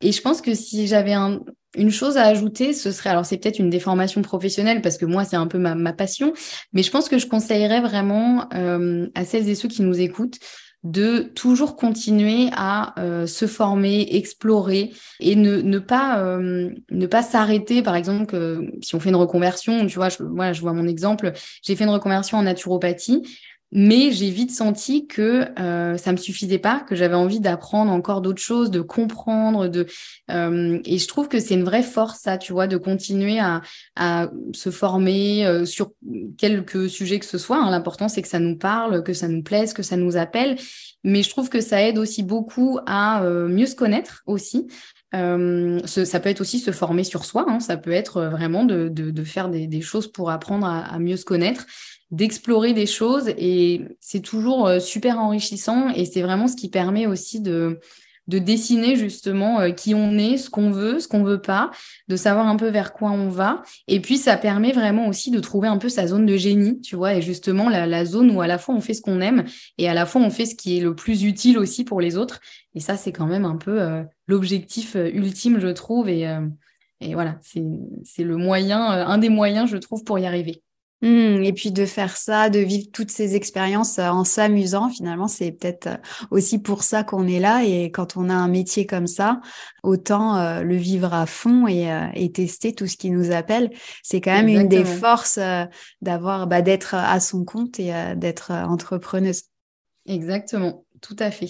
Et 0.00 0.12
je 0.12 0.22
pense 0.22 0.40
que 0.40 0.54
si 0.54 0.86
j'avais 0.86 1.12
un, 1.12 1.40
une 1.76 1.90
chose 1.90 2.16
à 2.16 2.24
ajouter, 2.24 2.72
ce 2.72 2.92
serait, 2.92 3.10
alors 3.10 3.26
c'est 3.26 3.36
peut-être 3.36 3.58
une 3.58 3.70
déformation 3.70 4.22
professionnelle 4.22 4.80
parce 4.80 4.96
que 4.96 5.04
moi 5.04 5.24
c'est 5.24 5.36
un 5.36 5.46
peu 5.46 5.58
ma, 5.58 5.92
passion, 5.92 6.32
mais 6.72 6.82
je 6.82 6.90
pense 6.90 7.08
que 7.08 7.18
je 7.18 7.26
conseillerais 7.26 7.80
vraiment 7.80 8.48
euh, 8.54 9.08
à 9.14 9.24
celles 9.24 9.48
et 9.48 9.54
ceux 9.54 9.68
qui 9.68 9.82
nous 9.82 10.00
écoutent 10.00 10.38
de 10.84 11.22
toujours 11.34 11.74
continuer 11.74 12.50
à 12.52 12.94
euh, 13.00 13.26
se 13.26 13.46
former, 13.46 14.16
explorer 14.16 14.92
et 15.18 15.34
ne, 15.34 15.60
euh, 15.60 17.06
pas 17.10 17.22
s'arrêter. 17.22 17.82
Par 17.82 17.96
exemple, 17.96 18.60
si 18.80 18.94
on 18.94 19.00
fait 19.00 19.08
une 19.08 19.16
reconversion, 19.16 19.86
tu 19.86 19.96
vois, 19.96 20.08
je 20.08 20.60
vois 20.60 20.72
mon 20.72 20.86
exemple, 20.86 21.32
j'ai 21.62 21.74
fait 21.74 21.84
une 21.84 21.90
reconversion 21.90 22.38
en 22.38 22.42
naturopathie. 22.42 23.22
Mais 23.70 24.12
j'ai 24.12 24.30
vite 24.30 24.50
senti 24.50 25.06
que 25.06 25.46
euh, 25.60 25.98
ça 25.98 26.12
me 26.12 26.16
suffisait 26.16 26.58
pas, 26.58 26.80
que 26.80 26.96
j'avais 26.96 27.14
envie 27.14 27.40
d'apprendre 27.40 27.92
encore 27.92 28.22
d'autres 28.22 28.40
choses, 28.40 28.70
de 28.70 28.80
comprendre, 28.80 29.68
de 29.68 29.86
euh, 30.30 30.78
et 30.86 30.96
je 30.96 31.06
trouve 31.06 31.28
que 31.28 31.38
c'est 31.38 31.54
une 31.54 31.64
vraie 31.64 31.82
force 31.82 32.20
ça, 32.20 32.38
tu 32.38 32.52
vois, 32.54 32.66
de 32.66 32.78
continuer 32.78 33.38
à, 33.38 33.60
à 33.94 34.30
se 34.54 34.70
former 34.70 35.44
euh, 35.46 35.66
sur 35.66 35.92
quelques 36.38 36.88
sujets 36.88 37.18
que 37.18 37.26
ce 37.26 37.36
soit. 37.36 37.58
Hein. 37.58 37.70
L'important 37.70 38.08
c'est 38.08 38.22
que 38.22 38.28
ça 38.28 38.38
nous 38.38 38.56
parle, 38.56 39.02
que 39.02 39.12
ça 39.12 39.28
nous 39.28 39.42
plaise, 39.42 39.74
que 39.74 39.82
ça 39.82 39.96
nous 39.96 40.16
appelle. 40.16 40.56
Mais 41.04 41.22
je 41.22 41.28
trouve 41.28 41.50
que 41.50 41.60
ça 41.60 41.82
aide 41.82 41.98
aussi 41.98 42.22
beaucoup 42.22 42.78
à 42.86 43.22
euh, 43.22 43.48
mieux 43.48 43.66
se 43.66 43.76
connaître 43.76 44.22
aussi. 44.26 44.66
Euh, 45.14 45.80
ça 45.86 46.20
peut 46.20 46.28
être 46.28 46.40
aussi 46.40 46.58
se 46.58 46.70
former 46.70 47.02
sur 47.02 47.24
soi, 47.24 47.46
hein. 47.48 47.60
ça 47.60 47.78
peut 47.78 47.92
être 47.92 48.24
vraiment 48.24 48.64
de, 48.64 48.88
de, 48.88 49.10
de 49.10 49.24
faire 49.24 49.48
des, 49.48 49.66
des, 49.66 49.80
choses 49.80 50.12
pour 50.12 50.30
apprendre 50.30 50.66
à, 50.66 50.80
à 50.80 50.98
mieux 50.98 51.16
se 51.16 51.24
connaître 51.24 51.66
d'explorer 52.10 52.72
des 52.72 52.86
choses 52.86 53.28
et 53.36 53.82
c'est 54.00 54.20
toujours 54.20 54.66
euh, 54.66 54.80
super 54.80 55.18
enrichissant 55.18 55.90
et 55.90 56.06
c'est 56.06 56.22
vraiment 56.22 56.48
ce 56.48 56.56
qui 56.56 56.70
permet 56.70 57.06
aussi 57.06 57.40
de, 57.40 57.80
de 58.28 58.38
dessiner 58.38 58.94
justement 58.94 59.60
euh, 59.60 59.70
qui 59.70 59.94
on 59.94 60.16
est, 60.16 60.36
ce 60.36 60.48
qu'on 60.48 60.70
veut, 60.70 61.00
ce 61.00 61.08
qu'on 61.08 61.24
veut 61.24 61.40
pas, 61.40 61.70
de 62.08 62.16
savoir 62.16 62.46
un 62.46 62.56
peu 62.56 62.68
vers 62.68 62.92
quoi 62.92 63.10
on 63.10 63.28
va. 63.28 63.62
Et 63.88 64.00
puis 64.00 64.18
ça 64.18 64.36
permet 64.36 64.72
vraiment 64.72 65.08
aussi 65.08 65.30
de 65.30 65.40
trouver 65.40 65.68
un 65.68 65.78
peu 65.78 65.88
sa 65.88 66.06
zone 66.06 66.26
de 66.26 66.36
génie, 66.36 66.80
tu 66.80 66.94
vois, 66.94 67.14
et 67.14 67.22
justement 67.22 67.68
la, 67.68 68.04
zone 68.04 68.30
où 68.30 68.40
à 68.40 68.46
la 68.46 68.58
fois 68.58 68.74
on 68.74 68.80
fait 68.80 68.94
ce 68.94 69.02
qu'on 69.02 69.20
aime 69.20 69.44
et 69.78 69.88
à 69.88 69.94
la 69.94 70.06
fois 70.06 70.20
on 70.20 70.30
fait 70.30 70.46
ce 70.46 70.54
qui 70.54 70.78
est 70.78 70.80
le 70.80 70.94
plus 70.94 71.24
utile 71.24 71.58
aussi 71.58 71.84
pour 71.84 72.00
les 72.00 72.16
autres. 72.16 72.40
Et 72.74 72.80
ça, 72.80 72.96
c'est 72.96 73.12
quand 73.12 73.26
même 73.26 73.44
un 73.44 73.56
peu 73.56 73.80
euh, 73.80 74.02
l'objectif 74.26 74.94
ultime, 74.94 75.58
je 75.58 75.68
trouve. 75.68 76.08
Et, 76.08 76.30
et 77.00 77.14
voilà, 77.14 77.38
c'est 77.42 78.24
le 78.24 78.36
moyen, 78.36 78.80
un 78.80 79.18
des 79.18 79.30
moyens, 79.30 79.70
je 79.70 79.76
trouve, 79.78 80.04
pour 80.04 80.18
y 80.18 80.26
arriver. 80.26 80.62
Mmh, 81.00 81.44
et 81.44 81.52
puis 81.52 81.70
de 81.70 81.86
faire 81.86 82.16
ça, 82.16 82.50
de 82.50 82.58
vivre 82.58 82.88
toutes 82.92 83.12
ces 83.12 83.36
expériences 83.36 84.00
euh, 84.00 84.08
en 84.08 84.24
s'amusant, 84.24 84.88
finalement, 84.88 85.28
c'est 85.28 85.52
peut-être 85.52 85.86
euh, 85.86 85.96
aussi 86.32 86.58
pour 86.58 86.82
ça 86.82 87.04
qu'on 87.04 87.28
est 87.28 87.38
là. 87.38 87.62
Et 87.64 87.92
quand 87.92 88.16
on 88.16 88.28
a 88.28 88.34
un 88.34 88.48
métier 88.48 88.84
comme 88.84 89.06
ça, 89.06 89.40
autant 89.84 90.36
euh, 90.36 90.62
le 90.62 90.74
vivre 90.74 91.14
à 91.14 91.26
fond 91.26 91.68
et, 91.68 91.88
et, 92.14 92.32
tester 92.32 92.74
tout 92.74 92.88
ce 92.88 92.96
qui 92.96 93.10
nous 93.10 93.30
appelle. 93.30 93.70
C'est 94.02 94.20
quand 94.20 94.32
même 94.32 94.48
une 94.48 94.68
des 94.68 94.84
forces 94.84 95.38
d'avoir, 96.02 96.46
bah, 96.46 96.62
d'être 96.62 96.94
à 96.94 97.20
son 97.20 97.44
compte 97.44 97.78
et 97.78 97.92
d'être 98.16 98.52
entrepreneuse. 98.52 99.44
Exactement, 100.06 100.84
tout 101.00 101.16
à 101.18 101.30
fait. 101.30 101.48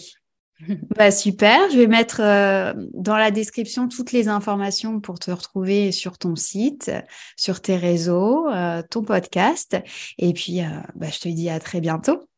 Bah 0.97 1.11
super, 1.11 1.71
je 1.71 1.77
vais 1.77 1.87
mettre 1.87 2.21
euh, 2.21 2.73
dans 2.95 3.17
la 3.17 3.31
description 3.31 3.89
toutes 3.89 4.13
les 4.13 4.29
informations 4.29 5.01
pour 5.01 5.19
te 5.19 5.31
retrouver 5.31 5.93
sur 5.93 6.19
ton 6.19 6.37
site, 6.37 6.91
sur 7.37 7.61
tes 7.61 7.77
réseaux, 7.77 8.49
euh, 8.49 8.83
ton 8.89 9.03
podcast. 9.03 9.77
Et 10.19 10.33
puis, 10.33 10.63
euh, 10.63 10.67
bah, 10.95 11.09
je 11.11 11.21
te 11.21 11.29
dis 11.29 11.49
à 11.49 11.61
très 11.61 11.81
bientôt. 11.81 12.29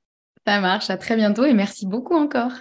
Ça 0.47 0.61
marche, 0.61 0.91
à 0.91 0.97
très 0.97 1.17
bientôt 1.17 1.45
et 1.45 1.55
merci 1.55 1.87
beaucoup 1.87 2.15
encore. 2.15 2.53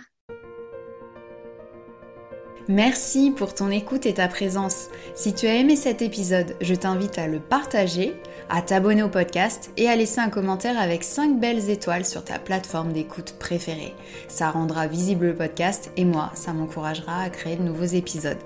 Merci 2.72 3.32
pour 3.32 3.55
ton 3.55 3.72
écoute 3.72 4.05
et 4.05 4.13
ta 4.13 4.28
présence. 4.28 4.89
Si 5.15 5.34
tu 5.34 5.47
as 5.47 5.55
aimé 5.55 5.76
cet 5.76 6.03
épisode, 6.03 6.55
je 6.61 6.76
t'invite 6.76 7.17
à 7.17 7.26
le 7.26 7.39
partager, 7.39 8.13
à 8.47 8.61
t'abonner 8.61 9.01
au 9.01 9.09
podcast 9.09 9.72
et 9.76 9.89
à 9.89 9.95
laisser 9.95 10.20
un 10.20 10.30
commentaire 10.30 10.80
avec 10.80 11.03
5 11.03 11.39
belles 11.39 11.72
étoiles 11.72 12.05
sur 12.05 12.24
ta 12.24 12.38
plateforme 12.38 12.93
d'écoute 12.93 13.34
préférée. 13.39 13.95
Ça 14.28 14.51
rendra 14.51 14.86
visible 14.86 15.26
le 15.26 15.36
podcast 15.36 15.89
et 15.97 16.05
moi, 16.05 16.30
ça 16.36 16.53
m'encouragera 16.53 17.24
à 17.24 17.32
créer 17.32 17.55
de 17.55 17.63
nouveaux 17.63 17.86
épisodes. 17.86 18.38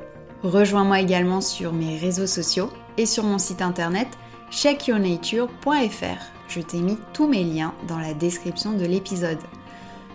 Rejoins-moi 0.41 1.01
également 1.01 1.41
sur 1.41 1.73
mes 1.73 1.97
réseaux 1.97 2.25
sociaux 2.25 2.69
et 2.97 3.05
sur 3.05 3.25
mon 3.25 3.39
site 3.39 3.61
internet 3.61 4.07
checkyournature.fr. 4.51 6.23
Je 6.47 6.61
t'ai 6.61 6.77
mis 6.77 6.97
tous 7.11 7.27
mes 7.27 7.43
liens 7.43 7.73
dans 7.89 7.99
la 7.99 8.13
description 8.13 8.71
de 8.71 8.85
l'épisode. 8.85 9.39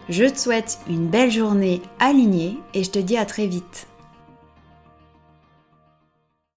Je 0.09 0.25
te 0.25 0.39
souhaite 0.39 0.79
une 0.89 1.09
belle 1.09 1.31
journée 1.31 1.83
alignée 2.01 2.57
et 2.73 2.85
je 2.85 2.91
te 2.91 2.99
dis 2.99 3.19
à 3.19 3.27
très 3.27 3.47
vite. 3.47 3.87